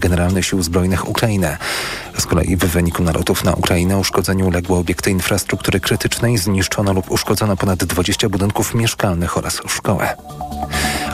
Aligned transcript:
Generalnych 0.00 0.46
Sił 0.46 0.62
Zbrojnych 0.62 1.08
Ukrainy. 1.08 1.56
Z 2.18 2.26
kolei 2.26 2.56
w 2.56 2.64
wyniku 2.64 3.02
nalotów 3.02 3.44
na 3.44 3.52
Ukrainę 3.52 3.98
uszkodzeniu 3.98 4.46
uległy 4.46 4.76
obiekty 4.76 5.10
infrastruktury 5.10 5.80
krytycznej, 5.80 6.38
zniszczono 6.38 6.92
lub 6.92 7.10
uszkodzono 7.10 7.56
ponad 7.56 7.84
20 7.84 8.28
budynków 8.28 8.74
mieszkalnych 8.74 9.38
oraz 9.38 9.60
szkołę. 9.68 10.16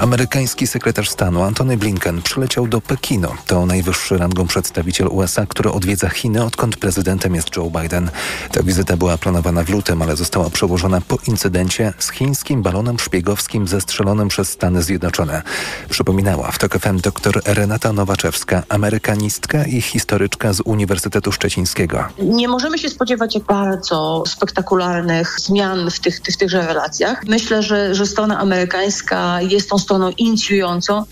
Amerykański 0.01 0.67
sekretarz 0.67 1.11
stanu 1.11 1.43
Antony 1.43 1.77
Blinken 1.77 2.23
przyleciał 2.23 2.69
do 2.69 2.81
Pekinu. 2.81 3.29
To 3.47 3.67
najwyższy 3.67 4.19
rangą 4.19 4.47
przedstawiciel 4.47 5.09
USA, 5.09 5.47
który 5.47 5.71
odwiedza 5.71 6.09
Chiny, 6.09 6.45
odkąd 6.45 6.77
prezydentem 6.77 7.35
jest 7.35 7.57
Joe 7.57 7.71
Biden. 7.71 8.11
Ta 8.53 8.63
wizyta 8.63 8.97
była 8.97 9.19
planowana 9.19 9.63
w 9.63 9.71
lutym, 9.71 10.03
ale 10.03 10.17
została 10.17 10.51
przełożona 10.51 11.01
po 11.01 11.19
incydencie 11.27 11.93
z 11.99 12.11
chińskim 12.11 12.63
balonem 12.63 12.99
szpiegowskim 12.99 13.69
zestrzelonym 13.69 14.29
przez 14.29 14.49
Stany 14.49 14.83
Zjednoczone. 14.83 15.43
Przypominała 15.89 16.51
w 16.51 16.59
TOK 16.59 16.79
FM 16.79 17.01
dr 17.01 17.41
Renata 17.45 17.93
Nowaczewska, 17.93 18.63
amerykanistka 18.69 19.65
i 19.65 19.83
historyczka 19.83 20.53
z 20.53 20.61
Uniwersytetu 20.61 21.33
Szczecińskiego. 21.33 22.05
Nie 22.19 22.49
możemy 22.49 22.79
się 22.79 22.89
spodziewać 22.89 23.39
bardzo 23.49 24.25
spektakularnych 24.27 25.37
zmian 25.41 25.91
w 25.91 26.01
tych, 26.01 26.21
tych, 26.21 26.37
tychże 26.37 26.67
relacjach. 26.67 27.25
Myślę, 27.29 27.63
że, 27.63 27.95
że 27.95 28.07
strona 28.07 28.39
amerykańska 28.39 29.41
jest 29.41 29.71
tą 29.71 29.79
stroną 29.87 30.11
inicjującą. 30.11 31.05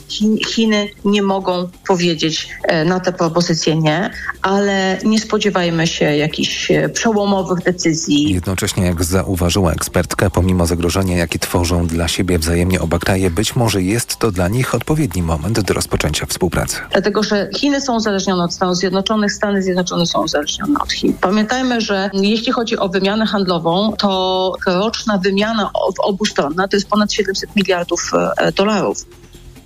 Chiny 0.46 0.88
nie 1.04 1.22
mogą 1.22 1.68
powiedzieć 1.88 2.48
e, 2.62 2.84
na 2.84 3.00
tę 3.00 3.12
propozycję 3.12 3.76
nie, 3.76 4.10
ale 4.42 4.98
nie 5.04 5.18
spodziewajmy 5.18 5.86
się 5.86 6.04
jakichś 6.16 6.70
e, 6.70 6.88
przełomowych 6.88 7.58
decyzji. 7.58 8.32
Jednocześnie, 8.34 8.84
jak 8.84 9.04
zauważyła 9.04 9.72
ekspertka, 9.72 10.30
pomimo 10.30 10.66
zagrożenia, 10.66 11.16
jakie 11.16 11.38
tworzą 11.38 11.86
dla 11.86 12.08
siebie 12.08 12.38
wzajemnie 12.38 12.80
oba 12.80 12.98
kraje, 12.98 13.30
być 13.30 13.56
może 13.56 13.82
jest 13.82 14.16
to 14.16 14.32
dla 14.32 14.48
nich 14.48 14.74
odpowiedni 14.74 15.22
moment 15.22 15.60
do 15.60 15.74
rozpoczęcia 15.74 16.26
współpracy. 16.26 16.76
Dlatego, 16.92 17.22
że 17.22 17.48
Chiny 17.56 17.80
są 17.80 17.96
uzależnione 17.96 18.44
od 18.44 18.54
Stanów 18.54 18.76
Zjednoczonych, 18.76 19.32
Stany 19.32 19.62
Zjednoczone 19.62 20.06
są 20.06 20.22
uzależnione 20.22 20.80
od 20.80 20.92
Chin. 20.92 21.14
Pamiętajmy, 21.20 21.80
że 21.80 22.10
jeśli 22.12 22.52
chodzi 22.52 22.78
o 22.78 22.88
wymianę 22.88 23.26
handlową, 23.26 23.92
to 23.98 24.52
roczna 24.66 25.18
wymiana 25.18 25.70
w 25.96 26.00
obu 26.00 26.24
stronach 26.24 26.64
to 26.70 26.76
jest 26.76 26.88
ponad 26.88 27.12
700 27.12 27.56
miliardów 27.56 28.10
e, 28.36 28.52
dolarów. 28.64 29.06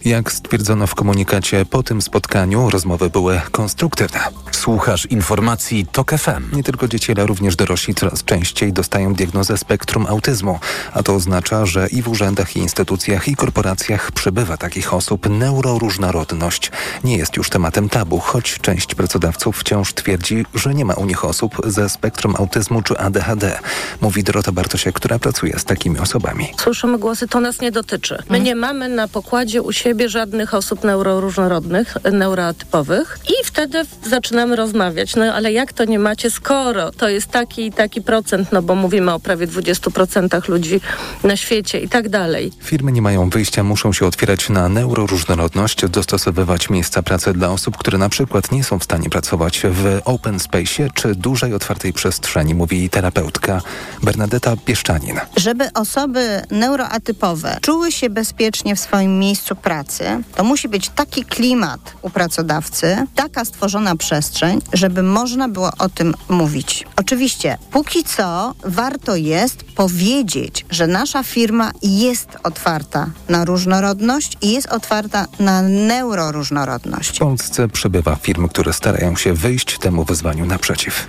Jak 0.04 0.32
stwierdzono 0.32 0.86
w 0.86 0.94
komunikacie, 0.94 1.64
po 1.64 1.82
tym 1.82 2.02
spotkaniu 2.02 2.70
rozmowy 2.70 3.10
były 3.10 3.40
konstruktywne. 3.50 4.20
Słuchasz 4.52 5.06
informacji 5.06 5.86
TOK 5.92 6.10
FM. 6.10 6.56
Nie 6.56 6.62
tylko 6.62 6.88
dzieci, 6.88 7.12
ale 7.12 7.26
również 7.26 7.56
dorośli 7.56 7.94
coraz 7.94 8.24
częściej 8.24 8.72
dostają 8.72 9.14
diagnozę 9.14 9.58
spektrum 9.58 10.06
autyzmu, 10.06 10.58
a 10.92 11.02
to 11.02 11.14
oznacza, 11.14 11.66
że 11.66 11.88
i 11.88 12.02
w 12.02 12.08
urzędach, 12.08 12.56
i 12.56 12.58
instytucjach, 12.58 13.28
i 13.28 13.36
korporacjach 13.36 14.12
przybywa 14.12 14.56
takich 14.56 14.94
osób. 14.94 15.28
Neuroróżnorodność 15.28 16.70
nie 17.04 17.16
jest 17.16 17.36
już 17.36 17.50
tematem 17.50 17.88
tabu, 17.88 18.18
choć 18.18 18.58
część 18.62 18.94
pracodawców 18.94 19.58
wciąż 19.58 19.94
twierdzi, 19.94 20.46
że 20.54 20.74
nie 20.74 20.84
ma 20.84 20.94
u 20.94 21.06
nich 21.06 21.24
osób 21.24 21.56
ze 21.64 21.88
spektrum 21.88 22.34
autyzmu 22.38 22.82
czy 22.82 22.98
ADHD. 22.98 23.58
Mówi 24.00 24.24
Dorota 24.24 24.52
Bartosiak, 24.52 24.94
która 24.94 25.18
pracuje 25.18 25.58
z 25.58 25.64
takimi 25.64 25.98
osobami. 25.98 26.48
Słyszymy 26.58 26.98
głosy, 26.98 27.28
to 27.28 27.40
nas 27.40 27.60
nie 27.60 27.72
dotyczy. 27.72 28.22
My 28.30 28.40
nie 28.40 28.54
mamy 28.54 28.88
na 28.88 29.08
pokładzie 29.08 29.62
u 29.62 29.72
siebie 29.72 29.87
siebie 29.88 30.08
żadnych 30.08 30.54
osób 30.54 30.84
neuroróżnorodnych, 30.84 31.96
neuroatypowych 32.12 33.18
i 33.28 33.44
wtedy 33.44 33.82
zaczynamy 34.06 34.56
rozmawiać. 34.56 35.16
No 35.16 35.24
ale 35.24 35.52
jak 35.52 35.72
to 35.72 35.84
nie 35.84 35.98
macie, 35.98 36.30
skoro 36.30 36.92
to 36.92 37.08
jest 37.08 37.26
taki 37.26 37.66
i 37.66 37.72
taki 37.72 38.02
procent, 38.02 38.52
no 38.52 38.62
bo 38.62 38.74
mówimy 38.74 39.12
o 39.12 39.20
prawie 39.20 39.46
20% 39.46 40.48
ludzi 40.48 40.80
na 41.24 41.36
świecie 41.36 41.80
i 41.80 41.88
tak 41.88 42.08
dalej. 42.08 42.52
Firmy 42.62 42.92
nie 42.92 43.02
mają 43.02 43.30
wyjścia, 43.30 43.62
muszą 43.64 43.92
się 43.92 44.06
otwierać 44.06 44.48
na 44.48 44.68
neuroróżnorodność, 44.68 45.86
dostosowywać 45.86 46.70
miejsca 46.70 47.02
pracy 47.02 47.32
dla 47.32 47.50
osób, 47.50 47.76
które 47.76 47.98
na 47.98 48.08
przykład 48.08 48.52
nie 48.52 48.64
są 48.64 48.78
w 48.78 48.84
stanie 48.84 49.10
pracować 49.10 49.62
w 49.64 50.00
open 50.04 50.40
space 50.40 50.88
czy 50.94 51.14
dużej 51.14 51.54
otwartej 51.54 51.92
przestrzeni, 51.92 52.54
mówi 52.54 52.90
terapeutka 52.90 53.60
Bernadetta 54.02 54.56
Pieszczanin. 54.56 55.20
Żeby 55.36 55.72
osoby 55.74 56.42
neuroatypowe 56.50 57.58
czuły 57.60 57.92
się 57.92 58.10
bezpiecznie 58.10 58.76
w 58.76 58.80
swoim 58.80 59.18
miejscu 59.18 59.56
pracy, 59.56 59.77
pracy, 59.78 60.22
to 60.34 60.44
musi 60.44 60.68
być 60.68 60.88
taki 60.88 61.24
klimat 61.24 61.80
u 62.02 62.10
pracodawcy, 62.10 63.06
taka 63.14 63.44
stworzona 63.44 63.96
przestrzeń, 63.96 64.60
żeby 64.72 65.02
można 65.02 65.48
było 65.48 65.70
o 65.78 65.88
tym 65.88 66.14
mówić. 66.28 66.84
Oczywiście, 66.96 67.58
póki 67.70 68.04
co 68.04 68.54
warto 68.64 69.16
jest 69.16 69.64
powiedzieć, 69.64 70.66
że 70.70 70.86
nasza 70.86 71.22
firma 71.22 71.70
jest 71.82 72.28
otwarta 72.42 73.06
na 73.28 73.44
różnorodność 73.44 74.36
i 74.42 74.52
jest 74.52 74.66
otwarta 74.66 75.26
na 75.40 75.62
neuroróżnorodność. 75.62 77.16
W 77.16 77.18
Polsce 77.18 77.68
przybywa 77.68 78.16
firm, 78.16 78.48
które 78.48 78.72
starają 78.72 79.16
się 79.16 79.32
wyjść 79.34 79.78
temu 79.78 80.04
wyzwaniu 80.04 80.46
naprzeciw. 80.46 81.06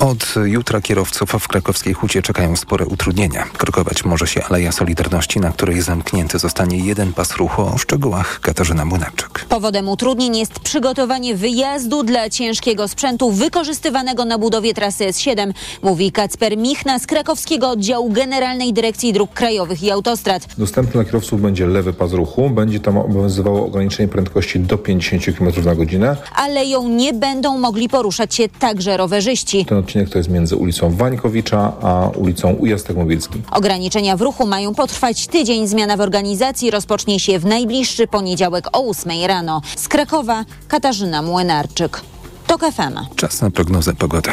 Od 0.00 0.34
jutra 0.44 0.80
kierowców 0.80 1.30
w 1.30 1.48
krakowskiej 1.48 1.94
hucie 1.94 2.22
czekają 2.22 2.56
spore 2.56 2.86
utrudnienia. 2.86 3.44
Krokować 3.58 4.04
może 4.04 4.26
się 4.26 4.44
Aleja 4.44 4.72
Solidarności, 4.72 5.40
na 5.40 5.50
której 5.50 5.82
zamknięty 5.82 6.38
zostanie 6.38 6.78
jeden 6.78 7.12
pas 7.12 7.36
ruchu. 7.36 7.62
O 7.62 7.78
szczegółach 7.78 8.40
Katarzyna 8.40 8.84
Młynarczyk. 8.84 9.44
Powodem 9.48 9.88
utrudnień 9.88 10.36
jest 10.36 10.60
przygotowanie 10.60 11.34
wyjazdu 11.36 12.02
dla 12.02 12.30
ciężkiego 12.30 12.88
sprzętu 12.88 13.30
wykorzystywanego 13.30 14.24
na 14.24 14.38
budowie 14.38 14.74
trasy 14.74 15.04
S7, 15.04 15.52
mówi 15.82 16.12
Kacper 16.12 16.56
Michna 16.56 16.98
z 16.98 17.06
krakowskiego 17.06 17.70
oddziału 17.70 18.10
Generalnej 18.10 18.72
Dyrekcji 18.72 19.12
Dróg 19.12 19.32
Krajowych 19.32 19.82
i 19.82 19.90
Autostrad. 19.90 20.46
Dostępny 20.58 20.92
dla 20.92 21.04
kierowców 21.04 21.42
będzie 21.42 21.66
lewy 21.66 21.92
pas 21.92 22.12
ruchu. 22.12 22.50
Będzie 22.50 22.80
tam 22.80 22.98
obowiązywało 22.98 23.66
ograniczenie 23.66 24.08
prędkości 24.08 24.60
do 24.60 24.78
50 24.78 25.38
km 25.38 25.64
na 25.64 25.74
godzinę. 25.74 26.16
Aleją 26.34 26.88
nie 26.88 27.12
będą 27.12 27.58
mogli 27.58 27.88
poruszać 27.88 28.34
się 28.34 28.48
także 28.48 28.96
rowerzyści. 28.96 29.55
Ten 29.64 29.78
odcinek 29.78 30.10
to 30.10 30.18
jest 30.18 30.30
między 30.30 30.56
ulicą 30.56 30.96
Wańkowicza 30.96 31.72
a 31.82 32.08
ulicą 32.08 32.52
Ujastek 32.52 32.96
Mobilski. 32.96 33.42
Ograniczenia 33.50 34.16
w 34.16 34.20
ruchu 34.20 34.46
mają 34.46 34.74
potrwać 34.74 35.26
tydzień. 35.26 35.66
Zmiana 35.66 35.96
w 35.96 36.00
organizacji 36.00 36.70
rozpocznie 36.70 37.20
się 37.20 37.38
w 37.38 37.44
najbliższy 37.44 38.06
poniedziałek 38.06 38.66
o 38.72 38.88
8 38.88 39.12
rano. 39.26 39.62
Z 39.76 39.88
Krakowa 39.88 40.44
Katarzyna 40.68 41.22
Młynarczyk. 41.22 42.00
TOK 42.46 42.60
FM. 42.60 43.16
Czas 43.16 43.42
na 43.42 43.50
prognozę 43.50 43.94
pogody. 43.94 44.30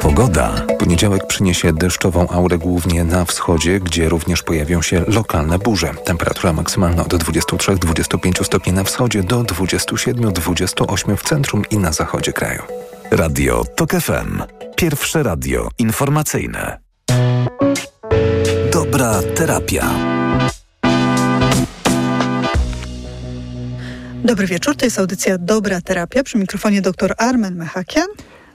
Pogoda. 0.00 0.54
Poniedziałek 0.78 1.26
przyniesie 1.26 1.72
deszczową 1.72 2.28
aurę 2.28 2.58
głównie 2.58 3.04
na 3.04 3.24
wschodzie, 3.24 3.80
gdzie 3.80 4.08
również 4.08 4.42
pojawią 4.42 4.82
się 4.82 5.04
lokalne 5.08 5.58
burze. 5.58 5.94
Temperatura 6.04 6.52
maksymalna 6.52 7.02
od 7.02 7.14
23-25 7.14 8.44
stopni 8.44 8.72
na 8.72 8.84
wschodzie 8.84 9.22
do 9.22 9.42
27-28 9.42 11.16
w 11.16 11.22
centrum 11.22 11.62
i 11.70 11.78
na 11.78 11.92
zachodzie 11.92 12.32
kraju. 12.32 12.62
Radio 13.10 13.64
TOK 13.76 13.90
FM. 13.90 14.42
Pierwsze 14.76 15.22
radio 15.22 15.68
informacyjne. 15.78 16.78
Dobra 18.72 19.22
terapia. 19.34 19.90
Dobry 24.24 24.46
wieczór, 24.46 24.76
to 24.76 24.84
jest 24.84 24.98
audycja 24.98 25.38
Dobra 25.38 25.80
Terapia. 25.80 26.22
Przy 26.22 26.38
mikrofonie 26.38 26.82
dr 26.82 27.14
Armen 27.18 27.56
Mechakian. 27.56 28.06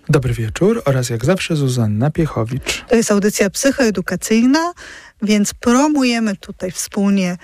Dobry 0.09 0.33
wieczór 0.33 0.81
oraz 0.85 1.09
jak 1.09 1.25
zawsze 1.25 1.55
Zuzanna 1.55 2.11
Piechowicz. 2.11 2.85
To 2.87 2.95
jest 2.95 3.11
audycja 3.11 3.49
psychoedukacyjna, 3.49 4.73
więc 5.21 5.53
promujemy 5.53 6.35
tutaj 6.35 6.71
wspólnie 6.71 7.37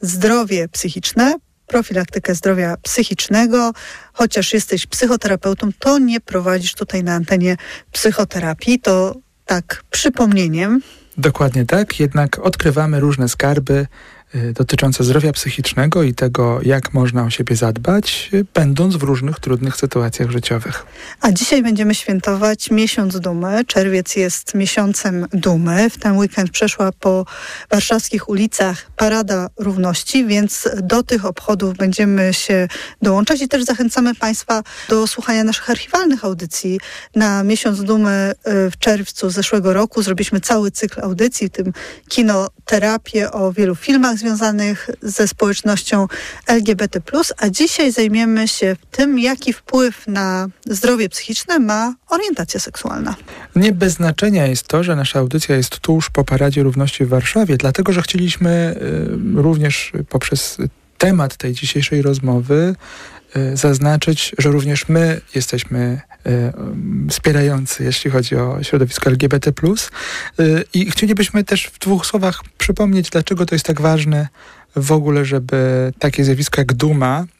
zdrowie 0.00 0.68
psychiczne, 0.68 1.34
profilaktykę 1.68 2.34
zdrowia 2.34 2.76
psychicznego. 2.82 3.72
Chociaż 4.12 4.52
jesteś 4.52 4.86
psychoterapeutą, 4.86 5.70
to 5.78 5.98
nie 5.98 6.20
prowadzisz 6.20 6.74
tutaj 6.74 7.04
na 7.04 7.14
antenie 7.14 7.56
psychoterapii. 7.92 8.80
To 8.80 9.14
tak 9.46 9.84
przypomnieniem. 9.90 10.80
Dokładnie 11.18 11.66
tak, 11.66 12.00
jednak 12.00 12.38
odkrywamy 12.38 13.00
różne 13.00 13.28
skarby 13.28 13.86
dotyczące 14.54 15.04
zdrowia 15.04 15.32
psychicznego 15.32 16.02
i 16.02 16.14
tego, 16.14 16.60
jak 16.62 16.94
można 16.94 17.24
o 17.24 17.30
siebie 17.30 17.56
zadbać, 17.56 18.30
y, 18.34 18.46
będąc 18.54 18.96
w 18.96 19.02
różnych 19.02 19.40
trudnych 19.40 19.76
sytuacjach 19.76 20.30
życiowych. 20.30 20.86
A 21.20 21.32
dzisiaj 21.32 21.62
będziemy 21.62 21.94
świętować 21.94 22.70
miesiąc 22.70 23.20
dumy. 23.20 23.64
Czerwiec 23.66 24.16
jest 24.16 24.54
miesiącem 24.54 25.26
dumy. 25.32 25.90
W 25.90 25.98
ten 25.98 26.16
weekend 26.16 26.50
przeszła 26.50 26.92
po 26.92 27.26
warszawskich 27.70 28.28
ulicach 28.28 28.90
Parada 28.96 29.48
Równości, 29.58 30.26
więc 30.26 30.68
do 30.82 31.02
tych 31.02 31.24
obchodów 31.24 31.76
będziemy 31.76 32.34
się 32.34 32.68
dołączać 33.02 33.42
i 33.42 33.48
też 33.48 33.64
zachęcamy 33.64 34.14
Państwa 34.14 34.62
do 34.88 35.06
słuchania 35.06 35.44
naszych 35.44 35.70
archiwalnych 35.70 36.24
audycji. 36.24 36.80
Na 37.14 37.44
miesiąc 37.44 37.84
dumy 37.84 38.32
y, 38.66 38.70
w 38.70 38.78
czerwcu 38.78 39.30
zeszłego 39.30 39.72
roku 39.72 40.02
zrobiliśmy 40.02 40.40
cały 40.40 40.70
cykl 40.70 41.00
audycji, 41.00 41.46
w 41.46 41.50
tym 41.50 41.72
kinoterapię 42.08 43.32
o 43.32 43.52
wielu 43.52 43.74
filmach 43.74 44.17
związanych 44.18 44.90
ze 45.02 45.28
społecznością 45.28 46.06
LGBT+, 46.46 47.00
a 47.38 47.50
dzisiaj 47.50 47.92
zajmiemy 47.92 48.48
się 48.48 48.76
tym, 48.90 49.18
jaki 49.18 49.52
wpływ 49.52 50.06
na 50.06 50.48
zdrowie 50.66 51.08
psychiczne 51.08 51.58
ma 51.58 51.94
orientacja 52.08 52.60
seksualna. 52.60 53.14
Nie 53.56 53.72
bez 53.72 53.92
znaczenia 53.92 54.46
jest 54.46 54.68
to, 54.68 54.84
że 54.84 54.96
nasza 54.96 55.18
audycja 55.18 55.56
jest 55.56 55.78
tuż 55.78 56.10
po 56.10 56.24
Paradzie 56.24 56.62
Równości 56.62 57.04
w 57.04 57.08
Warszawie, 57.08 57.56
dlatego 57.56 57.92
że 57.92 58.02
chcieliśmy 58.02 58.76
y, 59.36 59.42
również 59.42 59.92
poprzez 60.08 60.58
temat 60.98 61.36
tej 61.36 61.52
dzisiejszej 61.52 62.02
rozmowy 62.02 62.74
zaznaczyć, 63.54 64.34
że 64.38 64.50
również 64.50 64.88
my 64.88 65.20
jesteśmy 65.34 66.00
y, 66.26 66.52
wspierający, 67.10 67.84
jeśli 67.84 68.10
chodzi 68.10 68.36
o 68.36 68.62
środowisko 68.62 69.10
LGBT. 69.10 69.52
Y, 70.40 70.64
I 70.74 70.90
chcielibyśmy 70.90 71.44
też 71.44 71.66
w 71.66 71.78
dwóch 71.78 72.06
słowach 72.06 72.42
przypomnieć, 72.58 73.10
dlaczego 73.10 73.46
to 73.46 73.54
jest 73.54 73.66
tak 73.66 73.80
ważne 73.80 74.28
w 74.76 74.92
ogóle, 74.92 75.24
żeby 75.24 75.92
takie 75.98 76.24
zjawisko 76.24 76.60
jak 76.60 76.72
duma 76.72 77.24
y, 77.24 77.37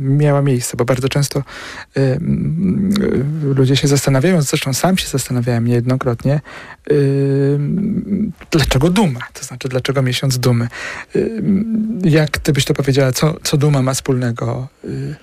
miała 0.00 0.42
miejsce, 0.42 0.76
bo 0.76 0.84
bardzo 0.84 1.08
często 1.08 1.42
y, 1.96 2.00
y, 2.00 2.18
ludzie 3.54 3.76
się 3.76 3.88
zastanawiają, 3.88 4.42
zresztą 4.42 4.72
sam 4.74 4.98
się 4.98 5.08
zastanawiałem 5.08 5.66
niejednokrotnie, 5.66 6.40
y, 6.90 7.58
dlaczego 8.50 8.90
duma, 8.90 9.20
to 9.32 9.44
znaczy 9.44 9.68
dlaczego 9.68 10.02
miesiąc 10.02 10.38
dumy. 10.38 10.68
Y, 11.16 11.42
jak 12.04 12.38
ty 12.38 12.52
byś 12.52 12.64
to 12.64 12.74
powiedziała, 12.74 13.12
co, 13.12 13.34
co 13.42 13.56
duma 13.56 13.82
ma 13.82 13.94
wspólnego 13.94 14.68
y, 14.84 15.16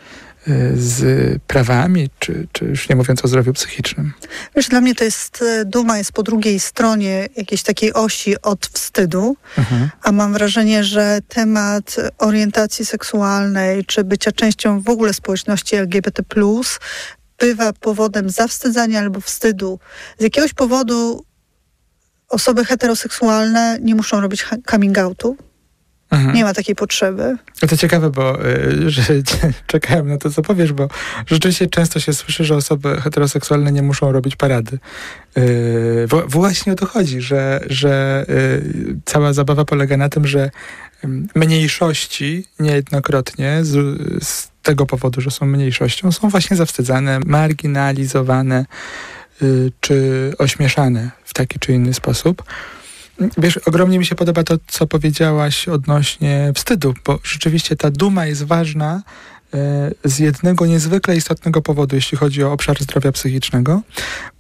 z 0.76 1.02
prawami, 1.48 2.10
czy, 2.20 2.48
czy 2.52 2.66
już 2.66 2.90
nie 2.90 2.96
mówiąc 2.96 3.26
o 3.26 3.28
zdrowiu 3.28 3.54
psychicznym? 3.54 4.14
Wiesz, 4.56 4.68
dla 4.68 4.82
mnie 4.82 4.96
to 4.96 5.04
jest, 5.04 5.44
duma 5.66 5.98
jest 5.98 6.12
po 6.12 6.24
drugiej 6.24 6.60
stronie 6.60 7.28
jakiejś 7.36 7.64
takiej 7.64 7.94
osi 7.94 8.42
od 8.42 8.68
wstydu, 8.68 9.38
mhm. 9.58 9.90
a 10.04 10.12
mam 10.12 10.34
wrażenie, 10.34 10.84
że 10.84 11.20
temat 11.28 11.96
orientacji 12.18 12.86
seksualnej, 12.86 13.86
czy 13.86 14.04
bycia 14.04 14.32
częścią 14.32 14.82
w 14.82 14.90
ogóle 14.90 15.14
społeczności 15.14 15.76
LGBT+, 15.76 16.24
bywa 17.40 17.74
powodem 17.74 18.30
zawstydzania 18.30 19.00
albo 19.00 19.22
wstydu. 19.22 19.80
Z 20.20 20.24
jakiegoś 20.24 20.54
powodu 20.54 21.26
osoby 22.30 22.66
heteroseksualne 22.66 23.78
nie 23.82 23.96
muszą 23.96 24.22
robić 24.22 24.46
coming 24.72 24.98
outu, 24.98 25.38
Mhm. 26.12 26.36
Nie 26.36 26.44
ma 26.44 26.54
takiej 26.54 26.76
potrzeby. 26.76 27.38
To 27.70 27.78
ciekawe, 27.78 28.10
bo 28.10 28.46
y, 28.46 28.90
że 28.92 29.04
czekałem 29.68 30.08
na 30.08 30.18
to, 30.18 30.30
co 30.30 30.42
powiesz, 30.42 30.74
bo 30.74 30.88
rzeczywiście 31.28 31.68
często 31.68 32.00
się 32.00 32.14
słyszy, 32.14 32.44
że 32.44 32.56
osoby 32.56 33.02
heteroseksualne 33.02 33.72
nie 33.72 33.82
muszą 33.82 34.12
robić 34.12 34.36
parady. 34.36 34.80
Y, 35.38 36.08
właśnie 36.28 36.74
o 36.74 36.76
to 36.76 36.86
chodzi, 36.86 37.22
że, 37.22 37.60
że 37.70 38.26
y, 38.30 38.96
cała 39.06 39.34
zabawa 39.34 39.66
polega 39.66 39.98
na 39.98 40.10
tym, 40.10 40.28
że 40.28 40.50
mniejszości 41.36 42.46
niejednokrotnie 42.60 43.60
z, 43.62 43.98
z 44.24 44.52
tego 44.64 44.86
powodu, 44.86 45.22
że 45.22 45.32
są 45.32 45.46
mniejszością, 45.46 46.12
są 46.12 46.30
właśnie 46.30 46.58
zawstydzane, 46.58 47.20
marginalizowane 47.26 48.66
czy 49.80 50.34
ośmieszane 50.38 51.12
w 51.24 51.34
taki 51.34 51.60
czy 51.60 51.74
inny 51.74 51.94
sposób. 51.94 52.44
Wiesz, 53.38 53.58
ogromnie 53.58 54.00
mi 54.00 54.06
się 54.06 54.16
podoba 54.16 54.44
to, 54.44 54.56
co 54.68 54.88
powiedziałaś 54.88 55.68
odnośnie 55.68 56.52
wstydu, 56.56 56.94
bo 57.06 57.20
rzeczywiście 57.24 57.76
ta 57.76 57.92
duma 57.92 58.26
jest 58.26 58.44
ważna 58.44 59.02
e, 59.54 59.92
z 60.04 60.20
jednego 60.20 60.66
niezwykle 60.66 61.16
istotnego 61.16 61.62
powodu, 61.62 61.96
jeśli 61.96 62.18
chodzi 62.18 62.44
o 62.44 62.52
obszar 62.52 62.84
zdrowia 62.84 63.12
psychicznego. 63.12 63.82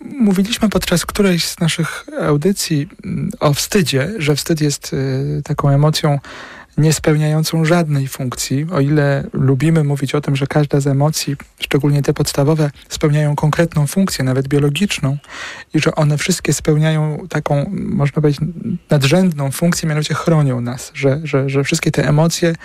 Mówiliśmy 0.01 0.69
podczas 0.69 1.05
którejś 1.05 1.45
z 1.45 1.59
naszych 1.59 2.05
audycji 2.21 2.89
mm, 3.05 3.31
o 3.39 3.53
wstydzie, 3.53 4.13
że 4.17 4.35
wstyd 4.35 4.61
jest 4.61 4.91
e, 4.93 5.41
taką 5.41 5.69
emocją 5.69 6.19
niespełniającą 6.77 7.65
żadnej 7.65 8.07
funkcji. 8.07 8.67
O 8.71 8.79
ile 8.79 9.23
lubimy 9.33 9.83
mówić 9.83 10.15
o 10.15 10.21
tym, 10.21 10.35
że 10.35 10.47
każda 10.47 10.79
z 10.79 10.87
emocji, 10.87 11.35
szczególnie 11.59 12.01
te 12.01 12.13
podstawowe, 12.13 12.71
spełniają 12.89 13.35
konkretną 13.35 13.87
funkcję, 13.87 14.25
nawet 14.25 14.47
biologiczną, 14.47 15.17
i 15.73 15.79
że 15.79 15.95
one 15.95 16.17
wszystkie 16.17 16.53
spełniają 16.53 17.27
taką, 17.29 17.65
można 17.71 18.21
powiedzieć, 18.21 18.41
nadrzędną 18.89 19.51
funkcję, 19.51 19.89
mianowicie 19.89 20.13
chronią 20.13 20.61
nas, 20.61 20.91
że, 20.93 21.21
że, 21.23 21.49
że 21.49 21.63
wszystkie 21.63 21.91
te 21.91 22.07
emocje 22.07 22.55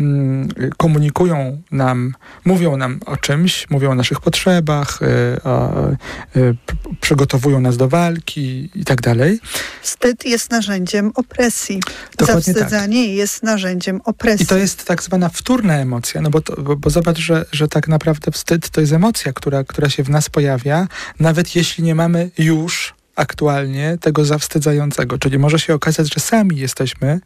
mm, 0.00 0.48
komunikują 0.76 1.62
nam, 1.70 2.14
mówią 2.44 2.76
nam 2.76 3.00
o 3.06 3.16
czymś, 3.16 3.70
mówią 3.70 3.90
o 3.90 3.94
naszych 3.94 4.20
potrzebach, 4.20 5.02
y, 5.02 5.42
o, 5.42 5.88
y, 6.36 6.56
przygotowują 7.00 7.60
nas 7.60 7.76
do 7.76 7.88
walki 7.88 8.70
i 8.74 8.84
tak 8.84 9.00
dalej. 9.00 9.40
Wstyd 9.82 10.24
jest 10.24 10.50
narzędziem 10.50 11.12
opresji. 11.14 11.80
Dokładnie 12.18 12.54
tak. 12.54 12.62
Zawstydzanie 12.62 13.06
tak. 13.06 13.16
jest 13.16 13.42
narzędziem 13.50 14.00
opresji. 14.04 14.44
I 14.44 14.46
to 14.46 14.56
jest 14.56 14.84
tak 14.84 15.02
zwana 15.02 15.28
wtórna 15.28 15.76
emocja, 15.76 16.20
no 16.20 16.30
bo, 16.30 16.40
to, 16.40 16.62
bo, 16.62 16.76
bo, 16.76 16.90
zobacz, 16.90 17.18
że, 17.18 17.44
że 17.52 17.68
tak 17.68 17.88
naprawdę 17.88 18.30
wstyd 18.30 18.70
to 18.70 18.80
jest 18.80 18.92
emocja, 18.92 19.32
która, 19.32 19.64
która 19.64 19.88
się 19.88 20.02
w 20.02 20.10
nas 20.10 20.30
pojawia, 20.30 20.88
nawet 21.20 21.56
jeśli 21.56 21.84
nie 21.84 21.94
mamy 21.94 22.30
już 22.38 22.99
aktualnie 23.20 23.98
tego 24.00 24.24
zawstydzającego. 24.24 25.18
Czyli 25.18 25.38
może 25.38 25.58
się 25.58 25.74
okazać, 25.74 26.14
że 26.14 26.20
sami 26.20 26.56
jesteśmy 26.56 27.20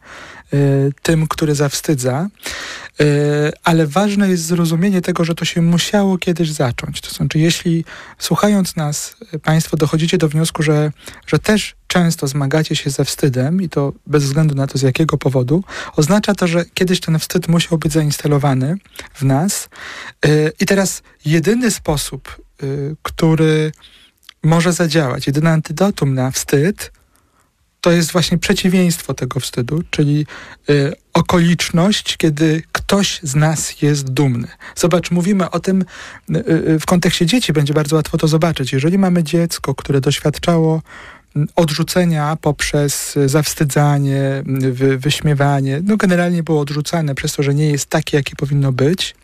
y, 0.53 0.91
tym, 1.01 1.27
który 1.27 1.55
zawstydza, 1.55 2.27
y, 3.01 3.05
ale 3.63 3.87
ważne 3.87 4.29
jest 4.29 4.45
zrozumienie 4.45 5.01
tego, 5.01 5.25
że 5.25 5.35
to 5.35 5.45
się 5.45 5.61
musiało 5.61 6.17
kiedyś 6.17 6.51
zacząć. 6.51 7.01
To 7.01 7.09
znaczy, 7.09 7.39
jeśli 7.39 7.85
słuchając 8.17 8.75
nas, 8.75 9.15
Państwo 9.43 9.77
dochodzicie 9.77 10.17
do 10.17 10.29
wniosku, 10.29 10.63
że, 10.63 10.91
że 11.27 11.39
też 11.39 11.75
często 11.87 12.27
zmagacie 12.27 12.75
się 12.75 12.89
ze 12.89 13.05
wstydem 13.05 13.61
i 13.61 13.69
to 13.69 13.93
bez 14.07 14.23
względu 14.23 14.55
na 14.55 14.67
to 14.67 14.77
z 14.77 14.81
jakiego 14.81 15.17
powodu, 15.17 15.63
oznacza 15.95 16.35
to, 16.35 16.47
że 16.47 16.65
kiedyś 16.73 16.99
ten 16.99 17.19
wstyd 17.19 17.47
musiał 17.47 17.77
być 17.77 17.93
zainstalowany 17.93 18.75
w 19.13 19.23
nas. 19.23 19.69
Y, 20.25 20.51
I 20.59 20.65
teraz 20.65 21.01
jedyny 21.25 21.71
sposób, 21.71 22.41
y, 22.63 22.95
który 23.03 23.71
może 24.45 24.73
zadziałać. 24.73 25.27
Jedyne 25.27 25.51
antidotum 25.51 26.13
na 26.13 26.31
wstyd 26.31 26.91
to 27.81 27.91
jest 27.91 28.11
właśnie 28.11 28.37
przeciwieństwo 28.37 29.13
tego 29.13 29.39
wstydu, 29.39 29.83
czyli 29.89 30.25
y, 30.69 30.93
okoliczność, 31.13 32.17
kiedy 32.17 32.63
ktoś 32.71 33.19
z 33.23 33.35
nas 33.35 33.81
jest 33.81 34.09
dumny. 34.09 34.47
Zobacz, 34.75 35.11
mówimy 35.11 35.49
o 35.49 35.59
tym 35.59 35.81
y, 35.81 36.37
y, 36.69 36.79
w 36.79 36.85
kontekście 36.85 37.25
dzieci, 37.25 37.53
będzie 37.53 37.73
bardzo 37.73 37.95
łatwo 37.95 38.17
to 38.17 38.27
zobaczyć. 38.27 38.73
Jeżeli 38.73 38.97
mamy 38.97 39.23
dziecko, 39.23 39.75
które 39.75 40.01
doświadczało 40.01 40.81
odrzucenia 41.55 42.37
poprzez 42.41 43.15
zawstydzanie, 43.25 44.43
wy, 44.71 44.97
wyśmiewanie, 44.97 45.81
no 45.83 45.97
generalnie 45.97 46.43
było 46.43 46.59
odrzucane 46.59 47.15
przez 47.15 47.33
to, 47.33 47.43
że 47.43 47.53
nie 47.53 47.71
jest 47.71 47.89
takie, 47.89 48.17
jakie 48.17 48.35
powinno 48.35 48.71
być, 48.71 49.15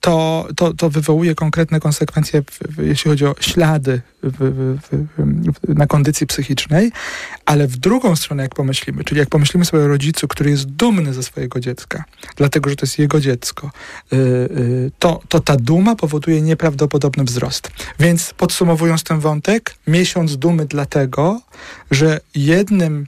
to, 0.00 0.46
to, 0.56 0.74
to 0.74 0.90
wywołuje 0.90 1.34
konkretne 1.34 1.80
konsekwencje, 1.80 2.42
jeśli 2.78 3.10
chodzi 3.10 3.26
o 3.26 3.34
ślady 3.40 4.00
w, 4.22 4.78
w, 4.82 5.74
na 5.74 5.86
kondycji 5.86 6.26
psychicznej, 6.26 6.92
ale 7.44 7.66
w 7.66 7.76
drugą 7.76 8.16
stronę, 8.16 8.42
jak 8.42 8.54
pomyślimy, 8.54 9.04
czyli 9.04 9.18
jak 9.18 9.28
pomyślimy 9.28 9.64
sobie 9.64 9.82
o 9.82 9.88
rodzicu, 9.88 10.28
który 10.28 10.50
jest 10.50 10.64
dumny 10.64 11.14
ze 11.14 11.22
swojego 11.22 11.60
dziecka, 11.60 12.04
dlatego 12.36 12.70
że 12.70 12.76
to 12.76 12.86
jest 12.86 12.98
jego 12.98 13.20
dziecko, 13.20 13.70
e, 14.12 14.16
e, 14.16 14.18
to, 14.98 15.20
to 15.28 15.40
ta 15.40 15.56
duma 15.56 15.96
powoduje 15.96 16.42
nieprawdopodobny 16.42 17.24
wzrost. 17.24 17.70
Więc 17.98 18.34
podsumowując 18.36 19.02
ten 19.02 19.20
wątek, 19.20 19.74
miesiąc 19.86 20.36
dumy 20.36 20.66
dlatego, 20.66 21.40
że 21.90 22.20
jednym 22.34 23.06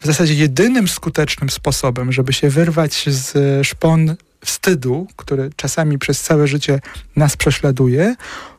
w 0.00 0.06
zasadzie 0.06 0.34
jedynym 0.34 0.88
skutecznym 0.88 1.50
sposobem, 1.50 2.12
żeby 2.12 2.32
się 2.32 2.50
wyrwać 2.50 3.04
z 3.08 3.36
szpon 3.66 4.16
wstydu, 4.44 5.06
który 5.16 5.50
czasami 5.56 5.98
przez 5.98 6.20
całe 6.20 6.46
życie 6.46 6.80
nas 7.16 7.36
prześladuje, 7.36 8.14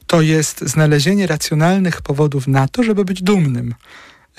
to 0.08 0.22
jest 0.22 0.62
znalezienie 0.62 1.28
racjonalnych 1.28 2.02
powodów 2.02 2.48
na 2.48 2.68
to, 2.68 2.84
żeby 2.84 3.06
być 3.06 3.24
dumnym 3.24 3.74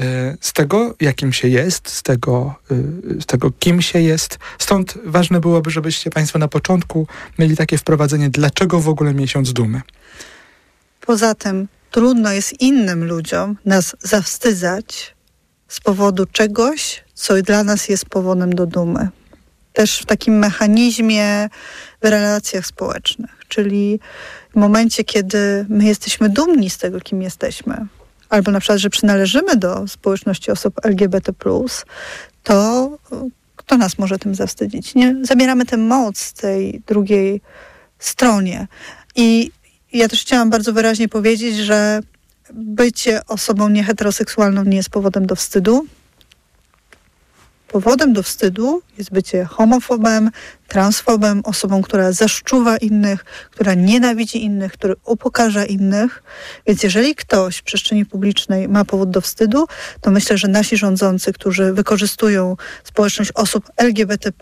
e, 0.01 0.37
z 0.41 0.53
tego, 0.53 0.95
jakim 1.01 1.33
się 1.33 1.49
jest, 1.49 1.89
z 1.89 2.03
tego, 2.03 2.55
e, 2.71 3.21
z 3.21 3.27
tego, 3.27 3.51
kim 3.59 3.83
się 3.83 4.01
jest. 4.01 4.39
Stąd 4.59 4.99
ważne 5.05 5.41
byłoby, 5.41 5.71
żebyście 5.71 6.11
Państwo 6.11 6.39
na 6.39 6.49
początku 6.49 7.07
mieli 7.39 7.57
takie 7.57 7.79
wprowadzenie, 7.79 8.31
dlaczego 8.31 8.81
w 8.81 8.89
ogóle 8.89 9.15
miesiąc 9.15 9.53
dumy. 9.53 9.81
Poza 11.01 11.35
tym 11.35 11.69
trudno 11.91 12.33
jest 12.33 12.61
innym 12.61 13.05
ludziom 13.05 13.57
nas 13.65 13.97
zawstydzać 14.01 15.15
z 15.69 15.81
powodu 15.81 16.27
czegoś, 16.27 17.05
co 17.15 17.43
dla 17.43 17.65
nas 17.65 17.89
jest 17.89 18.07
powodem 18.07 18.55
do 18.55 18.67
dumy 18.67 19.09
też 19.73 19.99
w 19.99 20.07
takim 20.07 20.39
mechanizmie 20.39 21.49
w 22.03 22.05
relacjach 22.07 22.67
społecznych, 22.67 23.31
czyli 23.49 24.01
w 24.53 24.57
momencie, 24.57 25.05
kiedy 25.05 25.67
my 25.69 25.85
jesteśmy 25.85 26.29
dumni 26.29 26.71
z 26.71 26.79
tego, 26.79 27.01
kim 27.01 27.23
jesteśmy, 27.23 27.87
albo 28.29 28.51
na 28.51 28.61
przykład, 28.61 28.79
że 28.79 28.91
przynależymy 28.91 29.57
do 29.57 29.89
społeczności 29.89 30.51
osób 30.51 30.75
LGBT, 30.85 31.33
to 32.43 32.91
kto 33.57 33.77
nas 33.77 33.99
może 33.99 34.19
tym 34.19 34.35
zawstydzić? 34.35 34.95
Nie 34.95 35.17
zabieramy 35.23 35.67
tę 35.67 35.77
moc 35.77 36.33
tej 36.33 36.83
drugiej 36.87 37.41
stronie. 37.99 38.67
I 39.17 39.51
ja 39.93 40.09
też 40.09 40.21
chciałam 40.21 40.51
bardzo 40.51 40.73
wyraźnie 40.73 41.09
powiedzieć, 41.09 41.57
że 41.57 42.01
bycie 42.53 43.27
osobą 43.27 43.69
nieheteroseksualną 43.69 44.65
nie 44.65 44.77
jest 44.77 44.91
powodem 44.91 45.27
do 45.27 45.37
wstydu 45.37 45.87
powodem 47.73 48.13
do 48.13 48.23
wstydu 48.23 48.83
jest 48.99 49.11
bycie 49.11 49.45
homofobem, 49.45 50.31
transfobem, 50.69 51.41
osobą, 51.45 51.83
która 51.83 52.13
zaszczuwa 52.13 52.77
innych, 52.77 53.25
która 53.51 53.75
nienawidzi 53.75 54.45
innych, 54.45 54.73
który 54.73 54.95
upokarza 55.05 55.65
innych. 55.65 56.23
Więc 56.67 56.83
jeżeli 56.83 57.15
ktoś 57.15 57.57
w 57.57 57.63
przestrzeni 57.63 58.07
publicznej 58.07 58.69
ma 58.69 58.85
powód 58.85 59.11
do 59.11 59.21
wstydu, 59.21 59.67
to 60.01 60.11
myślę, 60.11 60.39
że 60.39 60.49
nasi 60.49 60.77
rządzący, 60.77 61.33
którzy 61.33 61.73
wykorzystują 61.73 62.57
społeczność 62.85 63.33
osób 63.35 63.71
LGBT, 63.77 64.33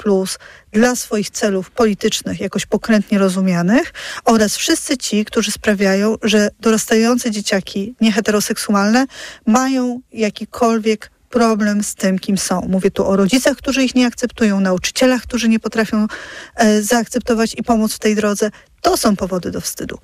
dla 0.73 0.97
swoich 0.97 1.31
celów 1.31 1.71
politycznych, 1.71 2.41
jakoś 2.41 2.67
pokrętnie 2.67 3.19
rozumianych, 3.19 3.93
oraz 4.25 4.57
wszyscy 4.57 4.97
ci, 4.97 5.25
którzy 5.25 5.51
sprawiają, 5.51 6.17
że 6.23 6.51
dorastające 6.61 7.31
dzieciaki 7.31 7.95
nieheteroseksualne 8.01 9.07
mają 9.47 10.01
jakikolwiek 10.13 11.11
problem 11.31 11.85
z 11.85 11.95
tym, 11.95 12.19
kim 12.19 12.39
są. 12.39 12.67
Mówię 12.69 12.91
tu 12.91 13.07
o 13.07 13.17
rodzicach, 13.17 13.57
którzy 13.57 13.85
ich 13.85 13.95
nie 13.95 14.07
akceptują, 14.07 14.61
nauczycielach, 14.61 15.23
którzy 15.23 15.49
nie 15.49 15.61
potrafią 15.61 16.07
e, 16.55 16.83
zaakceptować 16.83 17.55
i 17.59 17.63
pomóc 17.63 17.95
w 17.95 17.99
tej 17.99 18.17
drodze. 18.17 18.51
To 18.81 18.97
są 18.97 19.17
powody 19.17 19.51
do 19.51 19.61
wstydu. 19.61 19.99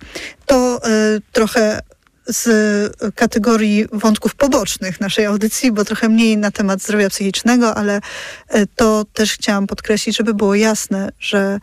To 0.47 0.81
e, 0.85 0.89
trochę 1.33 1.81
z 2.29 2.95
kategorii 3.15 3.87
wątków 3.93 4.35
pobocznych 4.35 5.01
naszej 5.01 5.27
audycji, 5.27 5.73
bo 5.73 5.85
trochę 5.85 6.09
mniej 6.09 6.37
na 6.37 6.51
temat 6.51 6.83
zdrowia 6.83 7.11
psychicznego, 7.11 7.75
ale 7.75 8.01
e, 8.49 8.67
to 8.67 9.05
też 9.13 9.33
chciałam 9.33 9.67
podkreślić, 9.67 10.17
żeby 10.17 10.35
było 10.35 10.55
jasne, 10.55 11.09
że 11.21 11.61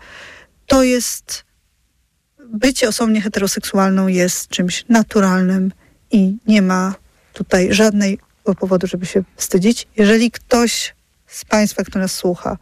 to 0.67 0.83
jest 0.83 1.43
bycie 2.53 2.87
osobą 2.87 3.11
nieheteroseksualną 3.11 4.07
jest 4.07 4.49
czymś 4.49 4.85
naturalnym 4.89 5.71
i 6.11 6.37
nie 6.47 6.61
ma 6.61 6.95
tutaj 7.33 7.73
żadnej 7.73 8.19
powodu, 8.43 8.87
żeby 8.87 9.05
się 9.05 9.23
wstydzić. 9.35 9.87
Jeżeli 9.97 10.31
ktoś 10.31 10.95
z 11.27 11.45
Państwa, 11.45 11.83
kto 11.83 11.99
nas 11.99 12.13
słucha, 12.13 12.57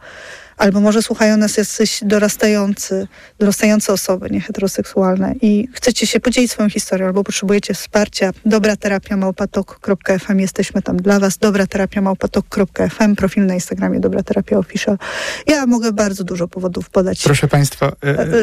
albo 0.56 0.80
może 0.80 1.02
słuchają 1.02 1.36
nas 1.36 1.56
jacyś 1.56 2.00
dorastający, 2.02 3.08
dorastające 3.38 3.92
osoby 3.92 4.30
nieheteroseksualne 4.30 5.34
i 5.42 5.68
chcecie 5.72 6.06
się 6.06 6.20
podzielić 6.20 6.50
swoją 6.50 6.70
historią, 6.70 7.06
albo 7.06 7.24
potrzebujecie 7.24 7.74
wsparcia, 7.74 8.30
dobra 8.46 8.76
terapia 8.76 9.16
małpatok.fm, 9.16 10.38
jesteśmy 10.38 10.82
tam 10.82 10.96
dla 10.96 11.20
Was, 11.20 11.38
dobra 11.38 11.66
terapia 11.66 12.00
małpatok.fm, 12.00 13.16
profil 13.16 13.46
na 13.46 13.54
Instagramie 13.54 14.00
dobra 14.00 14.22
terapia 14.22 14.58
official. 14.58 14.98
Ja 15.46 15.66
mogę 15.66 15.92
bardzo 15.92 16.24
dużo 16.24 16.48
powodów 16.48 16.90
podać. 16.90 17.22
Proszę 17.22 17.48
Państwa. 17.48 17.92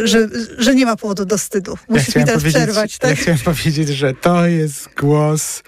Y, 0.03 0.08
że, 0.08 0.27
że 0.58 0.75
nie 0.75 0.86
ma 0.86 0.96
powodu 0.96 1.25
do 1.25 1.38
wstydu. 1.38 1.77
Musisz 1.89 2.15
ja 2.15 2.22
mi 2.22 2.27
teraz 2.27 2.43
przerwać. 2.43 2.98
Tak? 2.98 3.10
Ja 3.10 3.15
chciałem 3.15 3.39
powiedzieć, 3.39 3.89
że 3.89 4.13
to 4.13 4.46
jest 4.46 4.89
głos 4.98 5.63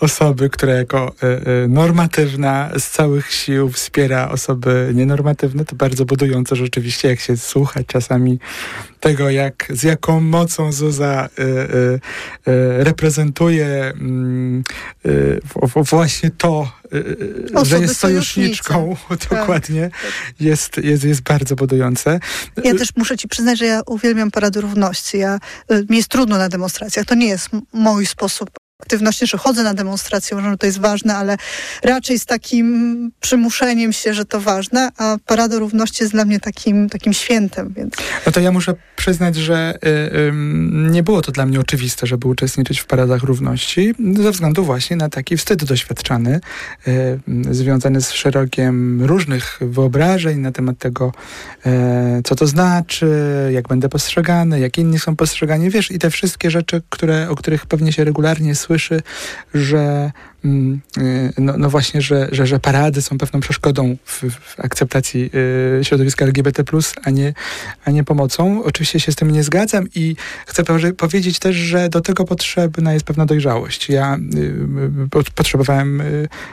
osoby, 0.00 0.50
która 0.50 0.74
jako 0.74 1.14
e, 1.22 1.26
e, 1.26 1.68
normatywna 1.68 2.70
z 2.78 2.90
całych 2.90 3.32
sił 3.32 3.70
wspiera 3.70 4.28
osoby 4.28 4.92
nienormatywne, 4.94 5.64
to 5.64 5.76
bardzo 5.76 6.04
budujące 6.04 6.56
rzeczywiście, 6.56 7.08
jak 7.08 7.20
się 7.20 7.36
słucha 7.36 7.80
czasami 7.86 8.38
tego, 9.00 9.30
jak 9.30 9.66
z 9.70 9.82
jaką 9.82 10.20
mocą 10.20 10.72
Zuza 10.72 11.28
reprezentuje 12.78 13.66
mm, 13.66 14.62
właśnie 15.74 16.30
to, 16.30 16.72
Osoby 17.54 17.66
że 17.66 17.78
jest 17.78 17.96
sojuszniczką, 17.96 18.96
tak, 19.08 19.18
dokładnie, 19.30 19.90
tak. 19.90 20.40
Jest, 20.40 20.76
jest, 20.76 21.04
jest 21.04 21.20
bardzo 21.20 21.56
budujące. 21.56 22.20
Ja 22.64 22.74
też 22.74 22.88
muszę 22.96 23.16
ci 23.16 23.28
przyznać, 23.28 23.58
że 23.58 23.66
ja 23.66 23.80
uwielbiam 23.86 24.30
Parady 24.30 24.60
Równości. 24.60 25.18
Ja, 25.18 25.38
mi 25.88 25.96
jest 25.96 26.08
trudno 26.08 26.38
na 26.38 26.48
demonstracjach. 26.48 27.06
To 27.06 27.14
nie 27.14 27.26
jest 27.26 27.48
mój 27.72 28.06
sposób 28.06 28.50
aktywności, 28.84 29.26
że 29.26 29.38
chodzę 29.38 29.62
na 29.62 29.74
demonstrację, 29.74 30.36
uważam, 30.36 30.52
że 30.52 30.58
to 30.58 30.66
jest 30.66 30.80
ważne, 30.80 31.16
ale 31.16 31.36
raczej 31.82 32.18
z 32.18 32.26
takim 32.26 33.10
przymuszeniem 33.20 33.92
się, 33.92 34.14
że 34.14 34.24
to 34.24 34.40
ważne, 34.40 34.90
a 34.98 35.16
Parada 35.26 35.58
Równości 35.58 36.02
jest 36.02 36.12
dla 36.12 36.24
mnie 36.24 36.40
takim, 36.40 36.88
takim 36.88 37.12
świętem. 37.12 37.74
Więc... 37.76 37.94
No 38.26 38.32
to 38.32 38.40
ja 38.40 38.52
muszę 38.52 38.74
przyznać, 38.96 39.36
że 39.36 39.74
y, 39.84 39.88
y, 39.88 40.32
nie 40.92 41.02
było 41.02 41.22
to 41.22 41.32
dla 41.32 41.46
mnie 41.46 41.60
oczywiste, 41.60 42.06
żeby 42.06 42.28
uczestniczyć 42.28 42.80
w 42.80 42.86
Paradach 42.86 43.22
Równości, 43.22 43.94
ze 44.22 44.30
względu 44.30 44.64
właśnie 44.64 44.96
na 44.96 45.08
taki 45.08 45.36
wstyd 45.36 45.64
doświadczany, 45.64 46.40
y, 46.88 47.20
związany 47.50 48.00
z 48.00 48.12
szerokiem 48.12 49.04
różnych 49.04 49.58
wyobrażeń 49.60 50.38
na 50.38 50.52
temat 50.52 50.78
tego, 50.78 51.12
e, 51.66 52.20
co 52.24 52.34
to 52.34 52.46
znaczy, 52.46 53.08
jak 53.52 53.68
będę 53.68 53.88
postrzegany, 53.88 54.60
jak 54.60 54.78
inni 54.78 54.98
są 54.98 55.16
postrzegani, 55.16 55.70
wiesz, 55.70 55.90
i 55.90 55.98
te 55.98 56.10
wszystkie 56.10 56.50
rzeczy, 56.50 56.82
które, 56.90 57.30
o 57.30 57.34
których 57.36 57.66
pewnie 57.66 57.92
się 57.92 58.04
regularnie 58.04 58.54
słyszy, 58.54 58.73
że 59.54 60.12
mm, 60.44 60.80
y, 60.98 61.32
no, 61.38 61.54
no, 61.58 61.70
właśnie, 61.70 62.02
że, 62.02 62.28
że, 62.32 62.46
że 62.46 62.60
parady 62.60 63.02
są 63.02 63.18
pewną 63.18 63.40
przeszkodą 63.40 63.96
w, 64.04 64.22
w 64.30 64.60
akceptacji 64.60 65.30
y, 65.80 65.84
środowiska 65.84 66.24
LGBT+, 66.24 66.64
a 67.04 67.10
nie, 67.10 67.34
a 67.84 67.90
nie 67.90 68.04
pomocą. 68.04 68.64
Oczywiście 68.64 69.00
się 69.00 69.12
z 69.12 69.16
tym 69.16 69.30
nie 69.30 69.42
zgadzam 69.42 69.86
i 69.94 70.16
chcę 70.46 70.64
powiedzieć 70.96 71.38
też, 71.38 71.56
że 71.56 71.88
do 71.88 72.00
tego 72.00 72.24
potrzebna 72.24 72.92
jest 72.92 73.06
pewna 73.06 73.26
dojrzałość. 73.26 73.88
Ja 73.88 74.16
y, 75.16 75.32
potrzebowałem 75.34 76.02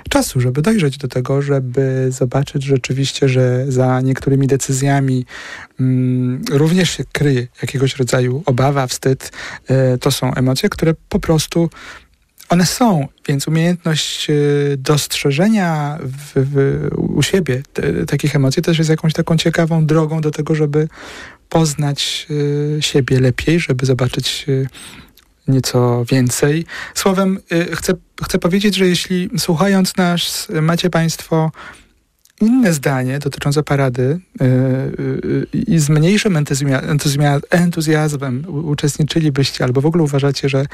czasu, 0.10 0.42
żeby 0.42 0.62
dojrzeć 0.62 0.98
do 0.98 1.08
tego, 1.08 1.42
żeby 1.42 2.08
zobaczyć 2.10 2.64
rzeczywiście, 2.64 3.30
że 3.30 3.66
za 3.68 4.02
niektórymi 4.02 4.48
decyzjami 4.48 5.26
mm, 5.80 6.42
również 6.52 6.98
się 6.98 7.04
kryje 7.12 7.48
jakiegoś 7.62 7.96
rodzaju 7.96 8.44
obawa, 8.46 8.88
wstyd. 8.88 9.32
To 10.02 10.12
są 10.12 10.34
emocje, 10.34 10.70
które 10.70 10.94
po 11.10 11.20
prostu 11.20 11.70
one 12.52 12.66
są, 12.66 13.08
więc 13.28 13.48
umiejętność 13.48 14.30
e, 14.30 14.34
dostrzeżenia 14.78 15.98
w, 16.02 16.32
w, 16.36 16.88
u 16.98 17.24
siebie 17.24 17.64
te, 17.74 18.06
takich 18.06 18.36
emocji 18.36 18.64
też 18.64 18.78
jest 18.78 18.90
jakąś 18.90 19.14
taką 19.14 19.38
ciekawą 19.38 19.86
drogą 19.86 20.22
do 20.22 20.32
tego, 20.32 20.56
żeby 20.56 20.88
poznać 21.50 22.28
y, 22.32 22.78
siebie 22.82 23.20
lepiej, 23.20 23.60
żeby 23.60 23.86
zobaczyć 23.86 24.46
y, 24.50 24.68
nieco 25.48 26.06
więcej. 26.06 26.66
Słowem, 26.96 27.40
chcę, 27.74 27.94
chcę 28.24 28.40
powiedzieć, 28.40 28.76
że 28.76 28.88
jeśli 28.88 29.30
słuchając 29.38 29.98
nas 29.98 30.48
macie 30.62 30.90
Państwo 30.90 31.52
inne 32.42 32.74
zdanie 32.74 33.20
dotyczące 33.20 33.64
parady 33.64 34.20
i 35.54 35.80
z 35.80 35.90
mniejszym 35.90 36.46
entuzjazmem 37.50 38.46
uczestniczylibyście, 38.48 39.64
albo 39.64 39.82
w 39.82 39.86
ogóle 39.86 40.04
uważacie, 40.04 40.50
że 40.50 40.66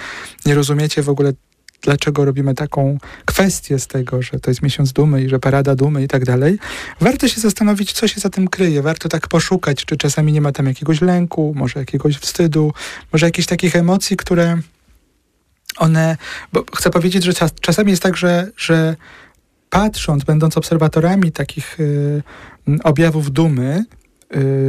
nie 0.45 0.55
rozumiecie 0.55 1.03
w 1.03 1.09
ogóle 1.09 1.33
dlaczego 1.81 2.25
robimy 2.25 2.53
taką 2.53 2.97
kwestię 3.25 3.79
z 3.79 3.87
tego, 3.87 4.21
że 4.21 4.39
to 4.39 4.51
jest 4.51 4.61
miesiąc 4.61 4.93
dumy 4.93 5.23
i 5.23 5.29
że 5.29 5.39
parada 5.39 5.75
dumy 5.75 6.03
i 6.03 6.07
tak 6.07 6.25
dalej, 6.25 6.59
warto 7.01 7.27
się 7.27 7.41
zastanowić, 7.41 7.93
co 7.93 8.07
się 8.07 8.19
za 8.19 8.29
tym 8.29 8.47
kryje. 8.47 8.81
Warto 8.81 9.09
tak 9.09 9.27
poszukać, 9.27 9.85
czy 9.85 9.97
czasami 9.97 10.33
nie 10.33 10.41
ma 10.41 10.51
tam 10.51 10.65
jakiegoś 10.65 11.01
lęku, 11.01 11.53
może 11.57 11.79
jakiegoś 11.79 12.17
wstydu, 12.17 12.73
może 13.13 13.25
jakichś 13.25 13.47
takich 13.47 13.75
emocji, 13.75 14.17
które 14.17 14.57
one, 15.77 16.17
bo 16.53 16.63
chcę 16.75 16.89
powiedzieć, 16.89 17.23
że 17.23 17.33
czas, 17.33 17.51
czasami 17.61 17.91
jest 17.91 18.03
tak, 18.03 18.17
że, 18.17 18.51
że 18.57 18.95
patrząc, 19.69 20.23
będąc 20.23 20.57
obserwatorami 20.57 21.31
takich 21.31 21.79
y, 21.79 22.21
objawów 22.83 23.31
dumy, 23.31 23.85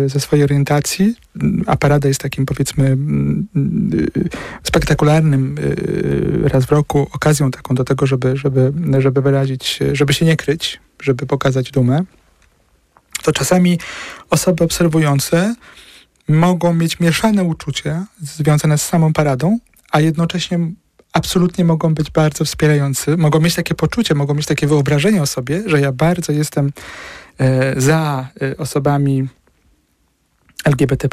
ze 0.06 0.20
swojej 0.20 0.44
orientacji, 0.44 1.14
a 1.66 1.76
parada 1.76 2.08
jest 2.08 2.20
takim 2.20 2.46
powiedzmy 2.46 2.86
mm, 2.86 3.48
y, 4.16 4.28
spektakularnym 4.62 5.58
y, 5.58 6.48
raz 6.48 6.66
w 6.66 6.72
roku 6.72 7.06
okazją 7.12 7.50
taką 7.50 7.74
do 7.74 7.84
tego, 7.84 8.06
żeby, 8.06 8.36
żeby, 8.36 8.72
żeby 8.98 9.22
wyrazić, 9.22 9.78
żeby 9.92 10.12
się 10.14 10.26
nie 10.26 10.36
kryć, 10.36 10.80
żeby 11.02 11.26
pokazać 11.26 11.70
dumę, 11.70 12.04
to 13.22 13.32
czasami 13.32 13.78
osoby 14.30 14.64
obserwujące 14.64 15.54
mogą 16.28 16.74
mieć 16.74 17.00
mieszane 17.00 17.44
uczucia 17.44 18.06
związane 18.20 18.78
z 18.78 18.82
samą 18.82 19.12
paradą, 19.12 19.58
a 19.90 20.00
jednocześnie 20.00 20.58
absolutnie 21.12 21.64
mogą 21.64 21.94
być 21.94 22.10
bardzo 22.10 22.44
wspierający, 22.44 23.16
mogą 23.16 23.40
mieć 23.40 23.54
takie 23.54 23.74
poczucie, 23.74 24.14
mogą 24.14 24.34
mieć 24.34 24.46
takie 24.46 24.66
wyobrażenie 24.66 25.22
o 25.22 25.26
sobie, 25.26 25.62
że 25.66 25.80
ja 25.80 25.92
bardzo 25.92 26.32
jestem 26.32 26.72
e, 27.38 27.80
za 27.80 28.28
e, 28.42 28.56
osobami 28.56 29.28
LGBT+, 30.64 31.08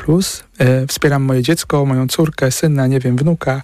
e, 0.58 0.88
wspieram 0.88 1.24
moje 1.24 1.44
dziecko, 1.44 1.86
moją 1.86 2.08
córkę, 2.08 2.52
syna, 2.52 2.88
nie 2.88 3.00
wiem, 3.00 3.18
wnuka 3.18 3.62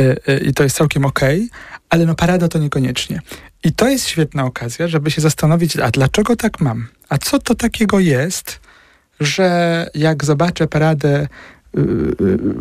e, 0.00 0.16
e, 0.26 0.38
i 0.38 0.54
to 0.54 0.62
jest 0.62 0.76
całkiem 0.76 1.04
okej, 1.04 1.36
okay, 1.36 1.60
ale 1.90 2.06
no 2.06 2.14
parada 2.14 2.48
to 2.48 2.58
niekoniecznie. 2.58 3.20
I 3.64 3.72
to 3.72 3.88
jest 3.88 4.06
świetna 4.06 4.44
okazja, 4.44 4.88
żeby 4.88 5.10
się 5.10 5.20
zastanowić, 5.20 5.76
a 5.76 5.90
dlaczego 5.90 6.36
tak 6.36 6.60
mam? 6.60 6.86
A 7.08 7.18
co 7.18 7.38
to 7.38 7.54
takiego 7.54 8.00
jest, 8.00 8.60
że 9.20 9.86
jak 9.94 10.24
zobaczę 10.24 10.66
paradę 10.66 11.28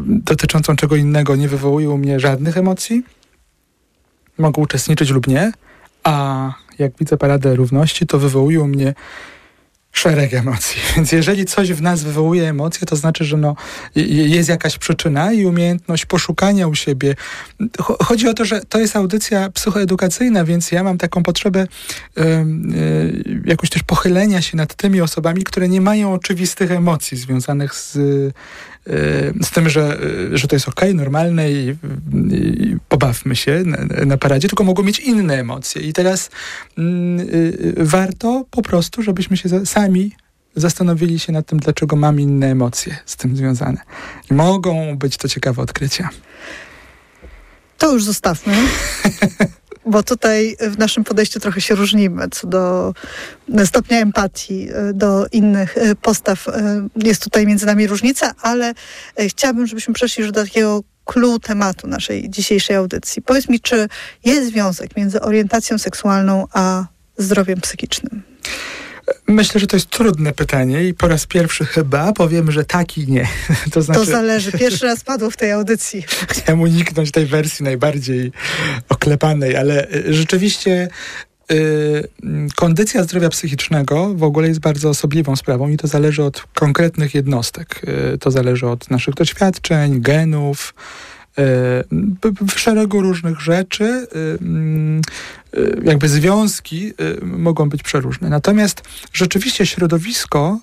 dotyczącą 0.05 0.75
czego 0.75 0.95
innego, 0.95 1.35
nie 1.35 1.47
wywołuje 1.47 1.89
u 1.89 1.97
mnie 1.97 2.19
żadnych 2.19 2.57
emocji? 2.57 3.03
Mogę 4.37 4.61
uczestniczyć 4.61 5.09
lub 5.09 5.27
nie, 5.27 5.51
a 6.03 6.53
jak 6.79 6.91
widzę 6.99 7.17
paradę 7.17 7.55
równości, 7.55 8.07
to 8.07 8.19
wywołuje 8.19 8.61
u 8.61 8.67
mnie 8.67 8.93
szereg 9.91 10.33
emocji. 10.33 10.81
Więc 10.95 11.11
jeżeli 11.11 11.45
coś 11.45 11.73
w 11.73 11.81
nas 11.81 12.03
wywołuje 12.03 12.49
emocje, 12.49 12.87
to 12.87 12.95
znaczy, 12.95 13.25
że 13.25 13.37
no, 13.37 13.55
jest 13.95 14.49
jakaś 14.49 14.77
przyczyna 14.77 15.33
i 15.33 15.45
umiejętność 15.45 16.05
poszukania 16.05 16.67
u 16.67 16.75
siebie. 16.75 17.15
Chodzi 17.79 18.27
o 18.27 18.33
to, 18.33 18.45
że 18.45 18.61
to 18.61 18.79
jest 18.79 18.95
audycja 18.95 19.49
psychoedukacyjna, 19.49 20.45
więc 20.45 20.71
ja 20.71 20.83
mam 20.83 20.97
taką 20.97 21.23
potrzebę 21.23 21.67
y, 22.17 22.23
jakoś 23.45 23.69
też 23.69 23.83
pochylenia 23.83 24.41
się 24.41 24.57
nad 24.57 24.75
tymi 24.75 25.01
osobami, 25.01 25.43
które 25.43 25.69
nie 25.69 25.81
mają 25.81 26.13
oczywistych 26.13 26.71
emocji 26.71 27.17
związanych 27.17 27.75
z, 27.75 27.97
z 29.41 29.51
tym, 29.53 29.69
że, 29.69 29.99
że 30.31 30.47
to 30.47 30.55
jest 30.55 30.67
ok, 30.67 30.81
normalne 30.93 31.51
i, 31.51 31.75
i 32.31 32.77
pobawmy 32.89 33.35
się 33.35 33.63
na, 33.65 34.05
na, 34.05 34.17
paradzie, 34.17 34.47
tylko 34.47 34.63
mogą 34.63 34.83
mieć 34.83 34.99
inne 34.99 35.39
emocje. 35.39 35.81
I 35.81 35.93
teraz 35.93 36.29
mm, 36.77 37.27
warto 37.77 38.45
po 38.51 38.61
prostu, 38.61 39.01
żebyśmy 39.01 39.37
się 39.37 39.65
sami 39.65 40.11
zastanowili 40.55 41.19
się 41.19 41.31
nad 41.31 41.45
tym, 41.45 41.59
dlaczego 41.59 41.95
mam 41.95 42.19
inne 42.19 42.47
emocje 42.47 42.97
z 43.05 43.15
tym 43.15 43.35
związane. 43.37 43.81
I 44.31 44.33
mogą 44.33 44.97
być 44.97 45.17
to 45.17 45.27
ciekawe 45.27 45.61
odkrycia. 45.61 46.09
To 47.77 47.93
już 47.93 48.03
zostawmy. 48.03 48.53
bo 49.89 50.03
tutaj 50.03 50.55
w 50.61 50.77
naszym 50.77 51.03
podejściu 51.03 51.39
trochę 51.39 51.61
się 51.61 51.75
różnimy 51.75 52.29
co 52.31 52.47
do 52.47 52.93
stopnia 53.65 53.99
empatii 53.99 54.69
e, 54.73 54.93
do 54.93 55.25
innych 55.31 55.77
e, 55.77 55.95
postaw. 55.95 56.47
E, 56.47 56.87
jest 56.95 57.23
tutaj 57.23 57.47
między 57.47 57.65
nami 57.65 57.87
różnica, 57.87 58.31
ale 58.41 58.73
chciałabym, 59.27 59.67
żebyśmy 59.67 59.93
przeszli 59.93 60.21
już 60.21 60.31
do 60.31 60.43
takiego 60.43 60.83
clue 61.05 61.39
tematu 61.39 61.87
naszej 61.87 62.29
dzisiejszej 62.29 62.75
audycji. 62.75 63.21
Powiedz 63.21 63.49
mi, 63.49 63.59
czy 63.59 63.87
jest 64.25 64.47
związek 64.47 64.97
między 64.97 65.21
orientacją 65.21 65.77
seksualną 65.77 66.45
a 66.53 66.85
zdrowiem 67.17 67.61
psychicznym? 67.61 68.23
Myślę, 69.27 69.59
że 69.59 69.67
to 69.67 69.75
jest 69.75 69.89
trudne 69.89 70.33
pytanie 70.33 70.83
i 70.83 70.93
po 70.93 71.07
raz 71.07 71.25
pierwszy 71.25 71.65
chyba 71.65 72.13
powiem, 72.13 72.51
że 72.51 72.65
tak 72.65 72.97
i 72.97 73.07
nie. 73.07 73.27
To, 73.71 73.81
znaczy... 73.81 73.99
to 73.99 74.05
zależy. 74.05 74.51
Pierwszy 74.51 74.85
raz 74.85 75.03
padło 75.03 75.31
w 75.31 75.37
tej 75.37 75.51
audycji. 75.51 76.05
Chciałem 76.29 76.61
uniknąć 76.61 77.11
tej 77.11 77.25
wersji 77.25 77.65
najbardziej 77.65 78.31
oklepanej, 78.89 79.55
ale 79.55 79.87
y, 79.95 80.13
rzeczywiście 80.13 80.87
y, 81.51 82.07
kondycja 82.55 83.03
zdrowia 83.03 83.29
psychicznego 83.29 84.13
w 84.15 84.23
ogóle 84.23 84.47
jest 84.47 84.59
bardzo 84.59 84.89
osobliwą 84.89 85.35
sprawą 85.35 85.69
i 85.69 85.77
to 85.77 85.87
zależy 85.87 86.23
od 86.23 86.43
konkretnych 86.53 87.15
jednostek. 87.15 87.81
Y, 88.13 88.17
to 88.17 88.31
zależy 88.31 88.67
od 88.67 88.91
naszych 88.91 89.13
doświadczeń, 89.13 90.01
genów, 90.01 90.73
szeregu 92.55 93.01
różnych 93.01 93.41
rzeczy 93.41 94.07
mm, 94.41 95.01
jakby 95.83 96.09
związki 96.09 96.93
mogą 97.21 97.69
być 97.69 97.83
przeróżne. 97.83 98.29
Natomiast 98.29 98.81
rzeczywiście 99.13 99.65
środowisko 99.65 100.59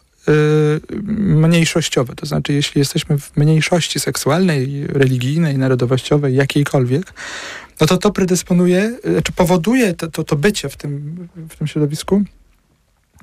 mniejszościowe, 1.17 2.15
to 2.15 2.27
znaczy 2.27 2.53
jeśli 2.53 2.79
jesteśmy 2.79 3.19
w 3.19 3.37
mniejszości 3.37 4.01
seksualnej, 4.01 4.87
religijnej, 4.87 5.59
narodowościowej, 5.59 6.35
jakiejkolwiek, 6.35 7.13
no 7.81 7.87
to 7.87 7.99
to 7.99 8.11
predysponuje, 8.11 8.99
czy 9.25 9.33
powoduje 9.33 9.95
to, 9.95 10.11
to, 10.11 10.25
to 10.25 10.37
bycie 10.37 10.69
w 10.69 10.77
tym, 10.77 11.29
w 11.49 11.57
tym 11.57 11.67
środowisku, 11.67 12.23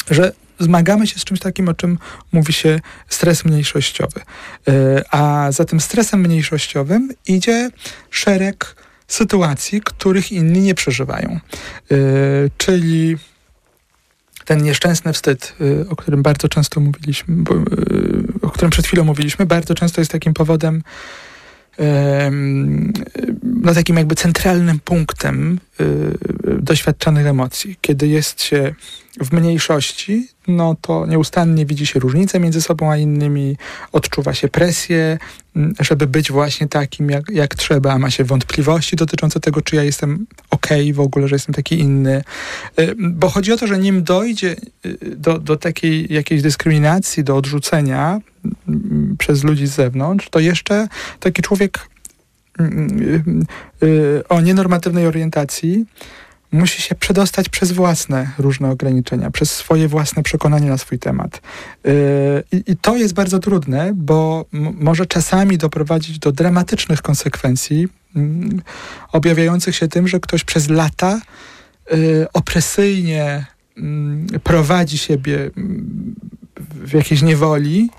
że 0.10 0.31
zmagamy 0.60 1.07
się 1.07 1.19
z 1.19 1.24
czymś 1.24 1.39
takim, 1.39 1.69
o 1.69 1.74
czym 1.74 1.98
mówi 2.31 2.53
się 2.53 2.79
stres 3.10 3.45
mniejszościowy. 3.45 4.22
E, 4.67 5.03
a 5.13 5.51
za 5.51 5.65
tym 5.65 5.79
stresem 5.79 6.19
mniejszościowym 6.19 7.10
idzie 7.27 7.69
szereg 8.10 8.75
sytuacji, 9.07 9.81
których 9.81 10.31
inni 10.31 10.60
nie 10.60 10.75
przeżywają. 10.75 11.39
E, 11.91 11.95
czyli 12.57 13.17
ten 14.45 14.63
nieszczęsny 14.63 15.13
wstyd, 15.13 15.55
e, 15.62 15.89
o 15.89 15.95
którym 15.95 16.24
bardzo 16.24 16.50
często 16.50 16.79
mówiliśmy, 16.79 17.36
o 18.41 18.50
którym 18.50 18.72
przed 18.72 18.88
chwilą 18.88 19.03
mówiliśmy, 19.03 19.45
bardzo 19.45 19.75
często 19.75 20.01
jest 20.01 20.12
takim 20.12 20.33
powodem, 20.33 20.83
no 23.43 23.74
takim 23.74 23.98
jakby 23.98 24.15
centralnym 24.15 24.79
punktem 24.79 25.60
doświadczanych 26.60 27.27
emocji. 27.27 27.77
Kiedy 27.81 28.07
jest 28.07 28.41
się 28.41 28.75
w 29.22 29.33
mniejszości, 29.33 30.27
no 30.47 30.75
to 30.81 31.05
nieustannie 31.05 31.65
widzi 31.65 31.85
się 31.85 32.00
różnice 32.00 32.39
między 32.39 32.62
sobą 32.62 32.91
a 32.91 32.97
innymi, 32.97 33.57
odczuwa 33.91 34.33
się 34.33 34.47
presję, 34.47 35.17
żeby 35.79 36.07
być 36.07 36.31
właśnie 36.31 36.67
takim, 36.67 37.09
jak, 37.09 37.29
jak 37.29 37.55
trzeba, 37.55 37.97
ma 38.00 38.09
się 38.09 38.23
wątpliwości 38.23 38.95
dotyczące 38.95 39.39
tego, 39.39 39.62
czy 39.62 39.75
ja 39.75 39.83
jestem 39.83 40.25
okej 40.50 40.81
okay 40.81 40.93
w 40.93 41.00
ogóle, 41.00 41.27
że 41.27 41.35
jestem 41.35 41.55
taki 41.55 41.79
inny. 41.79 42.23
Y, 42.79 42.95
bo 42.97 43.29
chodzi 43.29 43.53
o 43.53 43.57
to, 43.57 43.67
że 43.67 43.79
nim 43.79 44.03
dojdzie 44.03 44.55
y, 44.85 44.97
do, 45.15 45.39
do 45.39 45.57
takiej 45.57 46.13
jakiejś 46.13 46.41
dyskryminacji, 46.41 47.23
do 47.23 47.38
odrzucenia 47.38 48.21
przez 49.17 49.43
ludzi 49.43 49.67
z 49.67 49.71
zewnątrz, 49.71 50.29
to 50.29 50.39
jeszcze 50.39 50.88
taki 51.19 51.41
człowiek 51.41 51.79
y, 53.83 54.24
o 54.29 54.41
nienormatywnej 54.41 55.07
orientacji 55.07 55.85
musi 56.53 56.81
się 56.81 56.96
przedostać 56.96 57.50
przez 57.50 57.72
własne 57.72 58.31
różne 58.37 58.72
ograniczenia, 58.72 59.31
przez 59.31 59.51
swoje 59.51 59.87
własne 59.87 60.24
przekonanie 60.24 60.70
na 60.70 60.77
swój 60.77 61.00
temat. 61.00 61.42
Yy, 61.83 62.61
I 62.68 62.77
to 62.77 62.98
jest 62.98 63.13
bardzo 63.13 63.39
trudne, 63.39 63.92
bo 63.96 64.46
może 64.74 65.05
czasami 65.05 65.57
doprowadzić 65.57 66.20
do 66.20 66.31
dramatycznych 66.31 67.01
konsekwencji, 67.01 67.87
mm, 68.16 68.61
objawiających 69.11 69.75
się 69.75 69.87
tym, 69.87 70.07
że 70.07 70.20
ktoś 70.20 70.44
przez 70.44 70.70
lata 70.70 71.22
yy, 71.92 72.27
opresyjnie 72.33 73.46
mm, 73.77 74.27
prowadzi 74.44 74.98
siebie 74.98 75.51
mm, 75.57 76.16
w 76.70 76.94
jakiejś 76.94 77.22
niewoli, 77.22 77.89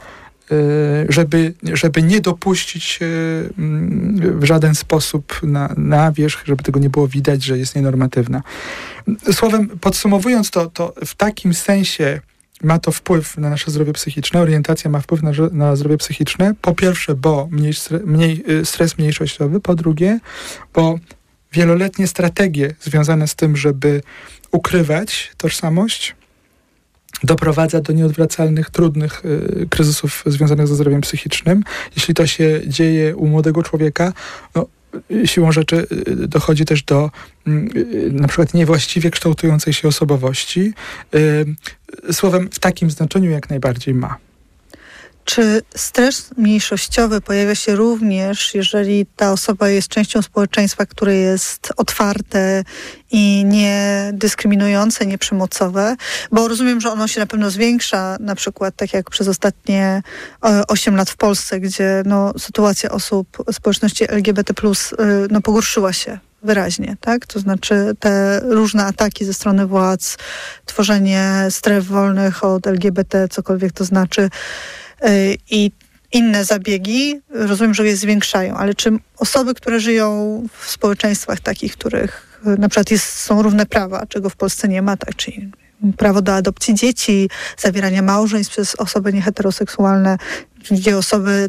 żeby, 1.09 1.55
żeby 1.63 2.03
nie 2.03 2.21
dopuścić 2.21 2.99
mm, 3.59 4.41
w 4.41 4.45
żaden 4.45 4.75
sposób 4.75 5.41
na, 5.43 5.75
na 5.77 6.13
wierzch, 6.13 6.43
żeby 6.47 6.63
tego 6.63 6.81
nie 6.81 6.91
było 6.91 7.09
widać, 7.09 7.43
że 7.43 7.59
jest 7.59 7.77
nienormatywna. 7.77 8.43
Słowem, 9.33 9.69
podsumowując 9.69 10.51
to, 10.51 10.67
to 10.67 10.95
w 11.05 11.15
takim 11.15 11.55
sensie 11.55 12.21
ma 12.63 12.79
to 12.79 12.93
wpływ 12.93 13.39
na 13.39 13.51
nasze 13.51 13.71
zdrowie 13.71 13.93
psychiczne, 13.93 14.41
orientacja 14.41 14.91
ma 14.91 15.01
wpływ 15.01 15.23
na, 15.23 15.31
na 15.53 15.77
zdrowie 15.77 15.97
psychiczne. 15.97 16.55
Po 16.61 16.75
pierwsze, 16.75 17.15
bo 17.15 17.49
mniej, 17.51 17.73
mniej, 18.05 18.45
y, 18.51 18.65
stres 18.65 18.99
mniejszościowy, 18.99 19.61
po 19.61 19.75
drugie, 19.75 20.19
bo 20.75 20.99
wieloletnie 21.53 22.07
strategie 22.07 22.75
związane 22.81 23.29
z 23.29 23.35
tym, 23.35 23.57
żeby 23.57 24.03
ukrywać 24.51 25.33
tożsamość, 25.37 26.17
doprowadza 27.25 27.81
do 27.81 27.93
nieodwracalnych, 27.93 28.71
trudnych 28.71 29.23
y, 29.25 29.67
kryzysów 29.71 30.23
związanych 30.27 30.69
ze 30.69 30.75
zdrowiem 30.75 31.01
psychicznym. 31.01 31.65
Jeśli 31.97 32.15
to 32.15 32.27
się 32.27 32.61
dzieje 32.67 33.17
u 33.17 33.27
młodego 33.27 33.63
człowieka, 33.63 34.13
no, 34.55 34.67
siłą 35.25 35.53
rzeczy 35.53 35.87
y, 36.09 36.29
dochodzi 36.29 36.65
też 36.65 36.83
do 36.83 37.11
y, 37.49 38.11
na 38.13 38.29
przykład 38.29 38.55
niewłaściwie 38.55 39.11
kształtującej 39.11 39.73
się 39.73 39.89
osobowości. 39.89 40.73
Słowem, 42.13 42.49
w 42.53 42.59
takim 42.59 42.91
znaczeniu 42.91 43.31
jak 43.31 43.51
najbardziej 43.51 43.95
ma. 43.95 44.17
Czy 45.25 45.63
stres 45.77 46.31
mniejszościowy 46.37 47.21
pojawia 47.21 47.55
się 47.55 47.77
również, 47.77 48.55
jeżeli 48.55 49.07
ta 49.17 49.33
osoba 49.33 49.69
jest 49.69 49.89
częścią 49.89 50.23
społeczeństwa, 50.23 50.87
które 50.87 51.17
jest 51.17 51.73
otwarte 51.77 52.65
i 53.11 53.45
nie 53.45 54.11
dyskryminujące, 54.13 55.07
nie 55.07 55.19
przemocowe? 55.19 55.97
Bo 56.33 56.49
rozumiem, 56.49 56.81
że 56.81 56.93
ono 56.93 57.09
się 57.09 57.21
na 57.21 57.27
pewno 57.27 57.51
zwiększa, 57.51 58.17
na 58.21 58.35
przykład 58.35 58.77
tak 58.77 58.93
jak 58.93 59.11
przez 59.11 59.29
ostatnie 59.29 60.03
8 60.69 60.97
lat 60.97 61.11
w 61.11 61.17
Polsce, 61.17 61.61
gdzie 61.61 62.03
no, 62.07 62.33
sytuacja 62.39 62.91
osób 62.91 63.45
społeczności 63.53 64.11
LGBT 64.11 64.53
y, 64.53 65.05
no, 65.31 65.41
pogorszyła 65.41 65.93
się 65.93 66.19
wyraźnie, 66.45 66.97
tak? 67.01 67.27
To 67.27 67.41
znaczy 67.41 67.97
te 67.99 68.41
różne 68.41 68.85
ataki 68.85 69.25
ze 69.25 69.35
strony 69.35 69.67
władz, 69.67 70.17
tworzenie 70.65 71.47
stref 71.51 71.87
wolnych 71.87 72.45
od 72.45 72.67
LGBT, 72.67 73.29
cokolwiek 73.29 73.73
to 73.73 73.85
znaczy, 73.85 74.29
i 75.51 75.71
inne 76.15 76.45
zabiegi, 76.45 77.21
rozumiem, 77.31 77.75
że 77.75 77.87
je 77.87 77.97
zwiększają, 77.97 78.57
ale 78.57 78.75
czy 78.75 78.91
osoby, 79.19 79.55
które 79.55 79.81
żyją 79.81 80.43
w 80.59 80.71
społeczeństwach 80.71 81.41
takich, 81.41 81.77
których 81.77 82.41
y, 82.47 82.59
na 82.59 82.69
przykład 82.69 82.91
jest, 82.91 83.07
są 83.07 83.43
równe 83.43 83.67
prawa, 83.67 84.07
czego 84.07 84.31
w 84.31 84.37
Polsce 84.37 84.69
nie 84.69 84.83
ma, 84.83 84.97
tak, 84.97 85.17
czyli 85.17 85.51
prawo 85.97 86.23
do 86.23 86.35
adopcji 86.35 86.75
dzieci, 86.75 87.31
zawierania 87.59 88.03
małżeństw 88.03 88.53
przez 88.53 88.75
osoby 88.75 89.13
nieheteroseksualne, 89.13 90.19
gdzie 90.71 90.99
osoby 90.99 91.49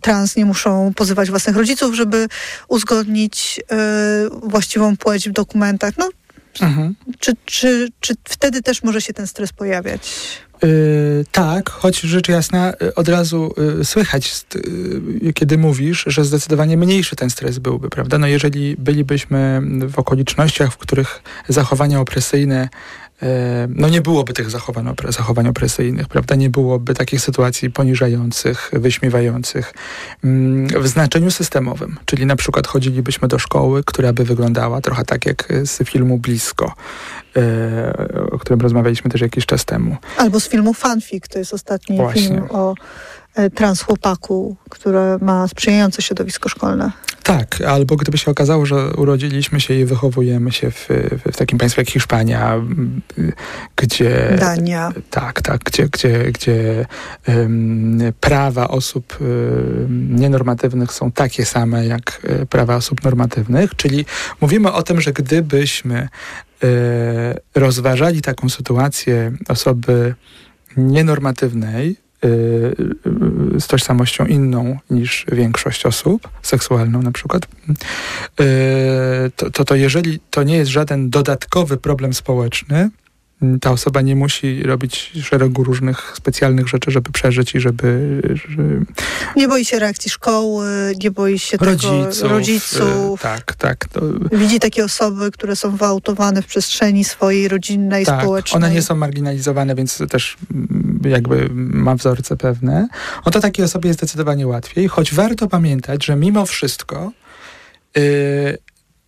trans 0.00 0.36
nie 0.36 0.44
muszą 0.44 0.92
pozywać 0.96 1.30
własnych 1.30 1.56
rodziców, 1.56 1.94
żeby 1.94 2.28
uzgodnić 2.68 3.60
y, 3.60 4.48
właściwą 4.48 4.96
płeć 4.96 5.28
w 5.28 5.32
dokumentach. 5.32 5.94
No, 5.98 6.10
mhm. 6.60 6.94
czy, 7.18 7.32
czy, 7.44 7.88
czy 8.00 8.14
wtedy 8.24 8.62
też 8.62 8.82
może 8.82 9.00
się 9.00 9.12
ten 9.12 9.26
stres 9.26 9.52
pojawiać? 9.52 10.10
Yy, 10.64 11.24
tak, 11.32 11.70
choć 11.70 12.00
rzecz 12.00 12.28
jasna 12.28 12.72
y, 12.82 12.94
od 12.94 13.08
razu 13.08 13.54
yy, 13.78 13.84
słychać, 13.84 14.44
kiedy 15.34 15.58
mówisz, 15.58 16.04
że 16.06 16.24
zdecydowanie 16.24 16.76
mniejszy 16.76 17.16
ten 17.16 17.30
stres 17.30 17.58
byłby, 17.58 17.90
prawda? 17.90 18.18
No 18.18 18.26
jeżeli 18.26 18.76
bylibyśmy 18.78 19.60
w 19.88 19.98
okolicznościach, 19.98 20.72
w 20.72 20.76
których 20.76 21.22
zachowania 21.48 22.00
opresyjne 22.00 22.68
no 23.68 23.88
nie 23.88 24.00
byłoby 24.00 24.32
tych 24.32 24.50
zachowań, 24.50 24.94
zachowań 25.08 25.48
opresyjnych, 25.48 26.08
prawda? 26.08 26.34
Nie 26.34 26.50
byłoby 26.50 26.94
takich 26.94 27.20
sytuacji 27.20 27.70
poniżających, 27.70 28.70
wyśmiewających 28.72 29.74
mm, 30.24 30.82
w 30.82 30.88
znaczeniu 30.88 31.30
systemowym. 31.30 31.96
Czyli 32.04 32.26
na 32.26 32.36
przykład 32.36 32.66
chodzilibyśmy 32.66 33.28
do 33.28 33.38
szkoły, 33.38 33.84
która 33.84 34.12
by 34.12 34.24
wyglądała 34.24 34.80
trochę 34.80 35.04
tak 35.04 35.26
jak 35.26 35.48
z 35.64 35.88
filmu 35.88 36.18
Blisko, 36.18 36.74
e, 37.36 38.28
o 38.30 38.38
którym 38.38 38.60
rozmawialiśmy 38.60 39.10
też 39.10 39.20
jakiś 39.20 39.46
czas 39.46 39.64
temu. 39.64 39.96
Albo 40.16 40.40
z 40.40 40.48
filmu 40.48 40.74
Fanfic, 40.74 41.28
to 41.28 41.38
jest 41.38 41.54
ostatni 41.54 41.96
Właśnie. 41.96 42.22
film 42.22 42.46
o 42.50 42.72
e, 42.72 42.74
trans 43.54 43.82
chłopaku, 43.82 44.56
które 44.70 45.18
ma 45.20 45.48
sprzyjające 45.48 46.02
środowisko 46.02 46.48
szkolne. 46.48 46.92
Tak, 47.24 47.60
albo 47.60 47.96
gdyby 47.96 48.18
się 48.18 48.30
okazało, 48.30 48.66
że 48.66 48.92
urodziliśmy 48.92 49.60
się 49.60 49.74
i 49.74 49.84
wychowujemy 49.84 50.52
się 50.52 50.70
w, 50.70 50.88
w 51.32 51.36
takim 51.36 51.58
państwie 51.58 51.82
jak 51.82 51.90
Hiszpania, 51.90 52.60
gdzie... 53.76 54.36
Dania. 54.40 54.92
Tak, 55.10 55.42
tak, 55.42 55.60
gdzie, 55.64 55.88
gdzie, 55.88 56.32
gdzie 56.32 56.86
um, 57.28 57.98
prawa 58.20 58.68
osób 58.68 59.18
um, 59.20 60.16
nienormatywnych 60.16 60.92
są 60.92 61.12
takie 61.12 61.44
same 61.44 61.86
jak 61.86 62.20
e, 62.24 62.46
prawa 62.46 62.76
osób 62.76 63.04
normatywnych, 63.04 63.74
czyli 63.76 64.04
mówimy 64.40 64.72
o 64.72 64.82
tym, 64.82 65.00
że 65.00 65.12
gdybyśmy 65.12 66.08
e, 66.62 66.68
rozważali 67.54 68.22
taką 68.22 68.48
sytuację 68.48 69.32
osoby 69.48 70.14
nienormatywnej, 70.76 72.03
z 73.58 73.66
tożsamością 73.66 74.26
inną 74.26 74.78
niż 74.90 75.26
większość 75.32 75.86
osób, 75.86 76.28
seksualną 76.42 77.02
na 77.02 77.12
przykład, 77.12 77.44
y, 77.44 78.44
to, 79.36 79.50
to, 79.50 79.64
to 79.64 79.74
jeżeli 79.74 80.20
to 80.30 80.42
nie 80.42 80.56
jest 80.56 80.70
żaden 80.70 81.10
dodatkowy 81.10 81.76
problem 81.76 82.14
społeczny, 82.14 82.90
ta 83.60 83.70
osoba 83.70 84.00
nie 84.00 84.16
musi 84.16 84.62
robić 84.62 85.12
szeregu 85.22 85.64
różnych 85.64 86.12
specjalnych 86.16 86.68
rzeczy, 86.68 86.90
żeby 86.90 87.12
przeżyć 87.12 87.54
i 87.54 87.60
żeby... 87.60 88.20
żeby... 88.34 88.80
Nie 89.36 89.48
boi 89.48 89.64
się 89.64 89.78
reakcji 89.78 90.10
szkoły, 90.10 90.94
nie 91.02 91.10
boi 91.10 91.38
się 91.38 91.56
rodziców. 91.56 92.16
Tego, 92.16 92.28
rodziców. 92.28 93.20
tak, 93.20 93.54
tak. 93.54 93.88
To... 93.88 94.00
Widzi 94.32 94.60
takie 94.60 94.84
osoby, 94.84 95.30
które 95.30 95.56
są 95.56 95.76
wyautowane 95.76 96.42
w 96.42 96.46
przestrzeni 96.46 97.04
swojej 97.04 97.48
rodzinnej, 97.48 98.06
tak, 98.06 98.20
społecznej. 98.20 98.56
one 98.56 98.70
nie 98.70 98.82
są 98.82 98.94
marginalizowane, 98.94 99.74
więc 99.74 100.02
też 100.10 100.36
mm, 100.54 101.00
jakby 101.04 101.48
ma 101.54 101.94
wzorce 101.94 102.36
pewne. 102.36 102.88
O 103.24 103.30
to 103.30 103.40
takiej 103.40 103.64
osobie 103.64 103.88
jest 103.88 104.00
zdecydowanie 104.00 104.46
łatwiej, 104.46 104.88
choć 104.88 105.14
warto 105.14 105.48
pamiętać, 105.48 106.04
że 106.04 106.16
mimo 106.16 106.46
wszystko 106.46 107.12
yy, 107.96 108.02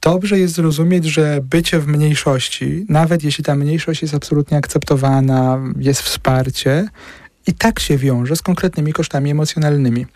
dobrze 0.01 0.39
jest 0.39 0.55
zrozumieć, 0.55 1.05
że 1.05 1.41
bycie 1.43 1.79
w 1.79 1.87
mniejszości, 1.87 2.87
nawet 2.89 3.25
jeśli 3.25 3.45
ta 3.45 3.55
mniejszość 3.55 4.03
jest 4.03 4.15
absolutnie 4.15 4.57
akceptowana, 4.57 5.61
jest 5.79 6.03
wsparcie, 6.03 6.89
i 7.47 7.53
tak 7.55 7.81
się 7.81 7.99
wiąże 7.99 8.37
z 8.37 8.43
konkretnymi 8.43 8.93
kosztami 8.93 9.31
emocjonalnymi. 9.31 10.07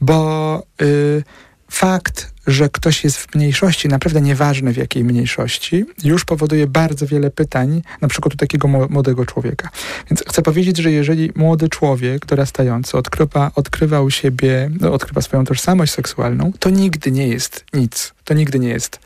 Bo 0.00 0.62
y, 0.82 1.22
fakt, 1.70 2.32
że 2.46 2.68
ktoś 2.68 3.04
jest 3.04 3.16
w 3.16 3.34
mniejszości, 3.34 3.88
naprawdę 3.88 4.20
nieważne 4.20 4.72
w 4.72 4.76
jakiej 4.76 5.04
mniejszości, 5.04 5.84
już 6.04 6.24
powoduje 6.24 6.66
bardzo 6.66 7.06
wiele 7.06 7.30
pytań, 7.30 7.82
na 8.00 8.08
przykład 8.08 8.34
u 8.34 8.36
takiego 8.36 8.68
młodego 8.68 9.26
człowieka. 9.26 9.68
Więc 10.10 10.24
chcę 10.28 10.42
powiedzieć, 10.42 10.76
że 10.78 10.90
jeżeli 10.92 11.32
młody 11.34 11.68
człowiek 11.68 12.26
dorastający 12.26 12.98
odkrywa, 12.98 13.50
odkrywa 13.54 14.00
u 14.00 14.10
siebie, 14.10 14.70
no, 14.80 14.92
odkrywa 14.92 15.20
swoją 15.20 15.44
tożsamość 15.44 15.92
seksualną, 15.92 16.52
to 16.58 16.70
nigdy 16.70 17.10
nie 17.10 17.28
jest 17.28 17.64
nic. 17.72 18.14
To 18.24 18.34
nigdy 18.34 18.58
nie 18.58 18.68
jest 18.68 19.00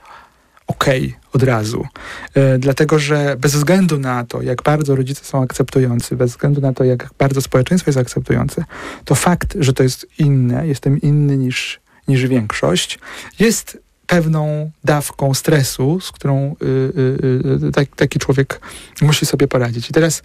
okay 0.66 1.12
od 1.32 1.42
razu. 1.42 1.86
E, 2.34 2.58
dlatego, 2.58 2.98
że 2.98 3.36
bez 3.38 3.54
względu 3.54 3.98
na 3.98 4.24
to, 4.24 4.42
jak 4.42 4.62
bardzo 4.62 4.96
rodzice 4.96 5.24
są 5.24 5.42
akceptujący, 5.42 6.16
bez 6.16 6.30
względu 6.30 6.60
na 6.60 6.72
to, 6.72 6.84
jak 6.84 7.10
bardzo 7.18 7.40
społeczeństwo 7.40 7.88
jest 7.88 7.98
akceptujące, 7.98 8.64
to 9.04 9.14
fakt, 9.14 9.56
że 9.60 9.72
to 9.72 9.82
jest 9.82 10.06
inne, 10.18 10.66
jestem 10.66 11.00
inny 11.00 11.36
niż, 11.36 11.80
niż 12.08 12.26
większość, 12.26 12.98
jest 13.38 13.78
pewną 14.06 14.70
dawką 14.84 15.34
stresu, 15.34 16.00
z 16.00 16.12
którą 16.12 16.56
y, 16.62 16.66
y, 16.66 17.66
y, 17.68 17.72
tak, 17.72 17.96
taki 17.96 18.18
człowiek 18.18 18.60
musi 19.00 19.26
sobie 19.26 19.48
poradzić. 19.48 19.90
I 19.90 19.92
teraz 19.92 20.18
y, 20.18 20.22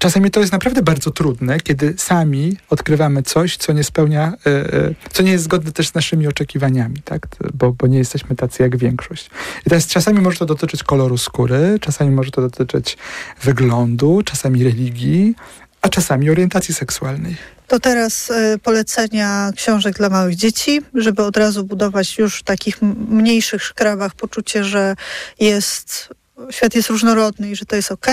czasami 0.00 0.30
to 0.30 0.40
jest 0.40 0.52
naprawdę 0.52 0.82
bardzo 0.82 1.10
trudne, 1.10 1.60
kiedy 1.60 1.94
sami 1.96 2.56
odkrywamy 2.70 3.22
coś, 3.22 3.56
co 3.56 3.72
nie 3.72 3.84
spełnia, 3.84 4.32
e, 4.46 4.50
e, 4.50 4.94
co 5.12 5.22
nie 5.22 5.32
jest 5.32 5.44
zgodne 5.44 5.72
też 5.72 5.88
z 5.88 5.94
naszymi 5.94 6.26
oczekiwaniami, 6.26 7.02
tak? 7.04 7.26
Bo, 7.54 7.72
bo 7.72 7.86
nie 7.86 7.98
jesteśmy 7.98 8.36
tacy 8.36 8.62
jak 8.62 8.76
większość. 8.76 9.30
I 9.66 9.70
teraz 9.70 9.86
czasami 9.86 10.20
może 10.20 10.38
to 10.38 10.46
dotyczyć 10.46 10.82
koloru 10.82 11.18
skóry, 11.18 11.78
czasami 11.80 12.10
może 12.10 12.30
to 12.30 12.40
dotyczyć 12.40 12.98
wyglądu, 13.42 14.22
czasami 14.24 14.64
religii, 14.64 15.34
a 15.82 15.88
czasami 15.88 16.30
orientacji 16.30 16.74
seksualnej. 16.74 17.36
To 17.66 17.80
teraz 17.80 18.30
y, 18.30 18.58
polecenia 18.62 19.50
książek 19.56 19.96
dla 19.96 20.08
małych 20.08 20.34
dzieci, 20.34 20.80
żeby 20.94 21.22
od 21.22 21.36
razu 21.36 21.64
budować 21.64 22.18
już 22.18 22.38
w 22.38 22.42
takich 22.42 22.82
mniejszych 23.08 23.62
szkrawach 23.62 24.14
poczucie, 24.14 24.64
że 24.64 24.96
jest 25.40 26.08
świat 26.50 26.74
jest 26.74 26.88
różnorodny 26.88 27.50
i 27.50 27.56
że 27.56 27.64
to 27.64 27.76
jest 27.76 27.92
ok. 27.92 28.06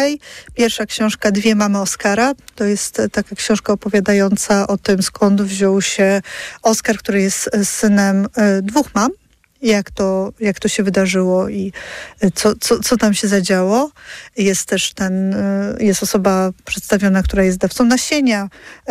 Pierwsza 0.53 0.85
książka 0.85 1.31
Dwie 1.31 1.55
mamy 1.55 1.79
Oscara. 1.79 2.33
To 2.55 2.63
jest 2.63 2.99
e, 2.99 3.09
taka 3.09 3.35
książka 3.35 3.73
opowiadająca 3.73 4.67
o 4.67 4.77
tym, 4.77 5.03
skąd 5.03 5.41
wziął 5.41 5.81
się 5.81 6.21
Oscar, 6.63 6.97
który 6.97 7.21
jest 7.21 7.49
e, 7.53 7.65
synem 7.65 8.27
e, 8.35 8.61
dwóch 8.61 8.87
mam 8.95 9.11
jak 9.61 9.91
to, 9.91 10.33
jak 10.39 10.59
to 10.59 10.67
się 10.67 10.83
wydarzyło 10.83 11.49
i 11.49 11.73
co, 12.35 12.55
co, 12.59 12.79
co 12.79 12.97
tam 12.97 13.13
się 13.13 13.27
zadziało. 13.27 13.91
Jest 14.37 14.65
też 14.65 14.93
ten, 14.93 15.35
jest 15.79 16.03
osoba 16.03 16.51
przedstawiona, 16.65 17.23
która 17.23 17.43
jest 17.43 17.57
dawcą 17.57 17.85
nasienia, 17.85 18.49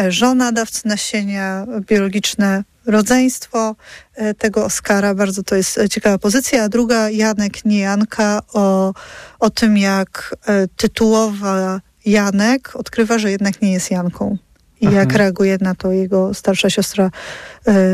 żona 0.08 0.52
dawcy 0.52 0.88
nasienia, 0.88 1.66
biologiczne 1.80 2.64
rodzeństwo 2.86 3.76
e, 4.14 4.34
tego 4.34 4.64
Oscara. 4.64 5.14
Bardzo 5.14 5.42
to 5.42 5.56
jest 5.56 5.78
e, 5.78 5.88
ciekawa 5.88 6.18
pozycja. 6.18 6.62
A 6.62 6.68
druga, 6.68 7.10
Janek, 7.10 7.64
nie 7.64 7.78
Janka, 7.78 8.40
o, 8.52 8.94
o 9.40 9.50
tym, 9.50 9.78
jak 9.78 10.36
e, 10.46 10.68
tytułowa 10.68 11.80
Janek 12.06 12.76
odkrywa, 12.76 13.18
że 13.18 13.30
jednak 13.30 13.62
nie 13.62 13.72
jest 13.72 13.90
Janką. 13.90 14.36
I 14.80 14.84
jak 14.84 14.94
mhm. 14.94 15.16
reaguje 15.16 15.58
na 15.60 15.74
to 15.74 15.92
jego 15.92 16.34
starsza 16.34 16.70
siostra 16.70 17.10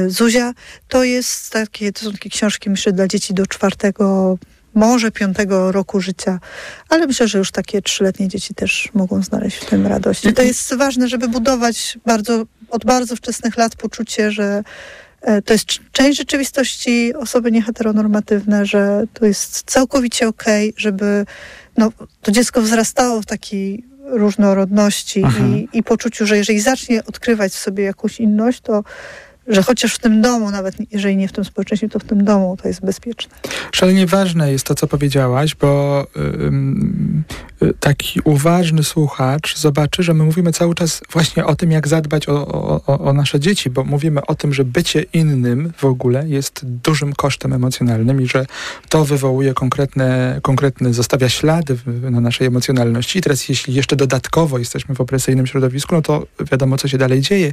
Zuzia. 0.08 0.52
To 0.88 1.04
jest 1.04 1.50
takie, 1.50 1.92
to 1.92 2.04
są 2.04 2.12
takie 2.12 2.30
książki, 2.30 2.70
myślę, 2.70 2.92
dla 2.92 3.08
dzieci 3.08 3.34
do 3.34 3.46
czwartego, 3.46 4.38
może 4.74 5.10
piątego 5.10 5.72
roku 5.72 6.00
życia, 6.00 6.40
ale 6.88 7.06
myślę, 7.06 7.28
że 7.28 7.38
już 7.38 7.50
takie 7.50 7.82
trzyletnie 7.82 8.28
dzieci 8.28 8.54
też 8.54 8.90
mogą 8.94 9.22
znaleźć 9.22 9.56
w 9.56 9.64
tym 9.64 9.86
radość. 9.86 10.24
I 10.24 10.32
to 10.32 10.42
jest 10.42 10.74
ważne, 10.74 11.08
żeby 11.08 11.28
budować 11.28 11.98
bardzo 12.06 12.44
od 12.70 12.84
bardzo 12.84 13.16
wczesnych 13.16 13.56
lat 13.56 13.76
poczucie, 13.76 14.30
że 14.30 14.62
e, 15.20 15.42
to 15.42 15.52
jest 15.52 15.66
część 15.92 16.18
rzeczywistości 16.18 17.14
osoby 17.14 17.52
nieheteronormatywne, 17.52 18.66
że 18.66 19.04
to 19.14 19.26
jest 19.26 19.62
całkowicie 19.66 20.28
okej, 20.28 20.70
okay, 20.70 20.80
żeby 20.80 21.26
no, 21.76 21.92
to 22.22 22.32
dziecko 22.32 22.62
wzrastało 22.62 23.22
w 23.22 23.26
takiej 23.26 23.84
różnorodności 24.04 25.20
i, 25.20 25.78
i 25.78 25.82
poczuciu, 25.82 26.26
że 26.26 26.36
jeżeli 26.36 26.60
zacznie 26.60 27.04
odkrywać 27.04 27.52
w 27.52 27.58
sobie 27.58 27.84
jakąś 27.84 28.20
inność, 28.20 28.60
to 28.60 28.84
że 29.54 29.62
chociaż 29.62 29.94
w 29.94 29.98
tym 29.98 30.22
domu, 30.22 30.50
nawet 30.50 30.74
jeżeli 30.92 31.16
nie 31.16 31.28
w 31.28 31.32
tym 31.32 31.44
społeczeństwie, 31.44 31.88
to 31.88 31.98
w 31.98 32.04
tym 32.04 32.24
domu 32.24 32.56
to 32.62 32.68
jest 32.68 32.80
bezpieczne. 32.80 33.34
Szalenie 33.72 34.06
ważne 34.06 34.52
jest 34.52 34.66
to, 34.66 34.74
co 34.74 34.86
powiedziałaś, 34.86 35.54
bo 35.54 36.06
y, 37.62 37.74
taki 37.80 38.20
uważny 38.24 38.84
słuchacz 38.84 39.58
zobaczy, 39.58 40.02
że 40.02 40.14
my 40.14 40.24
mówimy 40.24 40.52
cały 40.52 40.74
czas 40.74 41.02
właśnie 41.12 41.46
o 41.46 41.56
tym, 41.56 41.70
jak 41.70 41.88
zadbać 41.88 42.28
o, 42.28 42.46
o, 42.86 42.98
o 42.98 43.12
nasze 43.12 43.40
dzieci, 43.40 43.70
bo 43.70 43.84
mówimy 43.84 44.26
o 44.26 44.34
tym, 44.34 44.54
że 44.54 44.64
bycie 44.64 45.04
innym 45.12 45.72
w 45.76 45.84
ogóle 45.84 46.28
jest 46.28 46.60
dużym 46.64 47.12
kosztem 47.12 47.52
emocjonalnym 47.52 48.22
i 48.22 48.26
że 48.26 48.46
to 48.88 49.04
wywołuje 49.04 49.54
konkretne, 49.54 50.38
konkretne 50.42 50.94
zostawia 50.94 51.28
ślady 51.28 51.76
na 52.10 52.20
naszej 52.20 52.46
emocjonalności. 52.46 53.18
I 53.18 53.22
teraz 53.22 53.48
jeśli 53.48 53.74
jeszcze 53.74 53.96
dodatkowo 53.96 54.58
jesteśmy 54.58 54.94
w 54.94 55.00
opresyjnym 55.00 55.46
środowisku, 55.46 55.94
no 55.94 56.02
to 56.02 56.26
wiadomo, 56.50 56.78
co 56.78 56.88
się 56.88 56.98
dalej 56.98 57.20
dzieje. 57.20 57.52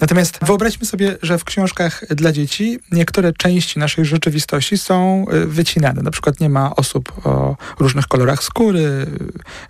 Natomiast 0.00 0.38
wyobraźmy 0.42 0.86
sobie, 0.86 1.16
że 1.22 1.38
w 1.40 1.44
książkach 1.44 2.04
dla 2.10 2.32
dzieci 2.32 2.78
niektóre 2.92 3.32
części 3.32 3.78
naszej 3.78 4.04
rzeczywistości 4.04 4.78
są 4.78 5.26
y, 5.32 5.46
wycinane. 5.46 6.02
Na 6.02 6.10
przykład 6.10 6.40
nie 6.40 6.48
ma 6.48 6.76
osób 6.76 7.26
o 7.26 7.56
różnych 7.78 8.06
kolorach 8.06 8.42
skóry, 8.42 9.06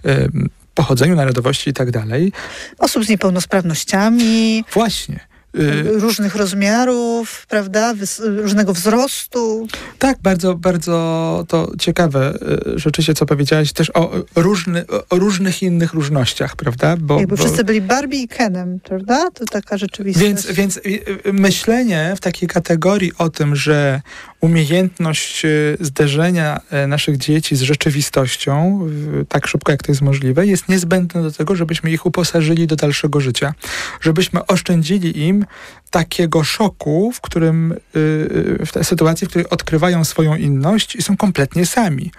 y, 0.07 0.31
pochodzeniu, 0.75 1.17
narodowości 1.17 1.71
i 1.71 1.73
tak 1.73 1.91
dalej. 1.91 2.33
Osób 2.79 3.05
z 3.05 3.09
niepełnosprawnościami. 3.09 4.65
Właśnie. 4.73 5.30
Y, 5.59 6.01
różnych 6.01 6.35
rozmiarów, 6.35 7.47
prawda, 7.47 7.95
różnego 8.21 8.75
wzrostu. 8.75 9.69
Tak, 9.99 10.19
bardzo, 10.23 10.55
bardzo 10.55 11.45
to 11.49 11.73
ciekawe 11.79 12.35
y, 12.75 12.79
rzeczywiście, 12.79 13.15
co 13.15 13.27
powiedziałaś, 13.27 13.73
też 13.73 13.91
o, 13.95 14.11
różny, 14.37 14.85
o 15.11 15.19
różnych 15.19 15.63
innych 15.63 15.95
różnościach, 15.95 16.57
prawda? 16.57 16.97
Bo, 16.97 17.21
Jakby 17.21 17.37
bo... 17.37 17.43
wszyscy 17.43 17.65
byli 17.65 17.81
Barbie 17.81 18.23
i 18.23 18.29
Kenem, 18.29 18.81
prawda? 18.81 19.31
To 19.31 19.45
taka 19.45 19.79
rzeczywistość. 19.79 20.27
Więc, 20.27 20.47
więc 20.47 20.77
y, 20.77 21.33
myślenie 21.33 22.13
w 22.17 22.21
takiej 22.21 22.49
kategorii 22.49 23.13
o 23.19 23.29
tym, 23.29 23.57
że 23.57 24.01
umiejętność 24.41 25.47
zderzenia 25.81 26.61
naszych 26.89 27.17
dzieci 27.17 27.57
z 27.57 27.61
rzeczywistością 27.61 28.89
tak 29.29 29.47
szybko, 29.47 29.73
jak 29.73 29.83
to 29.83 29.93
jest 29.93 30.03
możliwe, 30.03 30.47
jest 30.47 30.69
niezbędne 30.69 31.23
do 31.23 31.33
tego, 31.33 31.57
żebyśmy 31.57 31.91
ich 31.91 32.07
uposażyli 32.07 32.67
do 32.67 32.77
dalszego 32.77 33.21
życia, 33.21 33.55
żebyśmy 34.01 34.47
oszczędzili 34.47 35.19
im 35.23 35.45
takiego 35.91 36.45
szoku, 36.45 37.13
w 37.15 37.21
którym, 37.21 37.75
w 38.67 38.69
tej 38.73 38.85
sytuacji, 38.85 39.27
w 39.27 39.31
której 39.31 39.49
odkrywają 39.49 40.05
swoją 40.05 40.37
inność 40.37 40.97
i 40.97 41.03
są 41.03 41.17
kompletnie 41.17 41.67
sami. 41.67 42.11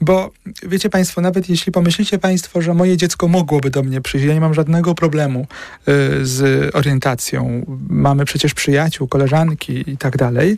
Bo 0.00 0.30
wiecie 0.62 0.90
Państwo, 0.90 1.20
nawet 1.20 1.48
jeśli 1.48 1.72
pomyślicie 1.72 2.18
Państwo, 2.18 2.62
że 2.62 2.74
moje 2.74 2.96
dziecko 2.96 3.28
mogłoby 3.28 3.70
do 3.70 3.82
mnie 3.82 4.00
przyjść, 4.00 4.26
ja 4.26 4.34
nie 4.34 4.40
mam 4.40 4.54
żadnego 4.54 4.94
problemu 4.94 5.46
z 6.22 6.70
orientacją, 6.74 7.66
mamy 7.88 8.24
przecież 8.24 8.54
przyjaciół, 8.54 9.08
koleżanki 9.08 9.90
i 9.90 9.96
tak 9.96 10.16
dalej, 10.16 10.56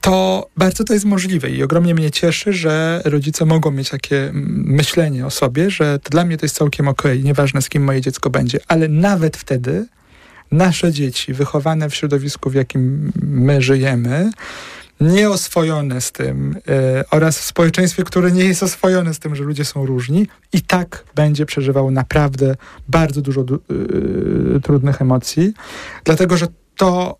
to 0.00 0.46
bardzo 0.56 0.84
to 0.84 0.92
jest 0.92 1.04
możliwe 1.04 1.50
i 1.50 1.62
ogromnie 1.62 1.94
mnie 1.94 2.10
cieszy, 2.10 2.52
że 2.52 3.02
rodzice 3.04 3.44
mogą 3.44 3.70
mieć 3.70 3.90
takie 3.90 4.30
myślenie 4.34 5.26
o 5.26 5.30
sobie, 5.30 5.70
że 5.70 5.98
dla 6.10 6.24
mnie 6.24 6.36
to 6.36 6.44
jest 6.44 6.56
całkiem 6.56 6.88
okej, 6.88 7.12
okay, 7.12 7.24
nieważne 7.24 7.62
z 7.62 7.68
kim 7.68 7.84
moje 7.84 8.00
dziecko 8.00 8.30
będzie, 8.30 8.58
ale 8.68 8.88
nawet 8.88 9.36
wtedy 9.36 9.86
nasze 10.50 10.92
dzieci 10.92 11.34
wychowane 11.34 11.90
w 11.90 11.94
środowisku, 11.94 12.50
w 12.50 12.54
jakim 12.54 13.12
my 13.22 13.62
żyjemy, 13.62 14.30
nieoswojone 15.00 16.00
z 16.00 16.12
tym 16.12 16.56
e, 16.68 17.04
oraz 17.10 17.38
w 17.38 17.44
społeczeństwie, 17.44 18.04
które 18.04 18.32
nie 18.32 18.44
jest 18.44 18.62
oswojone 18.62 19.14
z 19.14 19.18
tym, 19.18 19.36
że 19.36 19.44
ludzie 19.44 19.64
są 19.64 19.86
różni, 19.86 20.26
i 20.52 20.62
tak 20.62 21.04
będzie 21.14 21.46
przeżywało 21.46 21.90
naprawdę 21.90 22.56
bardzo 22.88 23.22
dużo 23.22 23.40
e, 23.40 24.60
trudnych 24.60 25.02
emocji, 25.02 25.54
dlatego 26.04 26.36
że 26.36 26.46
to 26.76 27.19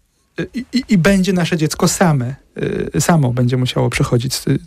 i, 0.55 0.65
i, 0.89 0.99
będzie 0.99 1.33
nasze 1.33 1.57
dziecko 1.57 1.89
same, 1.89 2.35
y, 2.95 3.01
samo 3.01 3.33
będzie 3.33 3.57
musiało 3.57 3.91
przechodzić 3.91 4.35
y, 4.49 4.59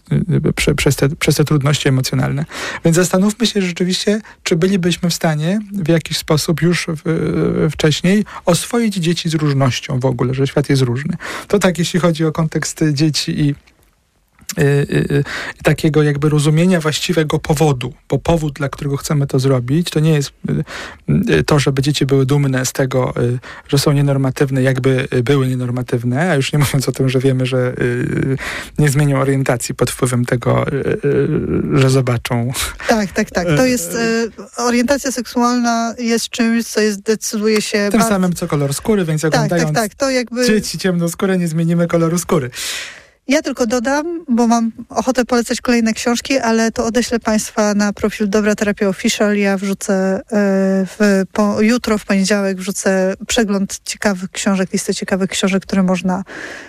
y, 0.48 0.54
prze, 0.54 0.76
przez, 0.76 0.96
te, 0.96 1.10
przez 1.10 1.36
te 1.36 1.44
trudności 1.44 1.90
emocjonalne. 1.90 2.46
Więc 2.86 2.96
zastanówmy 2.96 3.48
się 3.48 3.62
rzeczywiście, 3.62 4.22
czy 4.44 4.56
bylibyśmy 4.56 5.10
w 5.10 5.14
stanie 5.14 5.60
w 5.74 5.88
jakiś 5.88 6.18
sposób 6.18 6.62
już 6.62 6.88
w, 6.88 7.70
wcześniej 7.72 8.26
oswoić 8.46 8.96
dzieci 8.96 9.30
z 9.30 9.34
różnością 9.34 10.00
w 10.00 10.06
ogóle, 10.06 10.34
że 10.34 10.48
świat 10.48 10.70
jest 10.70 10.82
różny. 10.82 11.18
To 11.48 11.60
tak, 11.60 11.80
jeśli 11.80 12.00
chodzi 12.00 12.26
o 12.26 12.32
kontekst 12.32 12.84
dzieci 12.94 13.40
i 13.40 13.56
takiego 15.64 16.04
jakby 16.04 16.30
rozumienia 16.30 16.80
właściwego 16.80 17.40
powodu, 17.40 17.94
bo 18.10 18.20
powód, 18.20 18.54
dla 18.54 18.70
którego 18.70 18.98
chcemy 18.98 19.28
to 19.28 19.40
zrobić, 19.40 19.90
to 19.90 20.00
nie 20.00 20.14
jest 20.14 20.32
to, 21.46 21.60
żeby 21.60 21.82
dzieci 21.82 22.06
były 22.06 22.26
dumne 22.26 22.66
z 22.66 22.74
tego, 22.74 23.14
że 23.68 23.78
są 23.78 23.92
nienormatywne, 23.92 24.62
jakby 24.62 25.08
były 25.24 25.48
nienormatywne, 25.48 26.32
a 26.32 26.36
już 26.36 26.54
nie 26.54 26.60
mówiąc 26.64 26.90
o 26.90 26.92
tym, 26.92 27.10
że 27.10 27.20
wiemy, 27.20 27.46
że 27.46 27.74
nie 28.80 28.90
zmienią 28.90 29.22
orientacji 29.22 29.76
pod 29.76 29.92
wpływem 29.92 30.26
tego, 30.26 30.66
że 31.74 31.90
zobaczą. 31.90 32.52
Tak, 32.88 33.12
tak, 33.12 33.32
tak. 33.32 33.48
To 33.58 33.66
jest 33.66 33.98
orientacja 34.58 35.12
seksualna 35.12 35.96
jest 36.00 36.30
czymś, 36.30 36.66
co 36.66 36.82
jest, 36.82 37.02
decyduje 37.02 37.62
się... 37.62 37.78
Tym 37.78 38.00
bardzo... 38.00 38.10
samym, 38.10 38.34
co 38.34 38.48
kolor 38.48 38.74
skóry, 38.74 39.06
więc 39.06 39.22
tak, 39.22 39.34
oglądając 39.34 39.74
tak, 39.74 39.84
tak, 39.84 39.96
to 39.96 40.10
jakby... 40.10 40.48
dzieci 40.48 40.78
ciemnoskóre 40.78 41.38
nie 41.38 41.48
zmienimy 41.48 41.88
koloru 41.88 42.18
skóry. 42.18 42.50
Ja 43.28 43.42
tylko 43.42 43.68
dodam, 43.68 44.26
bo 44.30 44.48
mam 44.48 44.72
ochotę 44.90 45.26
polecać 45.26 45.62
kolejne 45.62 45.94
książki, 45.94 46.38
ale 46.38 46.72
to 46.72 46.86
odeślę 46.86 47.20
Państwa 47.20 47.74
na 47.74 47.94
profil 47.94 48.30
Dobra 48.30 48.56
Terapia 48.56 48.88
Official. 48.88 49.38
Ja 49.38 49.58
wrzucę 49.58 49.94
e, 49.94 50.22
w, 50.86 51.24
po, 51.34 51.62
jutro, 51.62 51.98
w 51.98 52.06
poniedziałek, 52.06 52.58
wrzucę 52.58 53.14
przegląd 53.28 53.80
ciekawych 53.84 54.32
książek, 54.32 54.74
listę 54.74 54.94
ciekawych 54.94 55.30
książek, 55.30 55.64
które 55.64 55.84
można, 55.84 56.24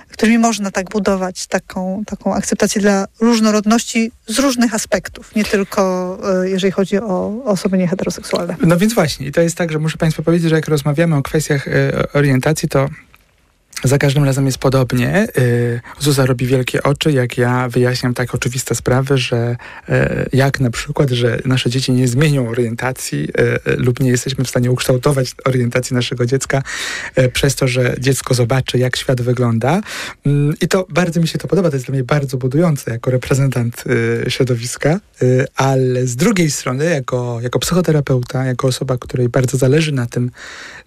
którymi 0.08 0.38
można 0.38 0.70
tak 0.70 0.90
budować 0.90 1.46
taką, 1.46 2.02
taką 2.06 2.34
akceptację 2.34 2.80
dla 2.80 3.06
różnorodności 3.20 4.10
z 4.26 4.38
różnych 4.38 4.74
aspektów, 4.74 5.34
nie 5.34 5.44
tylko 5.44 6.18
e, 6.42 6.50
jeżeli 6.50 6.70
chodzi 6.70 6.98
o 6.98 7.42
osoby 7.44 7.78
nieheteroseksualne. 7.78 8.56
No 8.60 8.76
więc 8.76 8.94
właśnie, 8.94 9.26
i 9.26 9.32
to 9.32 9.40
jest 9.40 9.56
tak, 9.56 9.72
że 9.72 9.78
muszę 9.78 9.98
Państwu 9.98 10.22
powiedzieć, 10.22 10.50
że 10.50 10.56
jak 10.56 10.68
rozmawiamy 10.68 11.16
o 11.16 11.22
kwestiach 11.22 11.68
e, 11.68 12.12
orientacji, 12.12 12.68
to 12.68 12.88
za 13.84 13.98
każdym 13.98 14.24
razem 14.24 14.46
jest 14.46 14.58
podobnie. 14.58 15.26
Y, 15.38 15.80
Zuza 16.00 16.26
robi 16.26 16.46
wielkie 16.46 16.82
oczy, 16.82 17.12
jak 17.12 17.38
ja 17.38 17.68
wyjaśniam 17.68 18.14
tak 18.14 18.34
oczywiste 18.34 18.74
sprawy, 18.74 19.18
że 19.18 19.56
y, 19.88 19.92
jak 20.32 20.60
na 20.60 20.70
przykład, 20.70 21.10
że 21.10 21.38
nasze 21.44 21.70
dzieci 21.70 21.92
nie 21.92 22.08
zmienią 22.08 22.48
orientacji 22.48 23.28
y, 23.68 23.76
lub 23.76 24.00
nie 24.00 24.10
jesteśmy 24.10 24.44
w 24.44 24.48
stanie 24.48 24.70
ukształtować 24.70 25.32
orientacji 25.44 25.94
naszego 25.94 26.26
dziecka 26.26 26.62
przez 27.32 27.54
to, 27.54 27.68
że 27.68 27.94
dziecko 27.98 28.34
zobaczy, 28.34 28.78
jak 28.78 28.96
świat 28.96 29.22
wygląda. 29.22 29.80
Mm, 30.26 30.54
I 30.60 30.68
to 30.68 30.86
bardzo 30.88 31.20
mi 31.20 31.28
się 31.28 31.38
to 31.38 31.48
podoba, 31.48 31.70
to 31.70 31.76
jest 31.76 31.86
dla 31.86 31.92
mnie 31.92 32.04
bardzo 32.04 32.36
budujące 32.36 32.90
jako 32.90 33.10
reprezentant 33.10 33.84
środowiska, 34.28 35.00
ale 35.56 36.06
z 36.06 36.16
drugiej 36.16 36.50
strony, 36.50 36.84
jako, 36.84 37.38
jako 37.42 37.58
psychoterapeuta, 37.58 38.44
jako 38.44 38.66
osoba, 38.66 38.98
której 38.98 39.28
bardzo 39.28 39.56
zależy 39.56 39.92
na 39.92 40.06
tym, 40.06 40.30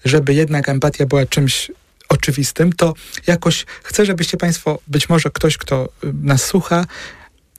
żeby 0.05 0.33
jednak 0.33 0.69
empatia 0.69 1.05
była 1.05 1.25
czymś 1.25 1.71
oczywistym, 2.09 2.73
to 2.73 2.93
jakoś 3.27 3.65
chcę, 3.83 4.05
żebyście 4.05 4.37
Państwo, 4.37 4.79
być 4.87 5.09
może 5.09 5.29
ktoś, 5.29 5.57
kto 5.57 5.89
y, 6.03 6.13
nas 6.21 6.45
słucha, 6.45 6.85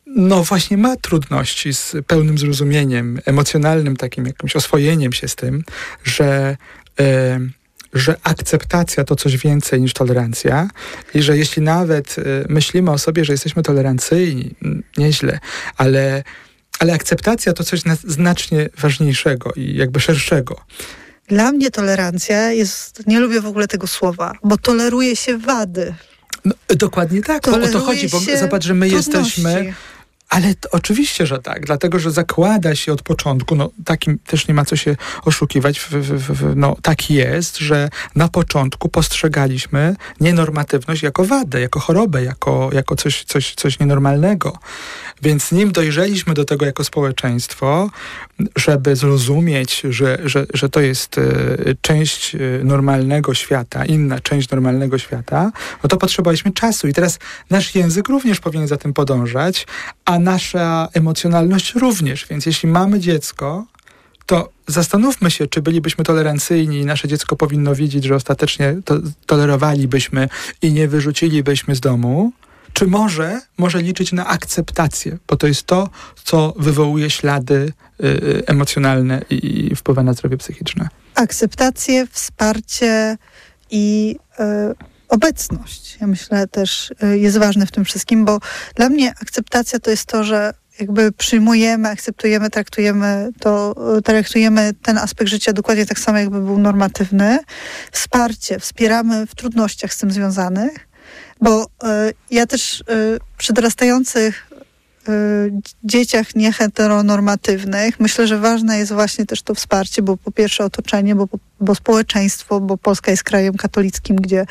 no 0.07 0.45
właśnie 0.45 0.77
ma 0.77 0.97
trudności 0.97 1.75
z 1.75 1.97
pełnym 2.07 2.39
zrozumieniem 2.39 3.21
emocjonalnym, 3.25 3.97
takim 3.97 4.27
jakimś 4.27 4.57
oswojeniem 4.57 5.13
się 5.13 5.29
z 5.29 5.37
tym, 5.37 5.65
że. 6.05 6.57
Yy, 6.99 7.59
że 7.93 8.17
akceptacja 8.23 9.05
to 9.05 9.17
coś 9.17 9.37
więcej 9.37 9.81
niż 9.81 9.93
tolerancja 9.93 10.69
i 11.15 11.23
że 11.23 11.39
jeśli 11.39 11.63
nawet 11.63 12.19
y, 12.19 12.23
myślimy 12.49 12.91
o 12.91 12.99
sobie, 12.99 13.25
że 13.25 13.33
jesteśmy 13.33 13.63
tolerancyjni, 13.63 14.55
nieźle, 14.97 15.39
ale, 15.77 16.23
ale 16.79 16.93
akceptacja 16.93 17.53
to 17.53 17.65
coś 17.65 17.81
znacznie 18.05 18.69
ważniejszego 18.79 19.53
i 19.57 19.77
jakby 19.77 20.01
szerszego. 20.01 20.61
Dla 21.29 21.53
mnie 21.53 21.71
tolerancja 21.71 22.53
jest, 22.53 23.07
nie 23.07 23.21
lubię 23.21 23.41
w 23.41 23.47
ogóle 23.47 23.69
tego 23.69 23.87
słowa, 23.87 24.33
bo 24.45 24.57
toleruje 24.57 25.17
się 25.17 25.39
wady. 25.39 25.95
No, 26.45 26.55
dokładnie 26.69 27.23
tak, 27.23 27.43
bo 27.51 27.57
o 27.57 27.69
to 27.69 27.81
chodzi, 27.81 28.09
bo 28.09 28.21
zobacz, 28.41 28.65
że 28.65 28.75
my 28.75 28.89
trudności. 28.91 29.43
jesteśmy 29.43 29.75
ale 30.29 30.55
to, 30.55 30.69
oczywiście, 30.73 31.27
że 31.27 31.39
tak, 31.39 31.67
dlatego 31.67 31.99
że 31.99 32.11
zakłada 32.11 32.75
się 32.75 32.93
od 32.93 33.03
początku, 33.03 33.57
no 33.57 33.71
takim 33.85 34.19
też 34.19 34.49
nie 34.49 34.55
ma 34.55 34.65
co 34.65 34.77
się 34.77 34.97
oszukiwać, 35.25 35.79
w, 35.81 35.91
w, 35.91 36.33
w, 36.33 36.57
no 36.57 36.77
tak 36.83 37.11
jest, 37.11 37.59
że 37.59 37.89
na 38.15 38.29
początku 38.29 38.89
postrzegaliśmy 38.89 39.97
nienormatywność 40.21 41.03
jako 41.03 41.25
wadę, 41.25 41.61
jako 41.61 41.81
chorobę, 41.81 42.25
jako, 42.25 42.71
jako 42.73 42.97
coś, 42.97 43.25
coś, 43.25 43.55
coś 43.55 43.79
nienormalnego. 43.79 44.59
Więc 45.23 45.53
nim 45.53 45.73
dojrzeliśmy 45.73 46.35
do 46.35 46.45
tego 46.45 46.67
jako 46.67 46.85
społeczeństwo, 46.85 47.91
żeby 48.57 48.97
zrozumieć, 48.97 49.83
że, 49.91 50.19
że, 50.25 50.47
że 50.55 50.69
to 50.69 50.81
jest 50.81 51.19
e, 51.19 51.23
część 51.83 52.35
e, 52.35 52.39
normalnego 52.65 53.35
świata, 53.35 53.85
inna 53.85 54.21
część 54.21 54.51
normalnego 54.51 54.99
świata, 54.99 55.53
no 55.83 55.89
to 55.89 55.97
potrzebowaliśmy 55.97 56.53
czasu. 56.53 56.89
I 56.89 56.93
teraz 56.93 57.19
nasz 57.51 57.75
język 57.75 58.09
również 58.09 58.41
powinien 58.41 58.69
za 58.69 58.77
tym 58.77 58.93
podążać, 58.93 59.67
a 60.05 60.19
nasza 60.19 60.89
emocjonalność 60.95 61.75
również. 61.75 62.27
Więc 62.31 62.47
jeśli 62.47 62.69
mamy 62.69 63.01
dziecko, 63.01 63.67
to 64.27 64.49
zastanówmy 64.67 65.31
się, 65.31 65.47
czy 65.47 65.63
bylibyśmy 65.63 66.05
tolerancyjni 66.05 66.79
i 66.79 66.85
nasze 66.85 67.09
dziecko 67.09 67.37
powinno 67.37 67.75
wiedzieć, 67.75 68.05
że 68.05 68.15
ostatecznie 68.15 68.77
to 68.85 68.95
tolerowalibyśmy 69.27 70.29
i 70.63 70.73
nie 70.73 70.89
wyrzucilibyśmy 70.89 71.75
z 71.75 71.81
domu, 71.81 72.33
czy 72.73 72.87
może, 72.87 73.41
może 73.59 73.83
liczyć 73.83 74.13
na 74.13 74.27
akceptację, 74.27 75.19
bo 75.29 75.37
to 75.37 75.47
jest 75.47 75.63
to, 75.63 75.91
co 76.25 76.55
wywołuje 76.57 77.11
ślady 77.11 77.73
y, 78.01 78.07
y 78.07 78.43
emocjonalne 78.47 79.23
i 79.31 79.77
wpływa 79.77 80.03
na 80.03 80.13
zdrowie 80.13 80.37
psychiczne. 80.37 80.89
Akceptację, 81.15 82.07
wsparcie 82.07 83.17
i 83.71 84.17
y, 84.41 84.45
obecność. 85.09 85.99
Ja 86.01 86.07
myślę 86.07 86.47
też 86.47 86.93
y, 87.03 87.19
jest 87.19 87.39
ważne 87.39 87.67
w 87.67 87.71
tym 87.71 87.85
wszystkim, 87.85 88.25
bo 88.25 88.39
dla 88.75 88.89
mnie 88.89 89.11
akceptacja 89.11 89.79
to 89.79 89.91
jest 89.91 90.07
to, 90.07 90.25
że 90.25 90.55
jakby 90.81 91.13
przyjmujemy, 91.13 91.89
akceptujemy, 91.89 92.51
traktujemy 92.51 93.31
to, 93.41 93.75
y, 93.99 94.03
traktujemy 94.03 94.73
ten 94.83 94.99
aspekt 94.99 95.31
życia 95.31 95.53
dokładnie 95.53 95.87
tak 95.87 95.99
samo, 95.99 96.19
jakby 96.19 96.41
był 96.41 96.59
normatywny. 96.59 97.39
Wsparcie, 97.93 98.59
wspieramy 98.59 99.27
w 99.27 99.35
trudnościach 99.35 99.95
z 99.95 99.99
tym 99.99 100.11
związanych 100.11 100.88
bo 101.41 101.67
e, 101.85 102.13
ja 102.31 102.47
też 102.47 102.81
e, 102.81 102.85
przy 103.39 103.53
dorastających 103.53 104.51
e, 105.09 105.13
dzieciach 105.85 106.35
nieheteronormatywnych 106.35 108.01
myślę, 108.01 108.27
że 108.27 108.39
ważne 108.39 108.79
jest 108.79 108.93
właśnie 108.93 109.27
też 109.27 109.43
to 109.43 109.55
wsparcie, 109.55 110.03
bo 110.03 110.17
po 110.17 110.31
pierwsze 110.31 110.65
otoczenie, 110.65 111.15
bo, 111.15 111.29
bo 111.61 111.75
społeczeństwo, 111.75 112.61
bo 112.61 112.77
Polska 112.77 113.11
jest 113.11 113.23
krajem 113.23 113.55
katolickim, 113.55 114.17
gdzie 114.17 114.47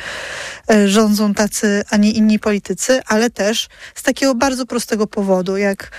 rządzą 0.86 1.34
tacy, 1.34 1.84
a 1.90 1.98
nie 1.98 2.12
inni 2.12 2.40
politycy, 2.40 3.02
ale 3.06 3.30
też 3.30 3.68
z 3.96 4.04
takiego 4.04 4.36
bardzo 4.36 4.66
prostego 4.66 5.08
powodu, 5.08 5.58
jak 5.58 5.92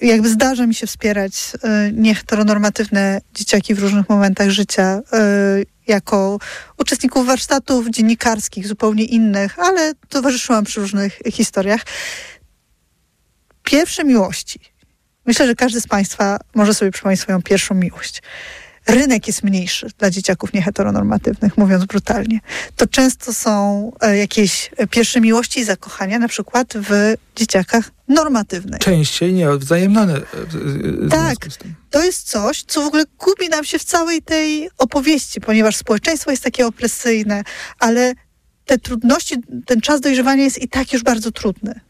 jakby 0.00 0.28
zdarza 0.28 0.66
mi 0.66 0.74
się 0.74 0.86
wspierać 0.86 1.32
y, 1.54 1.92
nieheteronormatywne 1.92 3.20
dzieciaki 3.34 3.74
w 3.74 3.78
różnych 3.78 4.08
momentach 4.08 4.50
życia 4.50 4.98
y, 4.98 5.66
jako 5.86 6.38
uczestników 6.78 7.26
warsztatów 7.26 7.88
dziennikarskich, 7.90 8.66
zupełnie 8.66 9.04
innych, 9.04 9.58
ale 9.58 9.92
towarzyszyłam 10.08 10.64
przy 10.64 10.80
różnych 10.80 11.18
historiach. 11.32 11.80
Pierwsze 13.62 14.04
miłości. 14.04 14.60
Myślę, 15.26 15.46
że 15.46 15.54
każdy 15.54 15.80
z 15.80 15.86
Państwa 15.86 16.38
może 16.54 16.74
sobie 16.74 16.90
przypomnieć 16.90 17.20
swoją 17.20 17.42
pierwszą 17.42 17.74
miłość 17.74 18.22
rynek 18.86 19.26
jest 19.26 19.42
mniejszy 19.42 19.86
dla 19.98 20.10
dzieciaków 20.10 20.52
nieheteronormatywnych, 20.52 21.58
mówiąc 21.58 21.84
brutalnie. 21.84 22.40
To 22.76 22.86
często 22.86 23.34
są 23.34 23.92
e, 24.00 24.16
jakieś 24.16 24.70
pierwsze 24.90 25.20
miłości 25.20 25.60
i 25.60 25.64
zakochania, 25.64 26.18
na 26.18 26.28
przykład 26.28 26.74
w 26.74 27.14
dzieciakach 27.36 27.90
normatywnych. 28.08 28.80
Częściej 28.80 29.32
nieodwzajemnione. 29.32 30.20
Tak, 31.10 31.36
to 31.90 32.04
jest 32.04 32.28
coś, 32.28 32.62
co 32.62 32.82
w 32.82 32.86
ogóle 32.86 33.04
gubi 33.18 33.48
nam 33.48 33.64
się 33.64 33.78
w 33.78 33.84
całej 33.84 34.22
tej 34.22 34.70
opowieści, 34.78 35.40
ponieważ 35.40 35.76
społeczeństwo 35.76 36.30
jest 36.30 36.42
takie 36.42 36.66
opresyjne, 36.66 37.42
ale 37.78 38.14
te 38.64 38.78
trudności, 38.78 39.34
ten 39.66 39.80
czas 39.80 40.00
dojrzewania 40.00 40.44
jest 40.44 40.62
i 40.62 40.68
tak 40.68 40.92
już 40.92 41.02
bardzo 41.02 41.30
trudny. 41.30 41.80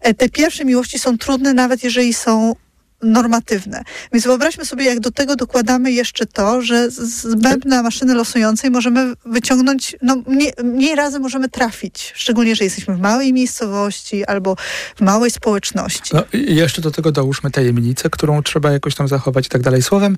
E, 0.00 0.14
te 0.14 0.28
pierwsze 0.28 0.64
miłości 0.64 0.98
są 0.98 1.18
trudne, 1.18 1.54
nawet 1.54 1.84
jeżeli 1.84 2.14
są 2.14 2.54
normatywne. 3.02 3.82
Więc 4.12 4.24
wyobraźmy 4.24 4.64
sobie, 4.64 4.84
jak 4.84 5.00
do 5.00 5.10
tego 5.10 5.36
dokładamy 5.36 5.92
jeszcze 5.92 6.26
to, 6.26 6.62
że 6.62 6.90
z 6.90 7.34
bębna 7.34 7.82
maszyny 7.82 8.14
losującej 8.14 8.70
możemy 8.70 9.14
wyciągnąć, 9.24 9.96
no 10.02 10.22
mniej, 10.26 10.52
mniej 10.64 10.96
razy 10.96 11.20
możemy 11.20 11.48
trafić, 11.48 12.12
szczególnie, 12.16 12.56
że 12.56 12.64
jesteśmy 12.64 12.94
w 12.94 13.00
małej 13.00 13.32
miejscowości 13.32 14.24
albo 14.24 14.56
w 14.96 15.00
małej 15.00 15.30
społeczności. 15.30 16.10
No, 16.14 16.22
i 16.32 16.54
jeszcze 16.54 16.82
do 16.82 16.90
tego 16.90 17.12
dołóżmy 17.12 17.50
tajemnicę, 17.50 18.10
którą 18.10 18.42
trzeba 18.42 18.72
jakoś 18.72 18.94
tam 18.94 19.08
zachować 19.08 19.46
i 19.46 19.48
tak 19.48 19.62
dalej. 19.62 19.82
Słowem... 19.82 20.16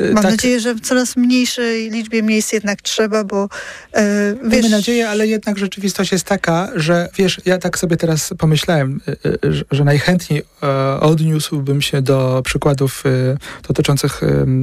Y, 0.00 0.12
Mam 0.12 0.22
tak, 0.22 0.32
nadzieję, 0.32 0.60
że 0.60 0.74
w 0.74 0.80
coraz 0.80 1.16
mniejszej 1.16 1.90
liczbie 1.90 2.22
miejsc 2.22 2.52
jednak 2.52 2.82
trzeba, 2.82 3.24
bo 3.24 3.48
e, 3.92 4.34
wiesz... 4.44 4.62
Mamy 4.62 4.68
nadzieję, 4.68 5.08
ale 5.08 5.26
jednak 5.26 5.58
rzeczywistość 5.58 6.12
jest 6.12 6.24
taka, 6.24 6.68
że 6.74 7.08
wiesz, 7.16 7.40
ja 7.44 7.58
tak 7.58 7.78
sobie 7.78 7.96
teraz 7.96 8.34
pomyślałem, 8.38 9.00
y, 9.08 9.28
y, 9.48 9.64
że 9.70 9.84
najchętniej 9.84 10.42
e, 10.62 11.00
odniósłbym 11.00 11.82
się 11.82 12.02
do 12.02 12.23
przykładów 12.44 13.06
y, 13.06 13.36
dotyczących 13.68 14.22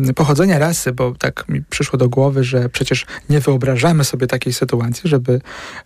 y, 0.10 0.13
pochodzenia 0.13 0.60
rasy, 0.60 0.91
bo 0.91 1.13
tak 1.19 1.50
mi 1.50 1.62
przyszło 1.62 2.00
do 2.00 2.10
głowy, 2.10 2.43
że 2.43 2.69
przecież 2.69 3.06
nie 3.30 3.39
wyobrażamy 3.39 4.04
sobie 4.04 4.28
takiej 4.28 4.54
sytuacji, 4.54 5.10
żeby, 5.10 5.41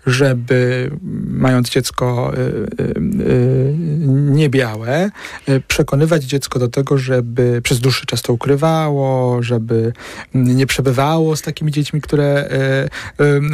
żeby 0.06 0.92
mając 1.28 1.70
dziecko 1.70 2.34
y, 2.38 3.76
niebiałe, 4.10 5.10
przekonywać 5.68 6.24
dziecko 6.24 6.60
do 6.60 6.68
tego, 6.68 6.98
żeby 6.98 7.62
przez 7.64 7.80
dłuższy 7.80 8.06
czas 8.06 8.22
to 8.22 8.34
ukrywało, 8.34 9.44
żeby 9.44 9.94
nie 10.34 10.68
przebywało 10.68 11.36
z 11.36 11.42
takimi 11.42 11.72
dziećmi, 11.72 12.02
które 12.02 12.50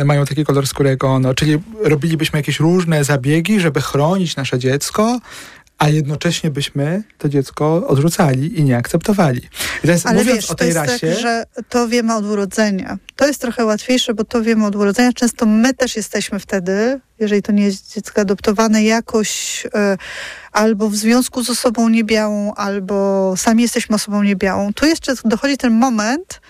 mają 0.05 0.25
taki 0.25 0.45
kolor 0.45 0.67
skóry 0.67 0.89
jak 0.89 1.03
ono. 1.03 1.34
Czyli 1.34 1.57
robilibyśmy 1.84 2.39
jakieś 2.39 2.60
różne 2.60 3.03
zabiegi, 3.03 3.60
żeby 3.60 3.81
chronić 3.81 4.36
nasze 4.36 4.60
dziecko, 4.60 5.19
a 5.82 5.89
jednocześnie 5.89 6.52
byśmy 6.52 7.04
to 7.17 7.30
dziecko 7.30 7.88
odrzucali 7.88 8.60
i 8.60 8.63
nie 8.63 8.78
akceptowali. 8.78 9.41
I 9.84 9.88
teraz, 9.88 10.06
Ale 10.06 10.20
mówiąc 10.20 10.36
wiesz, 10.36 10.52
o 10.52 10.56
tej 10.56 10.74
to 10.74 10.80
jest 10.80 10.80
tak, 10.80 10.89
rasie, 10.89 11.08
tak, 11.08 11.22
że 11.22 11.44
to 11.70 11.88
wiemy 11.88 12.15
od 12.15 12.26
urodzenia. 12.26 12.98
To 13.15 13.28
jest 13.28 13.41
trochę 13.41 13.65
łatwiejsze, 13.65 14.13
bo 14.13 14.24
to 14.24 14.41
wiemy 14.41 14.65
od 14.65 14.76
urodzenia. 14.76 15.13
Często 15.13 15.46
my 15.46 15.74
też 15.74 15.96
jesteśmy 15.96 16.39
wtedy, 16.39 17.00
jeżeli 17.20 17.41
to 17.41 17.52
nie 17.52 17.63
jest 17.63 17.94
dziecko 17.94 18.22
adoptowane, 18.22 18.84
jakoś 18.84 19.62
y, 19.65 19.70
albo 20.52 20.89
w 20.89 20.96
związku 20.96 21.44
z 21.44 21.50
osobą 21.50 21.89
niebiałą, 21.89 22.54
albo 22.54 23.34
sami 23.38 23.62
jesteśmy 23.62 23.96
osobą 23.96 24.24
niebiałą. 24.24 24.74
Tu 24.74 24.86
jeszcze 24.86 25.13
dochodzi 25.26 25.58
ten 25.58 25.74
moment, 25.74 26.41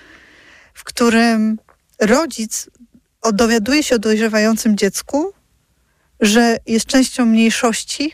w 0.73 0.83
którym 0.83 1.57
rodzic 1.99 2.69
dowiaduje 3.33 3.83
się 3.83 3.95
o 3.95 3.99
dojrzewającym 3.99 4.77
dziecku, 4.77 5.33
że 6.19 6.57
jest 6.67 6.85
częścią 6.85 7.25
mniejszości, 7.25 8.11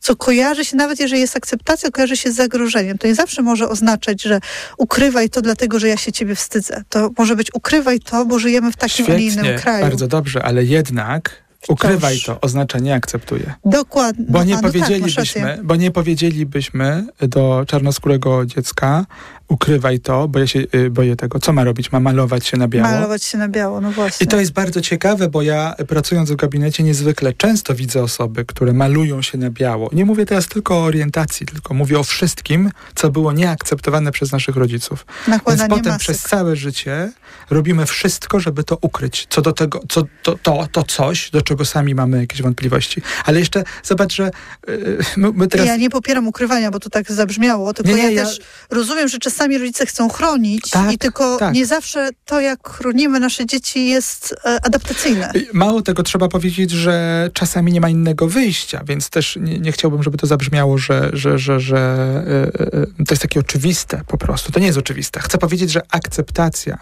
co 0.00 0.16
kojarzy 0.16 0.64
się, 0.64 0.76
nawet 0.76 1.00
jeżeli 1.00 1.20
jest 1.20 1.36
akceptacja, 1.36 1.90
kojarzy 1.90 2.16
się 2.16 2.32
z 2.32 2.34
zagrożeniem. 2.36 2.98
To 2.98 3.06
nie 3.06 3.14
zawsze 3.14 3.42
może 3.42 3.68
oznaczać, 3.68 4.22
że 4.22 4.40
ukrywaj 4.76 5.30
to 5.30 5.42
dlatego, 5.42 5.78
że 5.78 5.88
ja 5.88 5.96
się 5.96 6.12
ciebie 6.12 6.34
wstydzę. 6.34 6.82
To 6.88 7.10
może 7.18 7.36
być 7.36 7.54
ukrywaj 7.54 8.00
to, 8.00 8.26
bo 8.26 8.38
żyjemy 8.38 8.72
w 8.72 8.76
takim, 8.76 9.04
Świetnie, 9.04 9.14
a 9.14 9.18
nie 9.18 9.26
innym 9.26 9.58
kraju. 9.58 9.84
bardzo 9.84 10.06
dobrze, 10.06 10.42
ale 10.42 10.64
jednak 10.64 11.42
Ukrywaj 11.68 12.20
to, 12.26 12.40
oznacza 12.40 12.78
nie 12.78 12.94
akceptuję. 12.94 13.54
Dokładnie. 13.64 14.24
Bo 14.28 14.44
nie, 14.44 14.54
no, 14.54 14.62
powiedzielibyśmy, 14.62 15.42
tak, 15.42 15.64
bo 15.64 15.76
nie 15.76 15.90
powiedzielibyśmy 15.90 17.06
do 17.20 17.64
czarnoskórego 17.66 18.46
dziecka, 18.46 19.06
ukrywaj 19.50 20.00
to, 20.00 20.28
bo 20.28 20.38
ja 20.38 20.46
się 20.46 20.60
y, 20.74 20.90
boję 20.90 21.16
tego. 21.16 21.38
Co 21.38 21.52
ma 21.52 21.64
robić? 21.64 21.92
Ma 21.92 22.00
malować 22.00 22.46
się 22.46 22.56
na 22.56 22.68
biało? 22.68 22.88
Malować 22.88 23.24
się 23.24 23.38
na 23.38 23.48
biało, 23.48 23.80
no 23.80 23.90
właśnie. 23.90 24.24
I 24.24 24.28
to 24.28 24.40
jest 24.40 24.52
bardzo 24.52 24.80
ciekawe, 24.80 25.28
bo 25.28 25.42
ja 25.42 25.74
pracując 25.88 26.30
w 26.30 26.36
gabinecie 26.36 26.82
niezwykle 26.82 27.32
często 27.32 27.74
widzę 27.74 28.02
osoby, 28.02 28.44
które 28.44 28.72
malują 28.72 29.22
się 29.22 29.38
na 29.38 29.50
biało. 29.50 29.90
Nie 29.92 30.04
mówię 30.04 30.26
teraz 30.26 30.46
tylko 30.46 30.78
o 30.78 30.82
orientacji, 30.82 31.46
tylko 31.46 31.74
mówię 31.74 31.98
o 31.98 32.04
wszystkim, 32.04 32.70
co 32.94 33.10
było 33.10 33.32
nieakceptowane 33.32 34.12
przez 34.12 34.32
naszych 34.32 34.56
rodziców. 34.56 35.06
Nakładanie 35.28 35.68
Więc 35.68 35.82
potem 35.82 35.98
przez 35.98 36.22
całe 36.22 36.56
życie 36.56 37.12
robimy 37.50 37.86
wszystko, 37.86 38.40
żeby 38.40 38.64
to 38.64 38.78
ukryć. 38.80 39.26
Co 39.30 39.42
do 39.42 39.52
tego, 39.52 39.82
co 39.88 40.02
to, 40.22 40.38
to, 40.42 40.66
to 40.72 40.82
coś, 40.82 41.30
do 41.30 41.42
czego 41.42 41.64
sami 41.64 41.94
mamy 41.94 42.18
jakieś 42.20 42.42
wątpliwości. 42.42 43.02
Ale 43.24 43.38
jeszcze 43.38 43.64
zobacz, 43.82 44.14
że 44.14 44.30
yy, 44.68 44.98
my, 45.16 45.32
my 45.34 45.48
teraz... 45.48 45.66
Ja 45.66 45.76
nie 45.76 45.90
popieram 45.90 46.28
ukrywania, 46.28 46.70
bo 46.70 46.80
to 46.80 46.90
tak 46.90 47.12
zabrzmiało, 47.12 47.74
tylko 47.74 47.90
nie, 47.90 47.96
nie, 47.96 48.02
ja, 48.02 48.10
ja 48.10 48.24
też 48.24 48.40
rozumiem, 48.70 49.08
że 49.08 49.18
czasami 49.18 49.39
czasami 49.40 49.58
rodzice 49.58 49.86
chcą 49.86 50.08
chronić 50.08 50.70
tak, 50.70 50.92
i 50.92 50.98
tylko 50.98 51.36
tak. 51.36 51.54
nie 51.54 51.66
zawsze 51.66 52.08
to, 52.24 52.40
jak 52.40 52.68
chronimy 52.68 53.20
nasze 53.20 53.46
dzieci 53.46 53.86
jest 53.86 54.34
e, 54.44 54.58
adaptacyjne. 54.62 55.32
Mało 55.52 55.82
tego, 55.82 56.02
trzeba 56.02 56.28
powiedzieć, 56.28 56.70
że 56.70 57.30
czasami 57.32 57.72
nie 57.72 57.80
ma 57.80 57.88
innego 57.88 58.28
wyjścia, 58.28 58.82
więc 58.86 59.10
też 59.10 59.36
nie, 59.36 59.58
nie 59.58 59.72
chciałbym, 59.72 60.02
żeby 60.02 60.18
to 60.18 60.26
zabrzmiało, 60.26 60.78
że, 60.78 61.10
że, 61.12 61.38
że, 61.38 61.60
że 61.60 61.78
e, 61.78 62.62
e, 62.62 63.04
to 63.06 63.10
jest 63.10 63.22
takie 63.22 63.40
oczywiste 63.40 64.02
po 64.06 64.18
prostu. 64.18 64.52
To 64.52 64.60
nie 64.60 64.66
jest 64.66 64.78
oczywiste. 64.78 65.20
Chcę 65.20 65.38
powiedzieć, 65.38 65.70
że 65.70 65.82
akceptacja 65.90 66.78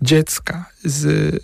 dziecka 0.00 0.64
z, 0.84 1.34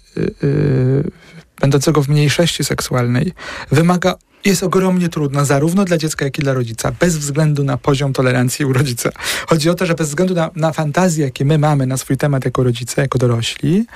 będącego 1.60 2.02
w 2.02 2.08
mniejszości 2.08 2.64
seksualnej 2.64 3.32
wymaga 3.70 4.14
jest 4.44 4.62
ogromnie 4.62 5.08
trudna, 5.08 5.44
zarówno 5.44 5.84
dla 5.84 5.98
dziecka, 5.98 6.24
jak 6.24 6.38
i 6.38 6.42
dla 6.42 6.52
rodzica, 6.52 6.92
bez 7.00 7.18
względu 7.18 7.64
na 7.64 7.76
poziom 7.76 8.12
tolerancji 8.12 8.64
u 8.64 8.72
rodzica. 8.72 9.10
Chodzi 9.46 9.70
o 9.70 9.74
to, 9.74 9.86
że 9.86 9.94
bez 9.94 10.08
względu 10.08 10.34
na, 10.34 10.50
na 10.56 10.72
fantazje, 10.72 11.24
jakie 11.24 11.44
my 11.44 11.58
mamy 11.58 11.86
na 11.86 11.96
swój 11.96 12.16
temat 12.16 12.44
jako 12.44 12.62
rodzice, 12.62 13.02
jako 13.02 13.18
dorośli, 13.18 13.86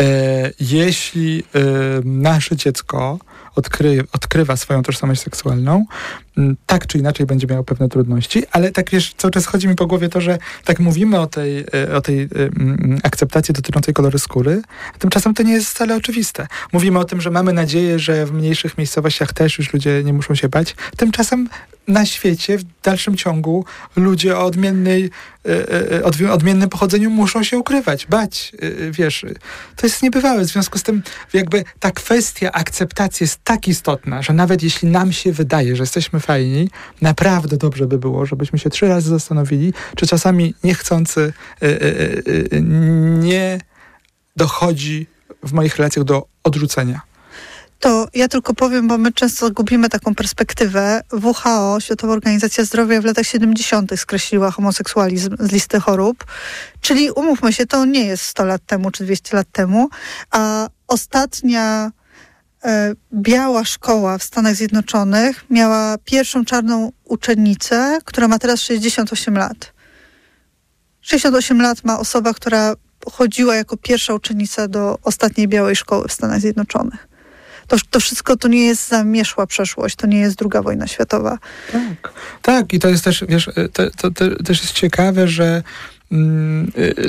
e, 0.00 0.52
jeśli 0.60 1.42
e, 1.54 1.60
nasze 2.04 2.56
dziecko 2.56 3.18
odkry, 3.54 4.04
odkrywa 4.12 4.56
swoją 4.56 4.82
tożsamość 4.82 5.20
seksualną, 5.20 5.84
tak 6.66 6.86
czy 6.86 6.98
inaczej 6.98 7.26
będzie 7.26 7.46
miało 7.46 7.64
pewne 7.64 7.88
trudności, 7.88 8.42
ale 8.52 8.72
tak 8.72 8.90
wiesz, 8.90 9.14
cały 9.16 9.32
czas 9.32 9.46
chodzi 9.46 9.68
mi 9.68 9.74
po 9.74 9.86
głowie 9.86 10.08
to, 10.08 10.20
że 10.20 10.38
tak 10.64 10.80
mówimy 10.80 11.20
o 11.20 11.26
tej, 11.26 11.64
e, 11.74 11.96
o 11.96 12.00
tej 12.00 12.22
e, 12.22 12.28
akceptacji 13.02 13.54
dotyczącej 13.54 13.94
koloru 13.94 14.18
skóry, 14.18 14.62
tymczasem 14.98 15.34
to 15.34 15.42
nie 15.42 15.52
jest 15.52 15.70
wcale 15.70 15.96
oczywiste. 15.96 16.46
Mówimy 16.72 16.98
o 16.98 17.04
tym, 17.04 17.20
że 17.20 17.30
mamy 17.30 17.52
nadzieję, 17.52 17.98
że 17.98 18.26
w 18.26 18.32
mniejszych 18.32 18.78
miejscowościach 18.78 19.32
też 19.32 19.58
już 19.58 19.72
ludzie 19.72 20.02
nie 20.04 20.12
muszą 20.12 20.34
się 20.34 20.48
bać, 20.48 20.76
tymczasem 20.96 21.48
na 21.88 22.06
świecie 22.06 22.58
w 22.58 22.64
dalszym 22.82 23.16
ciągu 23.16 23.64
ludzie 23.96 24.38
o 24.38 24.44
odmiennej, 24.44 25.10
e, 26.24 26.32
odmiennym 26.32 26.68
pochodzeniu 26.68 27.10
muszą 27.10 27.42
się 27.42 27.58
ukrywać, 27.58 28.06
bać, 28.06 28.52
wiesz. 28.90 29.24
To 29.76 29.86
jest 29.86 30.02
niebywałe. 30.02 30.44
W 30.44 30.46
związku 30.46 30.78
z 30.78 30.82
tym 30.82 31.02
jakby 31.32 31.64
ta 31.80 31.90
kwestia 31.90 32.52
akceptacji 32.52 33.24
jest 33.24 33.40
tak 33.44 33.68
istotna, 33.68 34.22
że 34.22 34.32
nawet 34.32 34.62
jeśli 34.62 34.88
nam 34.88 35.12
się 35.12 35.32
wydaje, 35.32 35.76
że 35.76 35.82
jesteśmy 35.82 36.20
fajni, 36.26 36.70
naprawdę 37.02 37.56
dobrze 37.56 37.86
by 37.86 37.98
było, 37.98 38.26
żebyśmy 38.26 38.58
się 38.58 38.70
trzy 38.70 38.88
razy 38.88 39.10
zastanowili, 39.10 39.72
czy 39.96 40.06
czasami 40.06 40.54
niechcący 40.64 41.32
nie 43.20 43.58
dochodzi 44.36 45.06
w 45.42 45.52
moich 45.52 45.76
relacjach 45.76 46.04
do 46.04 46.26
odrzucenia 46.44 47.00
to 47.80 48.08
ja 48.14 48.28
tylko 48.28 48.54
powiem, 48.54 48.88
bo 48.88 48.98
my 48.98 49.12
często 49.12 49.50
gubimy 49.50 49.88
taką 49.88 50.14
perspektywę. 50.14 51.00
WHO, 51.12 51.80
Światowa 51.80 52.12
Organizacja 52.12 52.64
Zdrowia 52.64 53.00
w 53.00 53.04
latach 53.04 53.26
70. 53.26 54.00
skreśliła 54.00 54.50
homoseksualizm 54.50 55.36
z 55.40 55.52
listy 55.52 55.80
chorób. 55.80 56.24
Czyli 56.80 57.10
umówmy 57.10 57.52
się, 57.52 57.66
to 57.66 57.84
nie 57.84 58.04
jest 58.04 58.22
100 58.22 58.44
lat 58.44 58.62
temu 58.66 58.90
czy 58.90 59.04
200 59.04 59.36
lat 59.36 59.46
temu, 59.52 59.88
a 60.30 60.68
ostatnia 60.88 61.90
biała 63.14 63.64
szkoła 63.64 64.18
w 64.18 64.22
Stanach 64.22 64.54
Zjednoczonych 64.54 65.44
miała 65.50 65.96
pierwszą 66.04 66.44
czarną 66.44 66.92
uczennicę, 67.04 67.98
która 68.04 68.28
ma 68.28 68.38
teraz 68.38 68.60
68 68.60 69.38
lat. 69.38 69.72
68 71.00 71.62
lat 71.62 71.84
ma 71.84 71.98
osoba, 71.98 72.34
która 72.34 72.74
chodziła 73.12 73.56
jako 73.56 73.76
pierwsza 73.76 74.14
uczennica 74.14 74.68
do 74.68 74.98
ostatniej 75.02 75.48
białej 75.48 75.76
szkoły 75.76 76.08
w 76.08 76.12
Stanach 76.12 76.40
Zjednoczonych 76.40 77.08
To, 77.66 77.76
to 77.90 78.00
wszystko 78.00 78.36
to 78.36 78.48
nie 78.48 78.66
jest 78.66 78.88
zamieszła 78.88 79.46
przeszłość, 79.46 79.96
to 79.96 80.06
nie 80.06 80.18
jest 80.18 80.36
druga 80.36 80.62
wojna 80.62 80.86
światowa. 80.86 81.38
Tak, 81.72 82.12
tak 82.42 82.72
i 82.72 82.78
to 82.78 82.88
jest 82.88 83.04
też, 83.04 83.24
wiesz, 83.28 83.50
to, 83.72 83.90
to, 83.90 84.10
to 84.10 84.42
też 84.44 84.60
jest 84.60 84.72
ciekawe, 84.72 85.28
że 85.28 85.62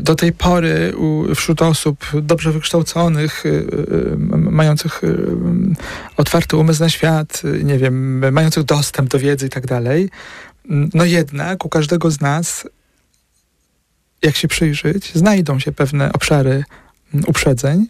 do 0.02 0.16
tej 0.16 0.32
pory 0.32 0.94
wśród 1.36 1.62
osób 1.62 2.06
dobrze 2.22 2.52
wykształconych, 2.52 3.46
y, 3.46 3.50
y, 3.50 4.18
mających 4.52 5.02
otwarty 6.18 6.58
umysł 6.58 6.84
na 6.84 6.90
świat, 6.90 7.42
nie 7.64 7.78
wiem, 7.78 8.20
mających 8.34 8.64
dostęp 8.64 9.10
do 9.10 9.20
wiedzy 9.20 9.46
i 9.46 9.50
tak 9.50 9.68
dalej, 9.68 10.10
no 10.70 11.06
jednak 11.06 11.66
u 11.66 11.70
każdego 11.70 12.12
z 12.12 12.22
nas, 12.22 12.68
jak 14.22 14.36
się 14.36 14.48
przyjrzeć, 14.48 15.16
znajdą 15.16 15.60
się 15.60 15.72
pewne 15.72 16.14
obszary 16.14 16.64
uprzedzeń, 17.28 17.88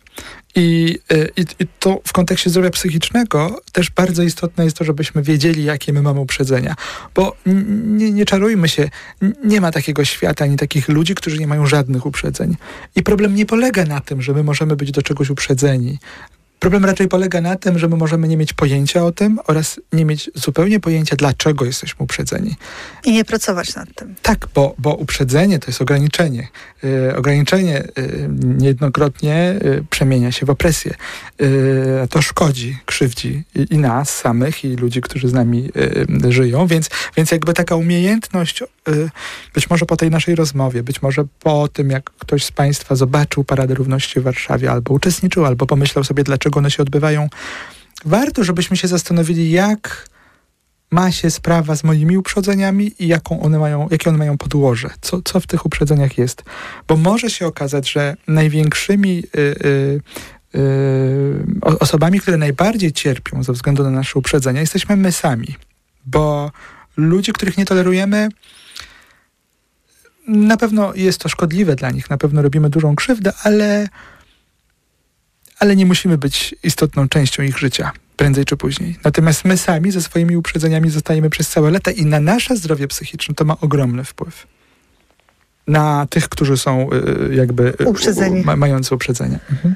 i, 0.58 1.00
y, 1.14 1.30
i, 1.38 1.42
I, 1.42 1.68
to 1.80 2.02
w 2.04 2.14
kontekście 2.14 2.50
zdrowia 2.50 2.70
psychicznego 2.70 3.62
też 3.72 3.90
bardzo 3.90 4.24
istotne 4.24 4.64
jest 4.64 4.78
to, 4.78 4.84
żebyśmy 4.84 5.24
wiedzieli, 5.24 5.64
jakie 5.64 5.94
my 5.94 6.02
mamy 6.02 6.20
uprzedzenia. 6.20 6.76
Bo 7.16 7.36
nie, 7.86 8.12
nie 8.12 8.26
czarujmy 8.26 8.70
się, 8.70 8.90
nie 9.44 9.62
ma 9.62 9.72
takiego 9.72 10.06
świata 10.06 10.44
ani 10.46 10.58
takich 10.58 10.90
ludzi, 10.90 11.16
którzy 11.16 11.38
nie 11.38 11.48
mają 11.48 11.66
żadnych 11.66 12.06
uprzedzeń. 12.06 12.56
I 12.96 13.04
problem 13.04 13.36
nie 13.36 13.46
polega 13.46 13.86
na 13.86 14.00
tym, 14.00 14.22
że 14.22 14.34
my 14.34 14.44
możemy 14.44 14.76
być 14.76 14.92
do 14.92 15.02
czegoś 15.02 15.30
uprzedzeni. 15.30 15.98
Problem 16.60 16.86
raczej 16.86 17.08
polega 17.08 17.42
na 17.42 17.56
tym, 17.56 17.80
że 17.80 17.88
my 17.88 17.98
możemy 17.98 18.28
nie 18.28 18.38
mieć 18.38 18.54
pojęcia 18.54 19.06
o 19.06 19.12
tym 19.12 19.40
oraz 19.48 19.80
nie 19.94 20.06
mieć 20.06 20.32
zupełnie 20.36 20.80
pojęcia, 20.80 21.16
dlaczego 21.16 21.66
jesteśmy 21.66 22.04
uprzedzeni. 22.04 22.56
I 23.06 23.12
nie 23.12 23.26
pracować 23.26 23.76
nad 23.76 23.96
tym. 23.96 24.16
Tak, 24.22 24.48
bo, 24.56 24.76
bo 24.78 24.96
uprzedzenie 24.96 25.60
to 25.60 25.68
jest 25.68 25.82
ograniczenie. 25.82 26.48
Yy, 26.84 27.16
ograniczenie 27.18 27.88
yy, 27.98 28.30
niejednokrotnie 28.58 29.60
yy, 29.64 29.84
przemienia 29.90 30.32
się 30.32 30.46
w 30.46 30.50
opresję. 30.50 30.94
Y, 31.42 32.08
to 32.10 32.22
szkodzi, 32.22 32.78
krzywdzi 32.86 33.44
i, 33.56 33.74
i, 33.74 33.78
nas 33.78 34.18
samych, 34.18 34.66
i 34.66 34.76
ludzi, 34.76 35.02
którzy 35.02 35.28
z 35.28 35.34
nami 35.34 35.70
y, 36.26 36.32
żyją, 36.32 36.68
więc, 36.68 36.90
więc 37.18 37.32
jakby 37.32 37.54
taka 37.54 37.76
umiejętność, 37.76 38.62
y, 38.62 38.66
być 39.54 39.70
może 39.70 39.86
po 39.86 39.98
tej 39.98 40.10
naszej 40.10 40.36
rozmowie, 40.36 40.84
być 40.84 41.02
może 41.02 41.24
po 41.40 41.68
tym, 41.68 41.90
jak 41.90 42.04
ktoś 42.04 42.46
z 42.46 42.52
Państwa 42.52 42.96
zobaczył 42.96 43.44
Paradę 43.44 43.74
Równości 43.74 44.20
w 44.20 44.24
Warszawie, 44.24 44.72
albo 44.72 44.94
uczestniczył, 44.94 45.46
albo 45.46 45.66
pomyślał 45.66 46.04
sobie, 46.04 46.24
dlaczego 46.24 46.47
one 46.56 46.72
się 46.72 46.84
odbywają, 46.84 47.30
warto, 48.06 48.44
żebyśmy 48.44 48.78
się 48.78 48.88
zastanowili, 48.88 49.52
jak 49.52 50.10
ma 50.92 51.12
się 51.12 51.32
sprawa 51.32 51.76
z 51.76 51.84
moimi 51.84 52.18
uprzedzeniami 52.18 52.92
i 53.00 53.08
jaką 53.08 53.42
one 53.42 53.60
mają, 53.60 53.88
jakie 53.92 54.10
one 54.10 54.18
mają 54.18 54.38
podłoże, 54.38 54.90
co, 55.02 55.22
co 55.22 55.40
w 55.40 55.48
tych 55.48 55.66
uprzedzeniach 55.66 56.18
jest. 56.18 56.44
Bo 56.88 56.98
może 56.98 57.30
się 57.30 57.48
okazać, 57.48 57.92
że 57.92 58.16
największymi 58.28 59.24
y, 59.36 59.40
y, 59.40 60.02
y, 60.56 61.80
osobami, 61.80 62.20
które 62.20 62.38
najbardziej 62.38 62.92
cierpią 62.92 63.44
ze 63.44 63.54
względu 63.54 63.84
na 63.84 63.90
nasze 63.90 64.20
uprzedzenia, 64.20 64.62
jesteśmy 64.62 64.96
my 64.96 65.12
sami. 65.12 65.56
Bo 66.06 66.52
ludzie, 66.98 67.34
których 67.34 67.58
nie 67.58 67.66
tolerujemy, 67.66 68.30
na 70.28 70.58
pewno 70.58 70.94
jest 70.96 71.22
to 71.22 71.30
szkodliwe 71.30 71.76
dla 71.76 71.92
nich, 71.92 72.10
na 72.10 72.18
pewno 72.18 72.42
robimy 72.42 72.70
dużą 72.70 72.96
krzywdę, 72.96 73.32
ale, 73.44 73.88
ale 75.60 75.76
nie 75.76 75.86
musimy 75.86 76.18
być 76.18 76.56
istotną 76.64 77.10
częścią 77.10 77.44
ich 77.44 77.58
życia 77.58 77.92
prędzej 78.18 78.46
czy 78.46 78.58
później. 78.58 78.98
Natomiast 79.04 79.46
my 79.46 79.58
sami 79.58 79.92
ze 79.92 80.02
swoimi 80.02 80.38
uprzedzeniami 80.38 80.90
zostajemy 80.90 81.30
przez 81.30 81.50
całe 81.50 81.72
lata 81.72 81.92
i 81.92 82.06
na 82.06 82.20
nasze 82.20 82.58
zdrowie 82.58 82.88
psychiczne 82.88 83.36
to 83.36 83.46
ma 83.46 83.58
ogromny 83.62 84.04
wpływ. 84.04 84.48
Na 85.68 86.08
tych, 86.10 86.30
którzy 86.30 86.58
są 86.58 86.90
y, 87.30 87.36
jakby 87.36 87.74
y, 87.82 87.86
uprzedzeni. 87.86 88.42
Ma, 88.42 88.56
mający 88.56 88.96
uprzedzenia. 88.96 89.40
Mhm. 89.52 89.76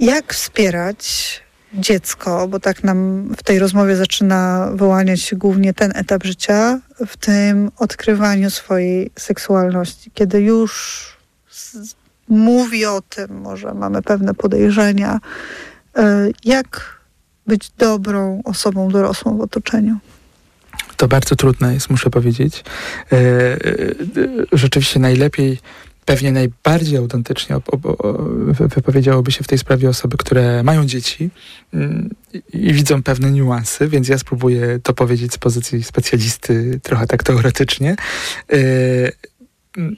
Jak 0.00 0.34
wspierać 0.34 1.40
dziecko, 1.74 2.48
bo 2.48 2.60
tak 2.60 2.84
nam 2.84 3.28
w 3.36 3.42
tej 3.42 3.58
rozmowie 3.58 3.96
zaczyna 3.96 4.70
wyłaniać 4.74 5.20
się 5.20 5.36
głównie 5.36 5.74
ten 5.74 5.92
etap 5.94 6.24
życia, 6.24 6.80
w 7.06 7.16
tym 7.16 7.70
odkrywaniu 7.76 8.50
swojej 8.50 9.10
seksualności, 9.18 10.10
kiedy 10.14 10.40
już 10.40 11.02
mówi 12.28 12.86
o 12.86 13.02
tym, 13.08 13.40
może 13.40 13.74
mamy 13.74 14.02
pewne 14.02 14.34
podejrzenia, 14.34 15.20
y, 15.98 16.02
jak 16.44 16.98
być 17.46 17.70
dobrą 17.78 18.42
osobą 18.44 18.90
dorosłą 18.90 19.36
w 19.36 19.40
otoczeniu? 19.40 19.96
To 20.96 21.08
bardzo 21.08 21.36
trudne 21.36 21.74
jest, 21.74 21.90
muszę 21.90 22.10
powiedzieć. 22.10 22.64
E, 23.12 23.16
e, 23.16 23.58
rzeczywiście 24.52 25.00
najlepiej, 25.00 25.58
pewnie 26.04 26.32
najbardziej 26.32 26.96
autentycznie 26.96 27.56
wypowiedziałoby 28.58 29.32
się 29.32 29.44
w 29.44 29.48
tej 29.48 29.58
sprawie 29.58 29.88
osoby, 29.88 30.16
które 30.16 30.62
mają 30.62 30.86
dzieci 30.86 31.30
mm, 31.74 32.10
i 32.52 32.72
widzą 32.72 33.02
pewne 33.02 33.30
niuanse, 33.30 33.88
więc 33.88 34.08
ja 34.08 34.18
spróbuję 34.18 34.78
to 34.82 34.94
powiedzieć 34.94 35.32
z 35.32 35.38
pozycji 35.38 35.82
specjalisty, 35.82 36.80
trochę 36.82 37.06
tak 37.06 37.22
teoretycznie. 37.22 37.96
E, 39.78 39.90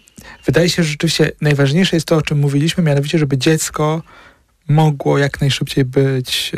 wydaje 0.47 0.71
się, 0.71 0.83
że 0.83 0.89
rzeczywiście 0.89 1.33
najważniejsze 1.41 1.97
jest 1.97 2.07
to, 2.07 2.17
o 2.17 2.23
czym 2.23 2.39
mówiliśmy, 2.39 2.85
mianowicie, 2.85 3.19
żeby 3.19 3.39
dziecko 3.39 4.03
mogło 4.69 5.19
jak 5.19 5.41
najszybciej 5.41 5.85
być, 5.85 6.53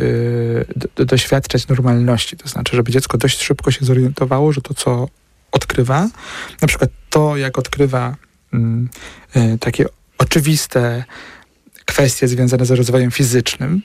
do, 0.96 1.04
doświadczać 1.04 1.68
normalności. 1.68 2.36
To 2.36 2.48
znaczy, 2.48 2.76
żeby 2.76 2.92
dziecko 2.92 3.18
dość 3.18 3.42
szybko 3.42 3.70
się 3.70 3.84
zorientowało, 3.84 4.52
że 4.52 4.60
to, 4.60 4.74
co 4.74 5.08
odkrywa, 5.52 6.08
na 6.62 6.68
przykład 6.68 6.90
to, 7.10 7.36
jak 7.36 7.58
odkrywa 7.58 8.16
mm, 8.52 8.88
y, 9.36 9.58
takie 9.58 9.84
oczywiste 10.18 11.04
kwestie 11.84 12.28
związane 12.28 12.66
z 12.66 12.70
rozwojem 12.70 13.10
fizycznym, 13.10 13.82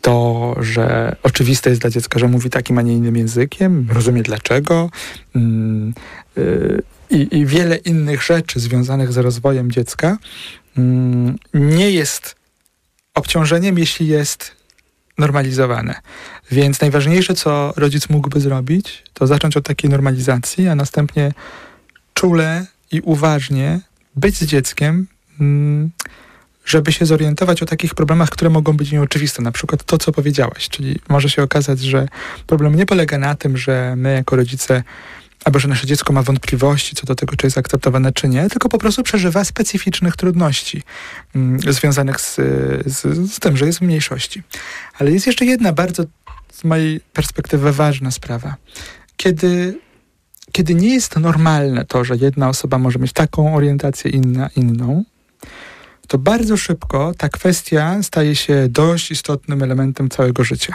to, 0.00 0.54
że 0.60 1.16
oczywiste 1.22 1.70
jest 1.70 1.82
dla 1.82 1.90
dziecka, 1.90 2.18
że 2.18 2.28
mówi 2.28 2.50
takim, 2.50 2.78
a 2.78 2.82
nie 2.82 2.92
innym 2.92 3.16
językiem, 3.16 3.88
rozumie 3.92 4.22
dlaczego 4.22 4.90
mm, 5.36 5.94
i, 7.12 7.38
i 7.38 7.46
wiele 7.46 7.76
innych 7.76 8.22
rzeczy 8.22 8.60
związanych 8.60 9.12
z 9.12 9.16
rozwojem 9.16 9.72
dziecka, 9.72 10.18
Mm, 10.78 11.38
nie 11.54 11.90
jest 11.90 12.36
obciążeniem, 13.14 13.78
jeśli 13.78 14.06
jest 14.06 14.56
normalizowane. 15.18 15.94
Więc 16.50 16.80
najważniejsze, 16.80 17.34
co 17.34 17.72
rodzic 17.76 18.08
mógłby 18.08 18.40
zrobić, 18.40 19.02
to 19.14 19.26
zacząć 19.26 19.56
od 19.56 19.64
takiej 19.66 19.90
normalizacji, 19.90 20.68
a 20.68 20.74
następnie 20.74 21.32
czule 22.14 22.66
i 22.92 23.00
uważnie 23.00 23.80
być 24.16 24.36
z 24.36 24.46
dzieckiem, 24.46 25.06
mm, 25.40 25.90
żeby 26.64 26.92
się 26.92 27.06
zorientować 27.06 27.62
o 27.62 27.66
takich 27.66 27.94
problemach, 27.94 28.30
które 28.30 28.50
mogą 28.50 28.72
być 28.72 28.92
nieoczywiste. 28.92 29.42
Na 29.42 29.52
przykład 29.52 29.84
to, 29.84 29.98
co 29.98 30.12
powiedziałaś, 30.12 30.68
czyli 30.68 31.00
może 31.08 31.30
się 31.30 31.42
okazać, 31.42 31.80
że 31.80 32.08
problem 32.46 32.74
nie 32.74 32.86
polega 32.86 33.18
na 33.18 33.34
tym, 33.34 33.56
że 33.56 33.94
my 33.96 34.14
jako 34.14 34.36
rodzice 34.36 34.82
albo 35.44 35.58
że 35.58 35.68
nasze 35.68 35.86
dziecko 35.86 36.12
ma 36.12 36.22
wątpliwości 36.22 36.96
co 36.96 37.06
do 37.06 37.14
tego, 37.14 37.36
czy 37.36 37.46
jest 37.46 37.58
akceptowane, 37.58 38.12
czy 38.12 38.28
nie, 38.28 38.48
tylko 38.48 38.68
po 38.68 38.78
prostu 38.78 39.02
przeżywa 39.02 39.44
specyficznych 39.44 40.16
trudności 40.16 40.82
mm, 41.34 41.72
związanych 41.72 42.20
z, 42.20 42.36
z, 42.86 43.32
z 43.32 43.40
tym, 43.40 43.56
że 43.56 43.66
jest 43.66 43.78
w 43.78 43.82
mniejszości. 43.82 44.42
Ale 44.98 45.12
jest 45.12 45.26
jeszcze 45.26 45.44
jedna 45.44 45.72
bardzo 45.72 46.04
z 46.52 46.64
mojej 46.64 47.00
perspektywy 47.00 47.72
ważna 47.72 48.10
sprawa. 48.10 48.56
Kiedy, 49.16 49.78
kiedy 50.52 50.74
nie 50.74 50.94
jest 50.94 51.16
normalne 51.16 51.84
to, 51.84 52.04
że 52.04 52.16
jedna 52.16 52.48
osoba 52.48 52.78
może 52.78 52.98
mieć 52.98 53.12
taką 53.12 53.54
orientację, 53.54 54.10
inna 54.10 54.48
inną, 54.56 55.04
to 56.08 56.18
bardzo 56.18 56.56
szybko 56.56 57.12
ta 57.18 57.28
kwestia 57.28 58.02
staje 58.02 58.36
się 58.36 58.66
dość 58.68 59.10
istotnym 59.10 59.62
elementem 59.62 60.08
całego 60.08 60.44
życia. 60.44 60.74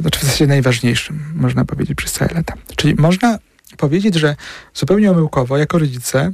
Znaczy 0.00 0.20
w 0.20 0.22
zasadzie 0.22 0.46
najważniejszym, 0.46 1.24
można 1.34 1.64
powiedzieć, 1.64 1.96
przez 1.96 2.12
całe 2.12 2.34
lata. 2.34 2.54
Czyli 2.76 2.94
można 2.94 3.38
powiedzieć, 3.76 4.14
że 4.14 4.36
zupełnie 4.74 5.10
omyłkowo, 5.10 5.58
jako 5.58 5.78
rodzice, 5.78 6.32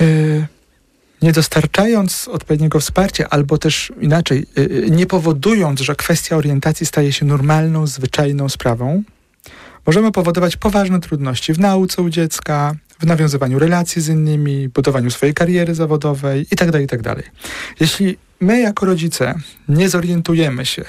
yy, 0.00 0.46
nie 1.22 1.32
dostarczając 1.32 2.28
odpowiedniego 2.28 2.80
wsparcia, 2.80 3.26
albo 3.30 3.58
też 3.58 3.92
inaczej, 4.00 4.46
yy, 4.56 4.90
nie 4.90 5.06
powodując, 5.06 5.80
że 5.80 5.96
kwestia 5.96 6.36
orientacji 6.36 6.86
staje 6.86 7.12
się 7.12 7.26
normalną, 7.26 7.86
zwyczajną 7.86 8.48
sprawą, 8.48 9.02
możemy 9.86 10.12
powodować 10.12 10.56
poważne 10.56 11.00
trudności 11.00 11.52
w 11.52 11.58
nauce 11.58 12.02
u 12.02 12.08
dziecka, 12.08 12.74
w 12.98 13.06
nawiązywaniu 13.06 13.58
relacji 13.58 14.02
z 14.02 14.08
innymi, 14.08 14.68
budowaniu 14.68 15.10
swojej 15.10 15.34
kariery 15.34 15.74
zawodowej 15.74 16.46
itd. 16.50 16.72
Tak 16.72 16.80
itd. 16.80 17.14
Tak 17.14 17.30
Jeśli 17.80 18.16
my 18.40 18.60
jako 18.60 18.86
rodzice 18.86 19.34
nie 19.68 19.88
zorientujemy 19.88 20.66
się, 20.66 20.84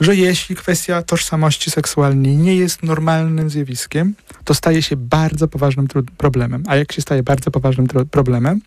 że 0.00 0.16
jeśli 0.16 0.56
kwestia 0.56 1.02
tożsamości 1.02 1.70
seksualnej 1.70 2.36
nie 2.36 2.56
jest 2.56 2.82
normalnym 2.82 3.50
zjawiskiem, 3.50 4.14
to 4.44 4.54
staje 4.54 4.82
się 4.82 4.96
bardzo 4.96 5.48
poważnym 5.48 5.88
problemem. 6.16 6.64
A 6.66 6.76
jak 6.76 6.92
się 6.92 7.02
staje 7.02 7.22
bardzo 7.22 7.50
poważnym 7.50 7.86
problemem, 8.10 8.60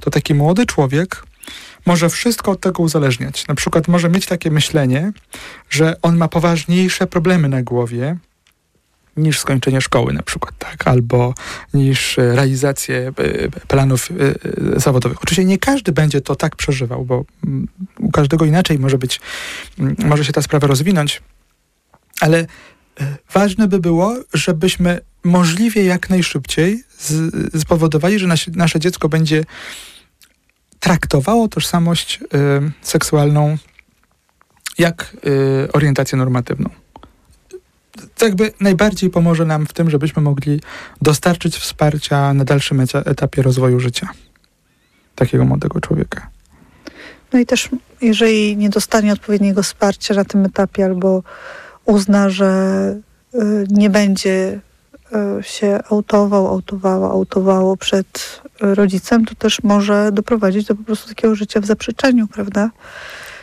to 0.00 0.10
taki 0.10 0.34
młody 0.34 0.66
człowiek 0.66 1.24
może 1.86 2.08
wszystko 2.08 2.50
od 2.50 2.60
tego 2.60 2.82
uzależniać. 2.82 3.46
Na 3.46 3.54
przykład 3.54 3.88
może 3.88 4.08
mieć 4.08 4.26
takie 4.26 4.50
myślenie, 4.50 5.12
że 5.70 5.96
on 6.02 6.16
ma 6.16 6.28
poważniejsze 6.28 7.06
problemy 7.06 7.48
na 7.48 7.62
głowie 7.62 8.16
niż 9.16 9.40
skończenie 9.40 9.80
szkoły 9.80 10.12
na 10.12 10.22
przykład, 10.22 10.58
tak? 10.58 10.88
Albo 10.88 11.34
niż 11.74 12.16
realizację 12.16 13.12
planów 13.68 14.08
zawodowych. 14.76 15.22
Oczywiście 15.22 15.44
nie 15.44 15.58
każdy 15.58 15.92
będzie 15.92 16.20
to 16.20 16.36
tak 16.36 16.56
przeżywał, 16.56 17.04
bo 17.04 17.24
mm, 17.44 17.68
u 17.98 18.10
każdego 18.10 18.44
inaczej 18.44 18.78
może 18.78 18.98
być, 18.98 19.20
mm, 19.78 19.96
może 20.04 20.24
się 20.24 20.32
ta 20.32 20.42
sprawa 20.42 20.66
rozwinąć, 20.66 21.22
ale 22.20 22.46
ważne 23.32 23.68
by 23.68 23.78
było, 23.78 24.16
żebyśmy 24.32 25.00
możliwie 25.24 25.84
jak 25.84 26.10
najszybciej 26.10 26.84
spowodowali, 27.58 28.18
że 28.18 28.26
nasze, 28.26 28.50
nasze 28.54 28.80
dziecko 28.80 29.08
będzie 29.08 29.44
traktowało 30.80 31.48
tożsamość 31.48 32.20
y, 32.22 32.26
seksualną 32.82 33.58
jak 34.78 35.16
y, 35.66 35.72
orientację 35.72 36.18
normatywną. 36.18 36.70
Jakby 38.22 38.52
najbardziej 38.60 39.10
pomoże 39.10 39.44
nam 39.44 39.66
w 39.66 39.72
tym, 39.72 39.90
żebyśmy 39.90 40.22
mogli 40.22 40.60
dostarczyć 41.02 41.56
wsparcia 41.56 42.34
na 42.34 42.44
dalszym 42.44 42.80
etapie 42.94 43.42
rozwoju 43.42 43.80
życia 43.80 44.08
takiego 45.14 45.44
młodego 45.44 45.80
człowieka. 45.80 46.28
No 47.32 47.38
i 47.38 47.46
też, 47.46 47.68
jeżeli 48.00 48.56
nie 48.56 48.70
dostanie 48.70 49.12
odpowiedniego 49.12 49.62
wsparcia 49.62 50.14
na 50.14 50.24
tym 50.24 50.44
etapie 50.44 50.84
albo 50.84 51.22
uzna, 51.84 52.30
że 52.30 52.94
y, 53.34 53.38
nie 53.70 53.90
będzie 53.90 54.60
y, 55.40 55.42
się 55.42 55.78
autował, 55.90 56.48
autowało, 56.48 57.10
autowało 57.10 57.76
przed 57.76 58.42
rodzicem, 58.60 59.24
to 59.24 59.34
też 59.34 59.62
może 59.62 60.12
doprowadzić 60.12 60.66
do 60.66 60.74
po 60.74 60.82
prostu 60.82 61.08
takiego 61.08 61.34
życia 61.34 61.60
w 61.60 61.66
zaprzeczeniu, 61.66 62.26
prawda? 62.26 62.70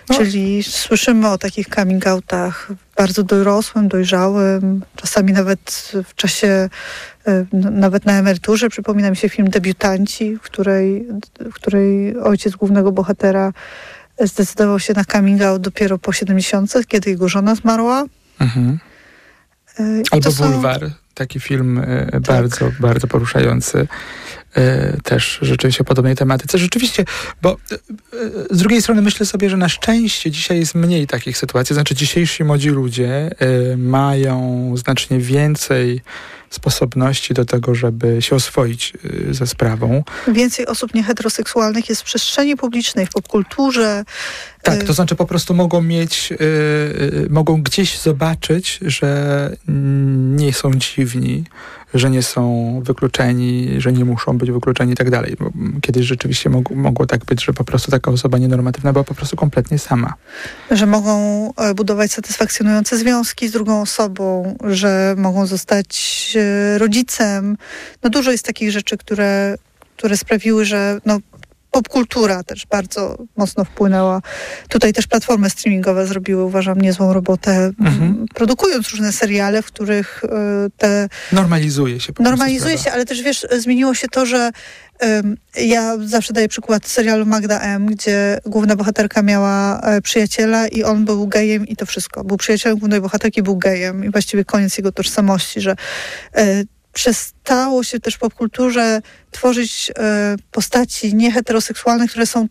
No. 0.09 0.17
Czyli 0.17 0.63
słyszymy 0.63 1.29
o 1.29 1.37
takich 1.37 1.67
coming 1.67 2.07
outach 2.07 2.67
bardzo 2.97 3.23
dorosłym, 3.23 3.87
dojrzałym, 3.87 4.81
czasami 4.95 5.33
nawet 5.33 5.91
w 6.07 6.15
czasie, 6.15 6.69
y, 7.27 7.45
nawet 7.53 8.05
na 8.05 8.19
emeryturze. 8.19 8.69
Przypomina 8.69 9.09
mi 9.09 9.15
się 9.17 9.29
film 9.29 9.49
Debiutanci, 9.49 10.35
w 10.35 10.41
której, 10.41 11.07
w 11.39 11.53
której 11.53 12.17
ojciec 12.17 12.55
głównego 12.55 12.91
bohatera 12.91 13.53
zdecydował 14.19 14.79
się 14.79 14.93
na 14.93 15.05
coming 15.05 15.41
out 15.41 15.61
dopiero 15.61 15.97
po 15.97 16.13
70, 16.13 16.73
kiedy 16.87 17.09
jego 17.09 17.29
żona 17.29 17.55
zmarła. 17.55 18.05
Mhm. 18.39 18.79
Y, 19.79 20.03
Albo 20.11 20.31
są... 20.31 20.51
Bulwar, 20.51 20.91
taki 21.13 21.39
film 21.39 21.77
y, 21.77 22.07
tak. 22.11 22.21
bardzo, 22.21 22.71
bardzo 22.79 23.07
poruszający 23.07 23.87
też 25.03 25.39
rzeczywiście 25.41 25.81
o 25.81 25.85
podobnej 25.85 26.15
tematyce. 26.15 26.57
Rzeczywiście, 26.57 27.05
bo 27.41 27.57
z 28.51 28.57
drugiej 28.57 28.81
strony 28.81 29.01
myślę 29.01 29.25
sobie, 29.25 29.49
że 29.49 29.57
na 29.57 29.69
szczęście 29.69 30.31
dzisiaj 30.31 30.59
jest 30.59 30.75
mniej 30.75 31.07
takich 31.07 31.37
sytuacji. 31.37 31.73
Znaczy 31.73 31.95
dzisiejsi 31.95 32.43
młodzi 32.43 32.69
ludzie 32.69 33.29
mają 33.77 34.73
znacznie 34.77 35.19
więcej 35.19 36.01
sposobności 36.51 37.33
do 37.33 37.45
tego, 37.45 37.75
żeby 37.75 38.21
się 38.21 38.35
oswoić 38.35 38.93
y, 39.29 39.33
ze 39.33 39.47
sprawą. 39.47 40.03
Więcej 40.27 40.65
osób 40.65 40.93
nieheteroseksualnych 40.93 41.89
jest 41.89 42.01
w 42.01 42.05
przestrzeni 42.05 42.55
publicznej, 42.55 43.05
w 43.05 43.09
popkulturze. 43.09 44.03
Tak, 44.61 44.83
y, 44.83 44.85
to 44.85 44.93
znaczy 44.93 45.15
po 45.15 45.25
prostu 45.25 45.53
mogą 45.53 45.81
mieć, 45.81 46.29
yy, 46.31 47.27
mogą 47.29 47.61
gdzieś 47.61 47.99
zobaczyć, 47.99 48.79
że 48.81 49.51
nie 50.37 50.53
są 50.53 50.73
dziwni, 50.73 51.43
że 51.93 52.09
nie 52.09 52.23
są 52.23 52.81
wykluczeni, 52.85 53.69
że 53.77 53.91
nie 53.91 54.05
muszą 54.05 54.37
być 54.37 54.51
wykluczeni 54.51 54.93
i 54.93 54.95
tak 54.95 55.09
dalej. 55.09 55.37
Kiedyś 55.81 56.05
rzeczywiście 56.05 56.49
mog, 56.49 56.71
mogło 56.71 57.05
tak 57.05 57.25
być, 57.25 57.45
że 57.45 57.53
po 57.53 57.63
prostu 57.63 57.91
taka 57.91 58.11
osoba 58.11 58.37
nienormatywna 58.37 58.93
była 58.93 59.03
po 59.03 59.15
prostu 59.15 59.35
kompletnie 59.35 59.79
sama. 59.79 60.13
Że 60.71 60.85
mogą 60.85 61.47
e, 61.55 61.73
budować 61.73 62.11
satysfakcjonujące 62.11 62.97
związki 62.97 63.47
z 63.47 63.51
drugą 63.51 63.81
osobą, 63.81 64.57
że 64.63 65.15
mogą 65.17 65.45
zostać 65.45 66.33
e, 66.35 66.77
rodzicem. 66.77 67.57
No 68.03 68.09
dużo 68.09 68.31
jest 68.31 68.45
takich 68.45 68.71
rzeczy, 68.71 68.97
które, 68.97 69.55
które 69.97 70.17
sprawiły, 70.17 70.65
że 70.65 70.99
no, 71.05 71.19
popkultura 71.71 72.43
też 72.43 72.65
bardzo 72.65 73.17
mocno 73.37 73.65
wpłynęła. 73.65 74.21
Tutaj 74.69 74.93
też 74.93 75.07
platformy 75.07 75.49
streamingowe 75.49 76.07
zrobiły, 76.07 76.43
uważam, 76.43 76.81
niezłą 76.81 77.13
robotę, 77.13 77.71
mhm. 77.79 78.25
produkując 78.33 78.89
różne 78.89 79.11
seriale, 79.11 79.61
w 79.61 79.65
których 79.65 80.23
e, 80.23 80.29
te... 80.77 81.09
Normalizuje 81.31 81.99
się. 81.99 82.13
normalizuje 82.19 82.77
się, 82.77 82.91
ale 82.91 83.05
też 83.05 83.21
wiesz, 83.21 83.47
zmieniło 83.59 83.93
się 83.93 84.07
to, 84.07 84.25
że 84.25 84.51
ja 85.57 85.97
zawsze 86.05 86.33
daję 86.33 86.47
przykład 86.47 86.87
serialu 86.87 87.25
Magda 87.25 87.59
M., 87.59 87.85
gdzie 87.85 88.39
główna 88.45 88.75
bohaterka 88.75 89.21
miała 89.21 89.81
e, 89.81 90.01
przyjaciela 90.01 90.67
i 90.67 90.83
on 90.83 91.05
był 91.05 91.27
gejem 91.27 91.67
i 91.67 91.75
to 91.75 91.85
wszystko. 91.85 92.23
Był 92.23 92.37
przyjacielem 92.37 92.77
głównej 92.77 93.01
bohaterki, 93.01 93.43
był 93.43 93.57
gejem 93.57 94.05
i 94.05 94.09
właściwie 94.09 94.45
koniec 94.45 94.77
jego 94.77 94.91
tożsamości, 94.91 95.61
że 95.61 95.75
e, 96.35 96.63
przestało 96.93 97.83
się 97.83 97.99
też 97.99 98.15
w 98.15 98.19
popkulturze 98.19 99.01
tworzyć 99.31 99.91
e, 99.99 100.35
postaci 100.51 101.15
nieheteroseksualne, 101.15 102.07
które 102.07 102.25
są 102.25 102.47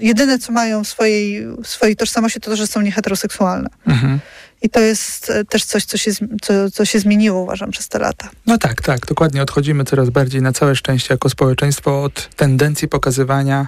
jedyne, 0.00 0.38
co 0.38 0.52
mają 0.52 0.84
w 0.84 0.88
swojej, 0.88 1.46
w 1.46 1.66
swojej 1.66 1.96
tożsamości, 1.96 2.40
to 2.40 2.50
to, 2.50 2.56
że 2.56 2.66
są 2.66 2.80
nieheteroseksualne. 2.80 3.68
Mhm. 3.86 4.20
I 4.62 4.70
to 4.70 4.80
jest 4.80 5.30
e, 5.30 5.44
też 5.44 5.64
coś, 5.64 5.84
co 5.84 5.96
się, 5.96 6.10
co, 6.42 6.70
co 6.70 6.84
się 6.84 6.98
zmieniło, 7.00 7.42
uważam, 7.42 7.70
przez 7.70 7.88
te 7.88 7.98
lata. 7.98 8.28
No 8.46 8.58
tak, 8.58 8.82
tak, 8.82 9.06
dokładnie. 9.06 9.42
Odchodzimy 9.42 9.84
coraz 9.84 10.10
bardziej 10.10 10.42
na 10.42 10.52
całe 10.52 10.76
szczęście 10.76 11.14
jako 11.14 11.30
społeczeństwo 11.30 12.02
od 12.02 12.34
tendencji 12.36 12.88
pokazywania 12.88 13.66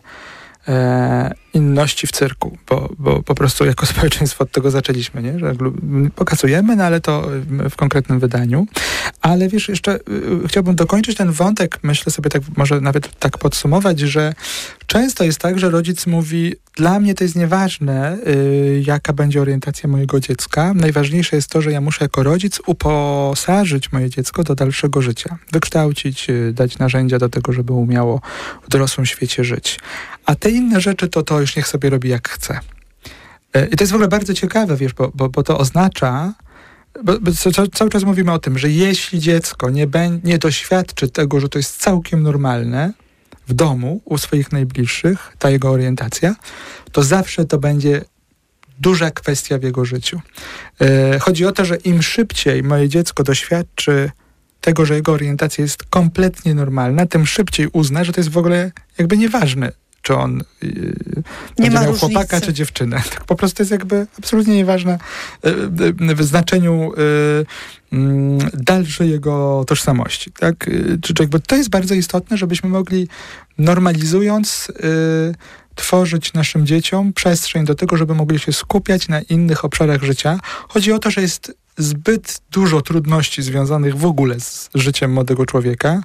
e, 0.69 1.35
inności 1.55 2.07
w 2.07 2.13
cyrku, 2.13 2.59
bo, 2.69 2.89
bo 2.99 3.23
po 3.23 3.35
prostu 3.35 3.65
jako 3.65 3.87
społeczeństwo 3.93 4.45
od 4.45 4.53
tego 4.53 4.71
zaczęliśmy, 4.71 5.23
nie? 5.23 5.39
że 5.39 5.55
pokazujemy, 6.15 6.77
no 6.77 6.85
ale 6.85 7.01
to 7.01 7.29
w 7.71 7.77
konkretnym 7.77 8.19
wydaniu. 8.19 8.67
Ale 9.21 9.49
wiesz, 9.49 9.69
jeszcze 9.69 9.97
y, 9.97 10.49
chciałbym 10.49 10.77
dokończyć 10.77 11.17
ten 11.17 11.33
wątek, 11.33 11.79
myślę 11.83 12.13
sobie 12.13 12.31
tak, 12.31 12.43
może 12.57 12.81
nawet 12.81 13.19
tak 13.19 13.39
podsumować, 13.39 14.01
że 14.01 14.35
często 14.87 15.25
jest 15.25 15.39
tak, 15.39 15.59
że 15.59 15.71
rodzic 15.71 16.07
mówi, 16.07 16.55
dla 16.79 17.01
mnie 17.01 17.15
to 17.15 17.25
jest 17.25 17.37
nieważne, 17.37 18.19
y, 18.27 18.83
jaka 18.87 19.13
będzie 19.13 19.43
orientacja 19.43 19.89
mojego 19.89 20.21
dziecka. 20.21 20.75
Najważniejsze 20.75 21.37
jest 21.37 21.51
to, 21.51 21.63
że 21.63 21.73
ja 21.73 21.81
muszę 21.81 22.05
jako 22.05 22.23
rodzic 22.23 22.61
uposażyć 22.67 23.93
moje 23.93 24.11
dziecko 24.11 24.45
do 24.45 24.55
dalszego 24.55 25.03
życia, 25.03 25.39
wykształcić, 25.53 26.31
y, 26.31 26.53
dać 26.53 26.79
narzędzia 26.79 27.19
do 27.19 27.29
tego, 27.29 27.53
żeby 27.53 27.73
umiało 27.73 28.21
w 28.63 28.69
dorosłym 28.69 29.07
świecie 29.07 29.45
żyć. 29.45 29.79
A 30.25 30.35
te 30.35 30.51
inne 30.51 30.81
rzeczy 30.81 31.09
to 31.09 31.23
to 31.23 31.41
już 31.49 31.57
niech 31.57 31.69
sobie 31.69 31.91
robi 31.91 32.09
jak 32.09 32.29
chce. 32.29 32.61
E, 33.55 33.67
I 33.67 33.77
to 33.77 33.85
jest 33.85 33.93
w 33.93 33.95
ogóle 33.95 34.09
bardzo 34.09 34.35
ciekawe, 34.35 34.77
wiesz, 34.77 34.95
bo, 34.95 35.11
bo, 35.15 35.29
bo 35.29 35.43
to 35.43 35.59
oznacza, 35.59 36.35
bo, 37.05 37.21
bo 37.21 37.31
cały 37.75 37.91
czas 37.91 38.05
mówimy 38.05 38.33
o 38.33 38.39
tym, 38.39 38.59
że 38.59 38.71
jeśli 38.71 39.19
dziecko 39.21 39.71
nie, 39.71 39.87
nie 40.25 40.39
doświadczy 40.39 41.09
tego, 41.09 41.41
że 41.41 41.49
to 41.49 41.59
jest 41.59 41.77
całkiem 41.77 42.23
normalne 42.23 42.93
w 43.49 43.53
domu, 43.53 44.01
u 44.05 44.19
swoich 44.19 44.53
najbliższych, 44.53 45.37
ta 45.39 45.51
jego 45.51 45.71
orientacja, 45.71 46.37
to 46.93 47.03
zawsze 47.03 47.45
to 47.45 47.59
będzie 47.59 48.05
duża 48.79 49.11
kwestia 49.11 49.59
w 49.59 49.63
jego 49.63 49.85
życiu. 49.85 50.21
E, 50.81 51.19
chodzi 51.19 51.47
o 51.47 51.53
to, 51.53 51.65
że 51.65 51.77
im 51.77 52.03
szybciej 52.03 52.63
moje 52.63 52.89
dziecko 52.89 53.23
doświadczy 53.23 54.11
tego, 54.61 54.87
że 54.87 54.95
jego 54.95 55.13
orientacja 55.13 55.63
jest 55.63 55.85
kompletnie 55.85 56.55
normalna, 56.55 57.07
tym 57.07 57.27
szybciej 57.27 57.69
uzna, 57.73 58.05
że 58.05 58.13
to 58.13 58.21
jest 58.21 58.31
w 58.31 58.39
ogóle 58.39 58.73
jakby 58.99 59.17
nieważne, 59.17 59.73
czy 60.03 60.15
on 60.15 60.43
yy, 60.63 61.23
będzie 61.57 61.73
miał 61.73 61.87
różnicy. 61.87 62.15
chłopaka, 62.15 62.41
czy 62.41 62.53
dziewczynę. 62.53 63.03
Tak 63.11 63.25
po 63.25 63.37
prostu 63.37 63.63
jest 63.63 63.71
jakby 63.71 64.07
absolutnie 64.19 64.57
nieważne 64.57 64.99
yy, 65.45 66.15
w 66.15 66.25
znaczeniu 66.25 66.93
yy, 67.93 68.39
dalszej 68.55 69.11
jego 69.11 69.65
tożsamości. 69.67 70.33
Tak? 70.33 70.71
Czy, 71.03 71.15
czy 71.15 71.23
jakby 71.23 71.41
to 71.41 71.57
jest 71.57 71.71
bardzo 71.71 71.95
istotne, 71.95 72.37
żebyśmy 72.37 72.69
mogli 72.69 73.09
normalizując 73.59 74.73
tworzyć 75.75 76.33
naszym 76.33 76.67
dzieciom 76.67 77.13
przestrzeń 77.13 77.65
do 77.65 77.75
tego, 77.75 77.97
żeby 77.97 78.15
mogli 78.15 78.39
się 78.39 78.53
skupiać 78.53 79.09
na 79.09 79.21
innych 79.21 79.65
obszarach 79.65 80.03
życia. 80.03 80.41
Chodzi 80.69 80.93
o 80.93 80.99
to, 80.99 81.11
że 81.11 81.21
jest 81.21 81.53
zbyt 81.79 82.41
dużo 82.51 82.81
trudności 82.81 83.43
związanych 83.43 83.97
w 83.97 84.05
ogóle 84.05 84.41
z 84.41 84.71
życiem 84.75 85.13
młodego 85.13 85.47
człowieka. 85.47 86.01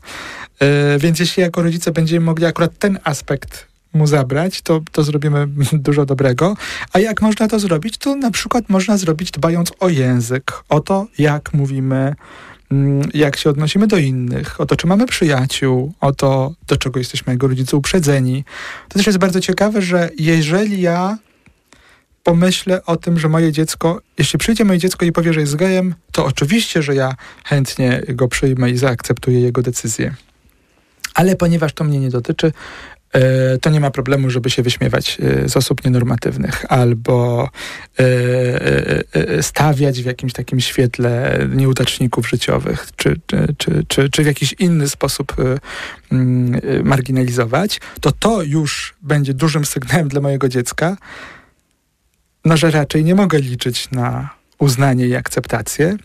Więc 1.00 1.20
jeśli 1.20 1.42
jako 1.42 1.64
rodzice 1.64 1.92
będziemy 1.92 2.26
mogli 2.26 2.46
akurat 2.46 2.78
ten 2.80 3.00
aspekt 3.04 3.73
mu 3.94 4.08
zabrać, 4.08 4.62
to, 4.62 4.82
to 4.92 5.04
zrobimy 5.04 5.48
dużo 5.88 6.06
dobrego. 6.06 6.58
A 6.94 7.00
jak 7.00 7.22
można 7.22 7.48
to 7.48 7.60
zrobić? 7.60 7.98
To 7.98 8.16
na 8.16 8.32
przykład 8.32 8.70
można 8.70 8.98
zrobić 8.98 9.32
dbając 9.32 9.72
o 9.80 9.90
język, 9.90 10.64
o 10.70 10.80
to, 10.80 11.08
jak 11.18 11.54
mówimy, 11.54 12.16
mm, 12.72 13.10
jak 13.14 13.38
się 13.38 13.50
odnosimy 13.50 13.88
do 13.88 13.98
innych, 13.98 14.62
o 14.62 14.66
to, 14.66 14.76
czy 14.76 14.88
mamy 14.88 15.06
przyjaciół, 15.06 15.94
o 16.02 16.12
to, 16.12 16.54
do 16.68 16.78
czego 16.78 17.00
jesteśmy 17.00 17.34
jako 17.34 17.48
rodzice 17.48 17.78
uprzedzeni. 17.78 18.44
To 18.90 19.00
też 19.00 19.08
jest 19.08 19.20
bardzo 19.20 19.42
ciekawe, 19.42 19.82
że 19.82 20.10
jeżeli 20.18 20.82
ja 20.82 21.18
pomyślę 22.24 22.86
o 22.86 22.98
tym, 22.98 23.20
że 23.20 23.30
moje 23.30 23.52
dziecko, 23.52 24.02
jeśli 24.18 24.40
przyjdzie 24.40 24.66
moje 24.66 24.80
dziecko 24.80 25.06
i 25.06 25.12
powie, 25.12 25.34
że 25.34 25.40
jest 25.40 25.56
gejem, 25.56 25.96
to 26.12 26.26
oczywiście, 26.26 26.82
że 26.82 26.96
ja 26.96 27.16
chętnie 27.46 28.02
go 28.10 28.28
przyjmę 28.28 28.72
i 28.72 28.78
zaakceptuję 28.78 29.40
jego 29.40 29.62
decyzję. 29.62 30.16
Ale 31.14 31.36
ponieważ 31.36 31.74
to 31.74 31.84
mnie 31.84 32.00
nie 32.00 32.10
dotyczy, 32.10 32.52
to 33.62 33.70
nie 33.70 33.80
ma 33.80 33.92
problemu, 33.92 34.30
żeby 34.30 34.50
się 34.50 34.64
wyśmiewać 34.64 35.18
e, 35.22 35.50
z 35.50 35.58
osób 35.58 35.86
nienormatywnych 35.86 36.66
albo 36.70 37.50
stawiać 39.42 40.02
w 40.02 40.06
jakimś 40.06 40.34
takim 40.34 40.60
świetle 40.60 41.40
nieudaczników 41.56 42.30
życiowych, 42.30 42.88
czy, 42.96 43.20
czy, 43.28 43.56
czy, 43.88 44.10
czy 44.10 44.24
w 44.24 44.26
jakiś 44.26 44.56
inny 44.60 44.90
sposób 44.90 45.36
mm, 46.12 46.62
marginalizować, 46.84 47.82
to 48.02 48.12
to 48.12 48.44
już 48.44 48.96
będzie 49.02 49.34
dużym 49.34 49.66
sygnałem 49.66 50.08
dla 50.08 50.22
mojego 50.22 50.50
dziecka, 50.50 50.98
no 52.46 52.58
że 52.58 52.72
raczej 52.72 53.04
nie 53.04 53.16
mogę 53.16 53.40
liczyć 53.40 53.92
na 53.92 54.30
uznanie 54.64 55.08
i 55.08 55.16
akceptację. 55.16 55.98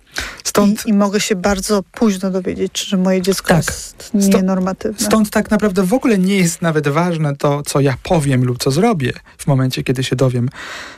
Stąd... 0.45 0.87
I, 0.87 0.91
I, 0.91 0.93
mogę 0.93 1.21
się 1.21 1.37
bardzo 1.37 1.83
późno 1.93 2.31
dowiedzieć, 2.31 2.85
że 2.85 2.97
moje 2.97 3.23
dziecko 3.23 3.49
tak. 3.49 3.57
jest 3.57 4.11
nienormatywne. 4.15 5.07
Stąd 5.07 5.31
tak 5.31 5.51
naprawdę 5.51 5.83
w 5.83 5.95
ogóle 5.95 6.19
nie 6.19 6.37
jest 6.37 6.63
nawet 6.63 6.89
ważne 6.89 7.37
to, 7.37 7.63
co 7.63 7.81
ja 7.81 7.95
powiem 8.03 8.45
lub 8.45 8.59
co 8.59 8.71
zrobię 8.71 9.13
w 9.39 9.47
momencie, 9.47 9.83
kiedy 9.83 10.05
się 10.05 10.17
dowiem, 10.17 10.49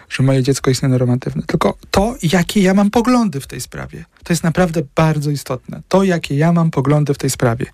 że 0.09 0.23
moje 0.23 0.43
dziecko 0.43 0.71
jest 0.71 0.83
nienormatywne. 0.83 1.43
Tylko 1.47 1.75
to, 1.91 2.15
jakie 2.23 2.61
ja 2.61 2.75
mam 2.75 2.91
poglądy 2.91 3.41
w 3.41 3.47
tej 3.47 3.61
sprawie. 3.61 4.05
To 4.25 4.33
jest 4.33 4.45
naprawdę 4.45 4.83
bardzo 4.95 5.31
istotne. 5.31 5.83
To, 5.89 6.03
jakie 6.03 6.37
ja 6.37 6.53
mam 6.53 6.71
poglądy 6.71 7.15
w 7.15 7.19
tej 7.19 7.31
sprawie. 7.31 7.67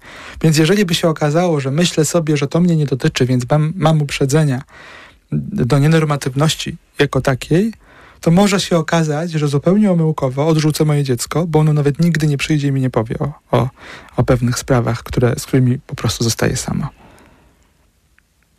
Więc 0.43 0.59
jeżeli 0.59 0.85
by 0.85 0.95
się 0.95 1.09
okazało, 1.09 1.61
że 1.61 1.71
myślę 1.71 2.05
sobie, 2.05 2.37
że 2.37 2.47
to 2.47 2.61
mnie 2.61 2.77
nie 2.77 2.87
dotyczy, 2.87 3.27
więc 3.27 3.45
mam, 3.51 3.73
mam 3.77 4.03
uprzedzenia 4.03 4.63
do 5.33 5.79
nienormatywności 5.79 6.77
jako 6.99 7.21
takiej, 7.21 7.73
to 8.21 8.31
może 8.31 8.61
się 8.61 8.77
okazać, 8.77 9.31
że 9.31 9.49
zupełnie 9.49 9.93
omyłkowo 9.93 10.47
odrzucę 10.47 10.85
moje 10.85 11.05
dziecko, 11.05 11.47
bo 11.47 11.59
ono 11.59 11.73
nawet 11.73 12.01
nigdy 12.01 12.27
nie 12.27 12.37
przyjdzie 12.37 12.69
i 12.69 12.73
mi 12.73 12.81
nie 12.81 12.91
powie 12.91 13.19
o, 13.19 13.33
o, 13.51 13.69
o 14.17 14.23
pewnych 14.23 14.59
sprawach, 14.59 15.03
które, 15.03 15.35
z 15.39 15.47
którymi 15.47 15.79
po 15.79 15.95
prostu 15.95 16.25
zostaje 16.25 16.57
samo. 16.57 16.89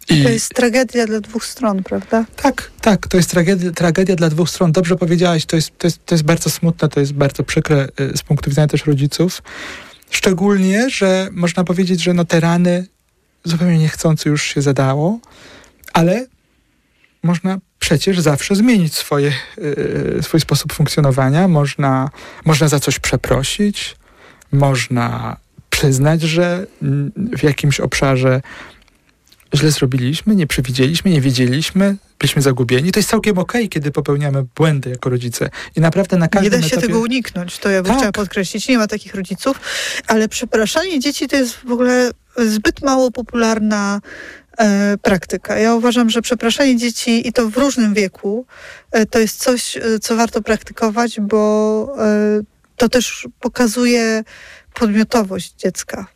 I 0.09 0.23
to 0.23 0.29
jest 0.29 0.53
tragedia 0.53 1.05
dla 1.05 1.19
dwóch 1.19 1.45
stron, 1.45 1.83
prawda? 1.83 2.25
Tak, 2.35 2.71
tak, 2.81 3.07
to 3.07 3.17
jest 3.17 3.31
tragedia, 3.31 3.71
tragedia 3.71 4.15
dla 4.15 4.29
dwóch 4.29 4.49
stron. 4.49 4.71
Dobrze 4.71 4.95
powiedziałaś, 4.95 5.45
to 5.45 5.55
jest, 5.55 5.77
to, 5.77 5.87
jest, 5.87 6.05
to 6.05 6.15
jest 6.15 6.25
bardzo 6.25 6.49
smutne, 6.49 6.89
to 6.89 6.99
jest 6.99 7.13
bardzo 7.13 7.43
przykre 7.43 7.87
y, 7.99 8.17
z 8.17 8.23
punktu 8.23 8.49
widzenia 8.49 8.67
też 8.67 8.85
rodziców. 8.85 9.43
Szczególnie, 10.09 10.89
że 10.89 11.29
można 11.31 11.63
powiedzieć, 11.63 12.03
że 12.03 12.13
no 12.13 12.25
te 12.25 12.39
rany 12.39 12.87
zupełnie 13.43 13.77
niechcący 13.77 14.29
już 14.29 14.43
się 14.43 14.61
zadało, 14.61 15.19
ale 15.93 16.27
można 17.23 17.57
przecież 17.79 18.19
zawsze 18.19 18.55
zmienić 18.55 18.95
swoje, 18.95 19.33
yy, 19.57 20.19
swój 20.21 20.39
sposób 20.39 20.73
funkcjonowania. 20.73 21.47
Można, 21.47 22.09
można 22.45 22.67
za 22.67 22.79
coś 22.79 22.99
przeprosić, 22.99 23.95
można 24.51 25.37
przyznać, 25.69 26.21
że 26.21 26.67
w 27.37 27.43
jakimś 27.43 27.79
obszarze 27.79 28.41
źle 29.55 29.71
zrobiliśmy, 29.71 30.35
nie 30.35 30.47
przewidzieliśmy, 30.47 31.11
nie 31.11 31.21
wiedzieliśmy, 31.21 31.95
byliśmy 32.19 32.41
zagubieni. 32.41 32.91
To 32.91 32.99
jest 32.99 33.09
całkiem 33.09 33.37
okej, 33.37 33.61
okay, 33.61 33.69
kiedy 33.69 33.91
popełniamy 33.91 34.45
błędy 34.55 34.89
jako 34.89 35.09
rodzice. 35.09 35.49
I 35.75 35.81
naprawdę 35.81 36.17
na 36.17 36.27
każdym 36.27 36.53
Nie 36.53 36.57
da 36.57 36.67
się 36.67 36.73
etapie... 36.73 36.87
tego 36.87 36.99
uniknąć, 36.99 37.57
to 37.59 37.69
ja 37.69 37.81
bym 37.81 37.89
tak. 37.89 37.97
chciała 37.97 38.11
podkreślić. 38.11 38.67
Nie 38.67 38.77
ma 38.77 38.87
takich 38.87 39.15
rodziców, 39.15 39.59
ale 40.07 40.29
przepraszanie 40.29 40.99
dzieci 40.99 41.27
to 41.27 41.35
jest 41.35 41.53
w 41.53 41.71
ogóle 41.71 42.11
zbyt 42.37 42.81
mało 42.81 43.11
popularna 43.11 44.01
e, 44.01 44.46
praktyka. 45.01 45.57
Ja 45.57 45.75
uważam, 45.75 46.09
że 46.09 46.21
przepraszanie 46.21 46.77
dzieci 46.77 47.27
i 47.27 47.33
to 47.33 47.49
w 47.49 47.57
różnym 47.57 47.93
wieku 47.93 48.45
e, 48.91 49.05
to 49.05 49.19
jest 49.19 49.39
coś, 49.39 49.77
e, 49.77 49.99
co 49.99 50.15
warto 50.15 50.41
praktykować, 50.41 51.19
bo 51.19 51.95
e, 51.99 52.41
to 52.75 52.89
też 52.89 53.27
pokazuje 53.39 54.23
podmiotowość 54.73 55.53
dziecka. 55.57 56.07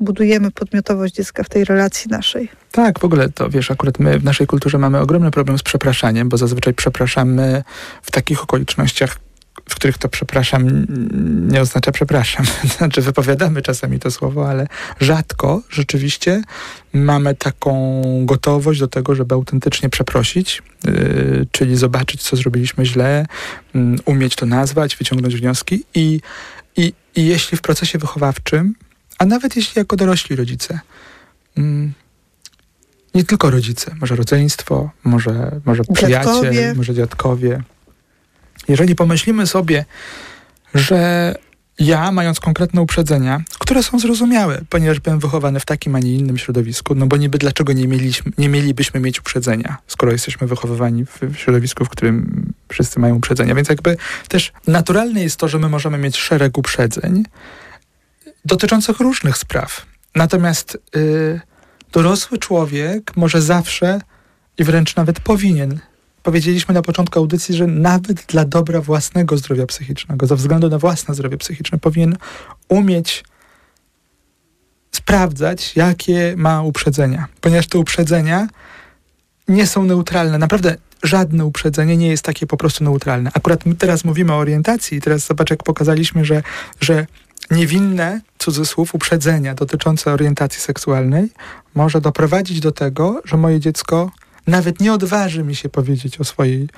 Budujemy 0.00 0.50
podmiotowość 0.50 1.14
dziecka 1.14 1.42
w 1.42 1.48
tej 1.48 1.64
relacji 1.64 2.10
naszej. 2.10 2.48
Tak, 2.72 2.98
w 2.98 3.04
ogóle 3.04 3.28
to 3.28 3.50
wiesz, 3.50 3.70
akurat 3.70 3.98
my 3.98 4.18
w 4.18 4.24
naszej 4.24 4.46
kulturze 4.46 4.78
mamy 4.78 5.00
ogromny 5.00 5.30
problem 5.30 5.58
z 5.58 5.62
przepraszaniem, 5.62 6.28
bo 6.28 6.36
zazwyczaj 6.36 6.74
przepraszamy 6.74 7.62
w 8.02 8.10
takich 8.10 8.42
okolicznościach, 8.42 9.16
w 9.70 9.74
których 9.74 9.98
to 9.98 10.08
przepraszam 10.08 10.86
nie 11.48 11.60
oznacza 11.60 11.92
przepraszam. 11.92 12.46
Znaczy 12.78 13.02
wypowiadamy 13.02 13.62
czasami 13.62 13.98
to 13.98 14.10
słowo, 14.10 14.48
ale 14.48 14.66
rzadko 15.00 15.62
rzeczywiście 15.70 16.42
mamy 16.92 17.34
taką 17.34 18.02
gotowość 18.24 18.80
do 18.80 18.88
tego, 18.88 19.14
żeby 19.14 19.34
autentycznie 19.34 19.88
przeprosić, 19.88 20.62
yy, 20.84 21.46
czyli 21.52 21.76
zobaczyć, 21.76 22.22
co 22.22 22.36
zrobiliśmy 22.36 22.86
źle, 22.86 23.26
yy, 23.74 23.96
umieć 24.04 24.36
to 24.36 24.46
nazwać, 24.46 24.96
wyciągnąć 24.96 25.36
wnioski 25.36 25.84
i, 25.94 26.20
i, 26.76 26.92
i 27.16 27.26
jeśli 27.26 27.58
w 27.58 27.62
procesie 27.62 27.98
wychowawczym, 27.98 28.74
a 29.18 29.26
nawet 29.26 29.56
jeśli 29.56 29.78
jako 29.78 29.96
dorośli 29.96 30.36
rodzice, 30.36 30.80
yy, 31.56 31.64
nie 33.14 33.24
tylko 33.24 33.50
rodzice, 33.50 33.94
może 34.00 34.16
rodzeństwo, 34.16 34.90
może, 35.04 35.60
może 35.64 35.82
przyjaciel, 35.94 36.32
dziadkowie. 36.32 36.74
może 36.76 36.94
dziadkowie, 36.94 37.62
jeżeli 38.68 38.94
pomyślimy 38.94 39.46
sobie, 39.46 39.84
że 40.74 41.34
ja, 41.80 42.12
mając 42.12 42.40
konkretne 42.40 42.80
uprzedzenia, 42.80 43.40
które 43.58 43.82
są 43.82 43.98
zrozumiałe, 43.98 44.60
ponieważ 44.68 45.00
byłem 45.00 45.18
wychowany 45.18 45.60
w 45.60 45.64
takim, 45.64 45.96
a 45.96 45.98
nie 45.98 46.14
innym 46.14 46.38
środowisku, 46.38 46.94
no 46.94 47.06
bo 47.06 47.16
niby 47.16 47.38
dlaczego 47.38 47.72
nie, 47.72 47.88
mieliśmy, 47.88 48.32
nie 48.38 48.48
mielibyśmy 48.48 49.00
mieć 49.00 49.20
uprzedzenia, 49.20 49.76
skoro 49.86 50.12
jesteśmy 50.12 50.46
wychowywani 50.46 51.04
w, 51.06 51.36
środowisku, 51.36 51.84
w 51.84 51.88
którym 51.88 52.52
wszyscy 52.68 53.00
mają 53.00 53.14
uprzedzenia. 53.16 53.54
Więc 53.54 53.68
jakby 53.68 53.96
też 54.28 54.52
naturalne 54.66 55.22
jest 55.22 55.36
to, 55.36 55.48
że 55.48 55.58
my 55.58 55.68
możemy 55.68 55.98
mieć 55.98 56.16
szereg 56.16 56.58
uprzedzeń 56.58 57.24
dotyczących 58.44 59.00
różnych 59.00 59.38
spraw. 59.38 59.86
Natomiast 60.14 60.78
yy, 60.94 61.40
dorosły 61.92 62.38
człowiek 62.38 63.16
może 63.16 63.42
zawsze 63.42 64.00
i 64.58 64.64
wręcz 64.64 64.96
nawet 64.96 65.20
powinien 65.20 65.78
powiedzieliśmy 66.22 66.74
na 66.74 66.82
początku 66.82 67.18
audycji, 67.18 67.54
że 67.54 67.66
nawet 67.66 68.26
dla 68.26 68.44
dobra 68.44 68.80
własnego 68.80 69.36
zdrowia 69.36 69.66
psychicznego, 69.66 70.26
ze 70.26 70.36
względu 70.36 70.68
na 70.68 70.78
własne 70.78 71.14
zdrowie 71.14 71.36
psychiczne, 71.36 71.78
powinien 71.78 72.16
umieć 72.68 73.24
sprawdzać, 74.92 75.76
jakie 75.76 76.34
ma 76.36 76.62
uprzedzenia, 76.62 77.26
ponieważ 77.40 77.66
te 77.66 77.78
uprzedzenia 77.78 78.48
nie 79.48 79.66
są 79.66 79.84
neutralne. 79.84 80.38
Naprawdę 80.38 80.76
żadne 81.02 81.44
uprzedzenie 81.44 81.96
nie 81.96 82.08
jest 82.08 82.24
takie 82.24 82.46
po 82.46 82.56
prostu 82.56 82.84
neutralne. 82.84 83.30
Akurat 83.34 83.64
teraz 83.78 84.04
mówimy 84.04 84.32
o 84.32 84.36
orientacji 84.36 84.98
i 84.98 85.00
teraz 85.00 85.26
zobacz, 85.26 85.50
jak 85.50 85.62
pokazaliśmy, 85.62 86.24
że, 86.24 86.42
że 86.80 87.06
niewinne, 87.50 88.20
cudzysłów, 88.38 88.94
uprzedzenia 88.94 89.54
dotyczące 89.54 90.12
orientacji 90.12 90.60
seksualnej 90.60 91.28
może 91.74 92.00
doprowadzić 92.00 92.60
do 92.60 92.72
tego, 92.72 93.22
że 93.24 93.36
moje 93.36 93.60
dziecko 93.60 94.10
nawet 94.46 94.80
nie 94.80 94.92
odważy 94.92 95.44
mi 95.44 95.54
się 95.54 95.68
powiedzieć 95.68 96.20
o 96.20 96.24
swojej 96.24 96.68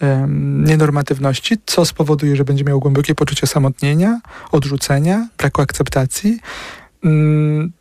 um, 0.00 0.64
nienormatywności, 0.64 1.56
co 1.66 1.84
spowoduje, 1.84 2.36
że 2.36 2.44
będzie 2.44 2.64
miał 2.64 2.80
głębokie 2.80 3.14
poczucie 3.14 3.46
samotnienia, 3.46 4.20
odrzucenia, 4.52 5.28
braku 5.38 5.62
akceptacji. 5.62 6.40
Um, 7.04 7.72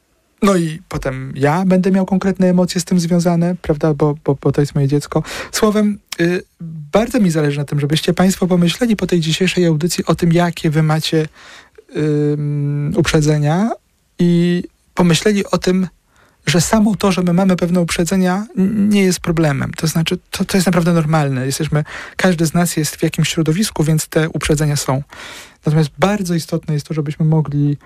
no 0.41 0.55
i 0.55 0.81
potem 0.89 1.33
ja 1.35 1.65
będę 1.65 1.91
miał 1.91 2.05
konkretne 2.05 2.47
emocje 2.47 2.81
z 2.81 2.85
tym 2.85 2.99
związane, 2.99 3.55
prawda, 3.61 3.93
bo, 3.93 4.15
bo, 4.25 4.37
bo 4.41 4.51
to 4.51 4.61
jest 4.61 4.75
moje 4.75 4.87
dziecko. 4.87 5.23
Słowem, 5.51 5.99
y, 6.21 6.43
bardzo 6.93 7.19
mi 7.19 7.31
zależy 7.31 7.57
na 7.57 7.65
tym, 7.65 7.79
żebyście 7.79 8.13
Państwo 8.13 8.47
pomyśleli 8.47 8.95
po 8.95 9.07
tej 9.07 9.19
dzisiejszej 9.19 9.65
audycji 9.65 10.05
o 10.05 10.15
tym, 10.15 10.33
jakie 10.33 10.69
Wy 10.69 10.83
macie 10.83 11.27
y, 11.95 12.37
uprzedzenia 12.95 13.71
i 14.19 14.63
pomyśleli 14.93 15.45
o 15.45 15.57
tym, 15.57 15.87
że 16.49 16.61
samo 16.61 16.95
to, 16.95 17.11
że 17.11 17.21
my 17.21 17.33
mamy 17.33 17.55
pewne 17.55 17.81
uprzedzenia, 17.81 18.45
nie 18.75 19.01
jest 19.01 19.19
problemem. 19.19 19.71
To 19.73 19.87
znaczy, 19.87 20.17
to, 20.31 20.45
to 20.45 20.57
jest 20.57 20.67
naprawdę 20.67 20.93
normalne. 20.93 21.45
Jesteśmy, 21.45 21.83
każdy 22.15 22.45
z 22.45 22.53
nas 22.53 22.77
jest 22.77 22.95
w 22.95 23.03
jakimś 23.03 23.29
środowisku, 23.29 23.83
więc 23.83 24.07
te 24.07 24.29
uprzedzenia 24.29 24.75
są. 24.75 25.03
Natomiast 25.65 25.89
bardzo 25.99 26.33
istotne 26.35 26.73
jest 26.73 26.87
to, 26.87 26.93
żebyśmy 26.93 27.25
mogli 27.25 27.77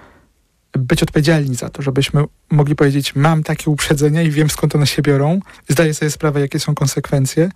być 0.77 1.03
odpowiedzialni 1.03 1.55
za 1.55 1.69
to, 1.69 1.81
żebyśmy 1.81 2.23
mogli 2.51 2.75
powiedzieć, 2.75 3.15
mam 3.15 3.43
takie 3.43 3.71
uprzedzenia 3.71 4.21
i 4.21 4.31
wiem 4.31 4.49
skąd 4.49 4.75
one 4.75 4.87
się 4.87 5.01
biorą, 5.01 5.39
zdaję 5.69 5.93
sobie 5.93 6.11
sprawę, 6.11 6.39
jakie 6.39 6.59
są 6.59 6.75
konsekwencje, 6.75 7.49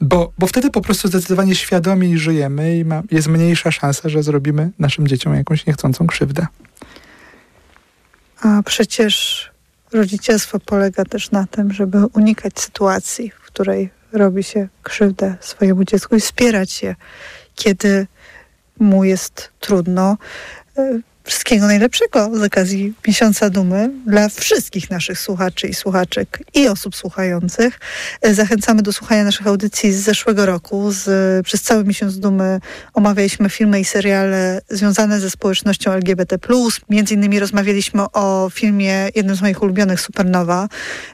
bo, 0.00 0.32
bo 0.38 0.46
wtedy 0.46 0.70
po 0.70 0.80
prostu 0.80 1.08
zdecydowanie 1.08 1.54
świadomiej 1.54 2.18
żyjemy 2.18 2.76
i 2.76 2.84
ma, 2.84 3.02
jest 3.10 3.28
mniejsza 3.28 3.70
szansa, 3.70 4.08
że 4.08 4.22
zrobimy 4.22 4.70
naszym 4.78 5.08
dzieciom 5.08 5.34
jakąś 5.34 5.66
niechcącą 5.66 6.06
krzywdę. 6.06 6.46
A 8.42 8.62
przecież 8.62 9.50
rodzicielstwo 9.92 10.60
polega 10.60 11.04
też 11.04 11.30
na 11.30 11.46
tym, 11.46 11.72
żeby 11.72 12.06
unikać 12.06 12.60
sytuacji, 12.60 13.30
w 13.30 13.46
której 13.46 13.90
robi 14.12 14.42
się 14.42 14.68
krzywdę 14.82 15.36
swojemu 15.40 15.84
dziecku 15.84 16.16
i 16.16 16.20
wspierać 16.20 16.82
je, 16.82 16.96
kiedy 17.54 18.06
mu 18.78 19.04
jest 19.04 19.50
trudno. 19.60 20.16
Wszystkiego 21.26 21.66
najlepszego 21.66 22.30
z 22.38 22.42
okazji 22.42 22.94
Miesiąca 23.08 23.50
Dumy 23.50 23.90
dla 24.06 24.28
wszystkich 24.28 24.90
naszych 24.90 25.20
słuchaczy 25.20 25.66
i 25.68 25.74
słuchaczek 25.74 26.38
i 26.54 26.68
osób 26.68 26.96
słuchających. 26.96 27.80
E, 28.22 28.34
zachęcamy 28.34 28.82
do 28.82 28.92
słuchania 28.92 29.24
naszych 29.24 29.46
audycji 29.46 29.92
z 29.92 30.00
zeszłego 30.00 30.46
roku. 30.46 30.92
Z, 30.92 31.06
przez 31.46 31.62
cały 31.62 31.84
Miesiąc 31.84 32.18
Dumy 32.18 32.60
omawialiśmy 32.94 33.50
filmy 33.50 33.80
i 33.80 33.84
seriale 33.84 34.60
związane 34.68 35.20
ze 35.20 35.30
społecznością 35.30 35.92
LGBT+. 35.92 36.38
Między 36.90 37.14
innymi 37.14 37.40
rozmawialiśmy 37.40 38.02
o 38.12 38.50
filmie, 38.52 39.08
jednym 39.14 39.36
z 39.36 39.42
moich 39.42 39.62
ulubionych, 39.62 40.00
Supernowa. 40.00 40.68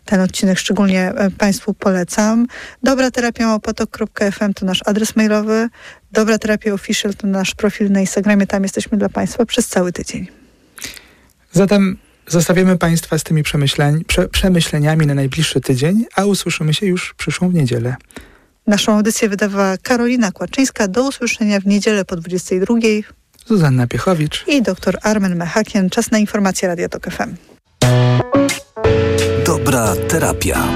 Ten 0.04 0.20
odcinek 0.20 0.58
szczególnie 0.58 1.12
e, 1.14 1.30
Państwu 1.30 1.74
polecam. 1.74 2.46
Dobra 2.82 3.10
terapia 3.10 3.58
to 4.54 4.66
nasz 4.66 4.80
adres 4.86 5.16
mailowy. 5.16 5.68
Dobra 6.12 6.38
Terapia 6.38 6.74
Official 6.74 7.14
to 7.14 7.26
nasz 7.26 7.54
profil 7.54 7.90
na 7.90 8.00
Instagramie. 8.00 8.46
Tam 8.46 8.62
jesteśmy 8.62 8.98
dla 8.98 9.08
Państwa 9.08 9.46
przez 9.46 9.68
cały 9.68 9.92
tydzień. 9.92 10.26
Zatem 11.52 11.96
zostawiamy 12.28 12.78
Państwa 12.78 13.18
z 13.18 13.22
tymi 13.22 13.42
przemyśleń, 13.42 14.04
prze, 14.04 14.28
przemyśleniami 14.28 15.06
na 15.06 15.14
najbliższy 15.14 15.60
tydzień, 15.60 16.04
a 16.16 16.24
usłyszymy 16.24 16.74
się 16.74 16.86
już 16.86 17.14
przyszłą 17.14 17.48
w 17.48 17.54
niedzielę. 17.54 17.96
Naszą 18.66 18.96
audycję 18.96 19.28
wydawała 19.28 19.76
Karolina 19.78 20.32
Kłaczyńska. 20.32 20.88
Do 20.88 21.08
usłyszenia 21.08 21.60
w 21.60 21.66
niedzielę 21.66 22.04
po 22.04 22.16
22. 22.16 22.74
Zuzanna 23.46 23.86
Piechowicz 23.86 24.44
i 24.46 24.62
dr 24.62 24.98
Armen 25.02 25.36
Mechakian. 25.36 25.90
Czas 25.90 26.10
na 26.10 26.18
informacje 26.18 26.68
Radio 26.68 26.88
Tok 26.88 27.06
FM. 27.10 27.34
Dobra 29.46 29.94
terapia. 30.08 30.68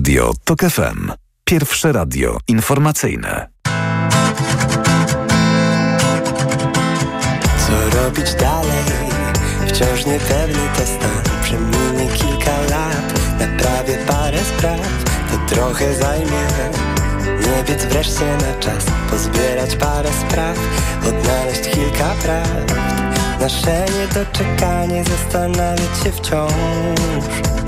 Radio 0.00 0.32
TOK 0.44 0.60
FM. 0.60 1.12
Pierwsze 1.44 1.92
radio 1.92 2.38
informacyjne. 2.48 3.48
Co 7.66 7.98
robić 7.98 8.34
dalej? 8.34 8.84
Wciąż 9.66 10.06
niepewny 10.06 10.68
to 10.76 10.80
stan. 10.86 11.42
Przeminie 11.42 12.12
kilka 12.12 12.60
lat, 12.70 13.38
naprawię 13.38 13.98
parę 14.06 14.38
spraw. 14.38 14.80
To 15.30 15.54
trochę 15.54 15.94
zajmie. 15.94 16.46
Nie 17.24 17.64
biec 17.64 17.84
wreszcie 17.84 18.36
na 18.36 18.60
czas, 18.60 18.84
pozbierać 19.10 19.76
parę 19.76 20.10
spraw, 20.28 20.58
odnaleźć 21.08 21.62
kilka 21.62 22.14
prawd. 22.22 22.74
Nasze 23.40 23.86
niedoczekanie, 23.98 25.04
zastanawiać 25.04 26.04
się 26.04 26.12
wciąż. 26.12 27.59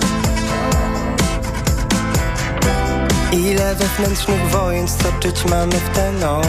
Ile 3.32 3.74
wewnętrznych 3.74 4.50
wojen 4.50 4.88
stoczyć 4.88 5.44
mamy 5.44 5.72
w 5.72 5.88
tę 5.88 6.12
noc 6.12 6.46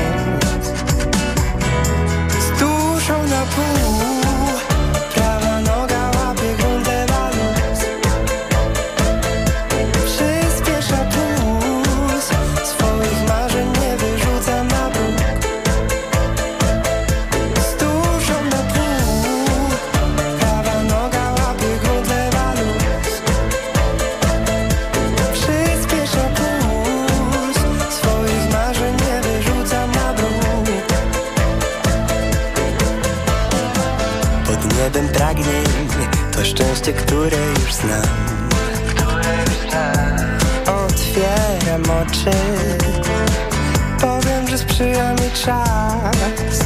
szczęście, 36.75 36.93
które 36.93 37.37
już 37.37 37.73
znam. 37.73 38.49
Otwieram 40.85 41.81
oczy. 41.81 42.37
Powiem, 44.01 44.47
że 44.47 44.57
sprzyja 44.57 45.11
mi 45.13 45.31
czas. 45.45 46.59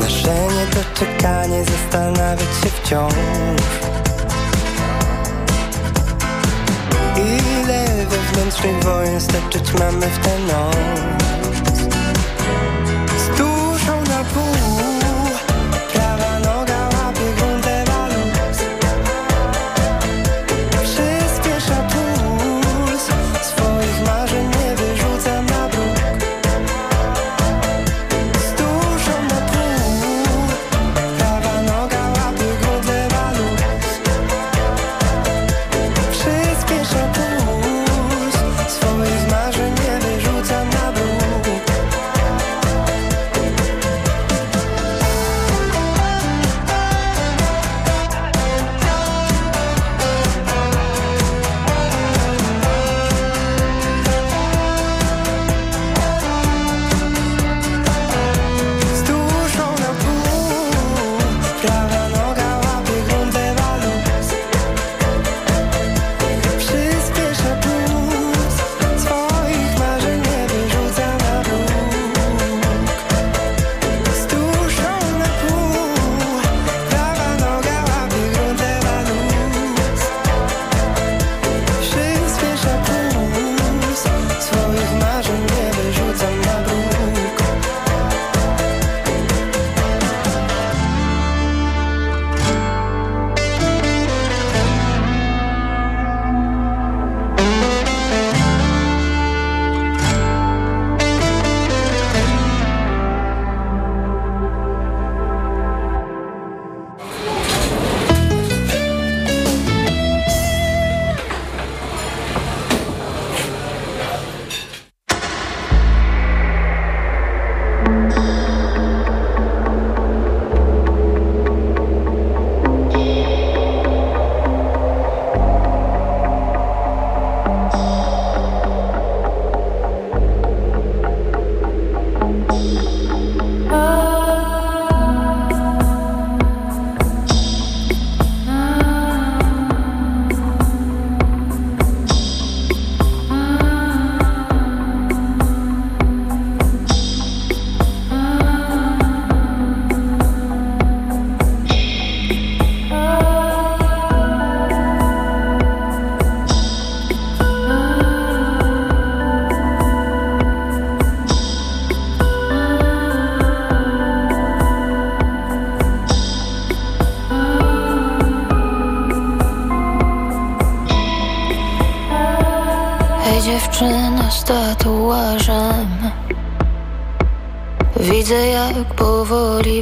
Nasze 0.00 0.34
niedoczekanie 0.54 1.64
Zastanawiać 1.64 2.48
się 2.62 2.70
wciąż. 2.70 3.14
Ile 7.16 8.06
wewnętrznych 8.06 8.84
wojen 8.84 9.20
stoczyć 9.20 9.74
mamy 9.78 10.06
w 10.06 10.18
tę 10.18 10.38
noc 10.38 10.76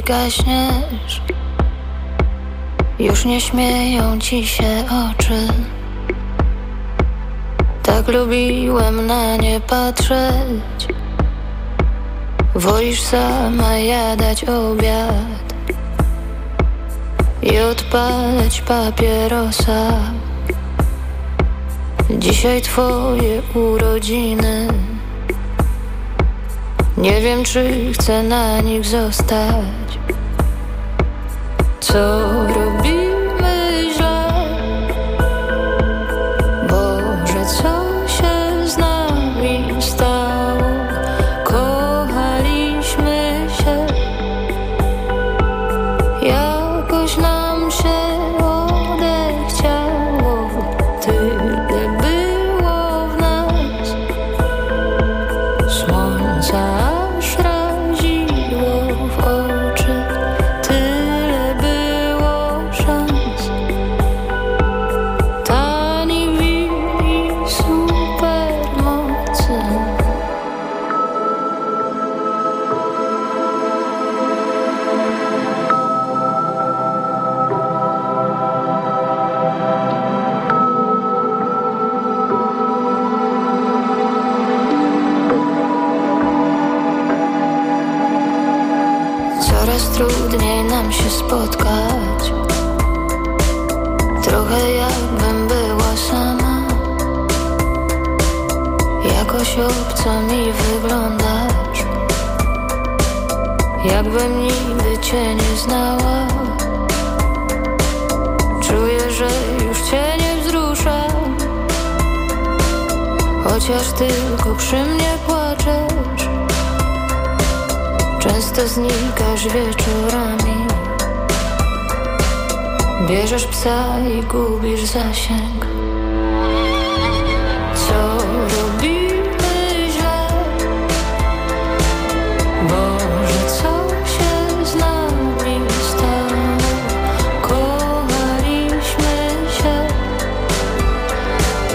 gaśniesz 0.05 1.21
Już 2.99 3.25
nie 3.25 3.41
śmieją 3.41 4.19
ci 4.19 4.47
się 4.47 4.83
oczy. 5.09 5.47
Tak 7.83 8.07
lubiłem 8.07 9.07
na 9.07 9.35
nie 9.35 9.59
patrzeć. 9.59 10.87
Wolisz 12.55 13.01
sama 13.01 13.77
jadać 13.77 14.43
obiad 14.43 15.45
I 17.41 17.59
odpalać 17.59 18.61
papierosa. 18.61 19.91
Dzisiaj 22.09 22.61
twoje 22.61 23.41
urodziny. 23.53 24.67
Nie 26.97 27.21
wiem, 27.21 27.43
czy 27.43 27.91
chcę 27.93 28.23
na 28.23 28.61
nich 28.61 28.85
zostać. 28.85 29.84
so 31.95 32.64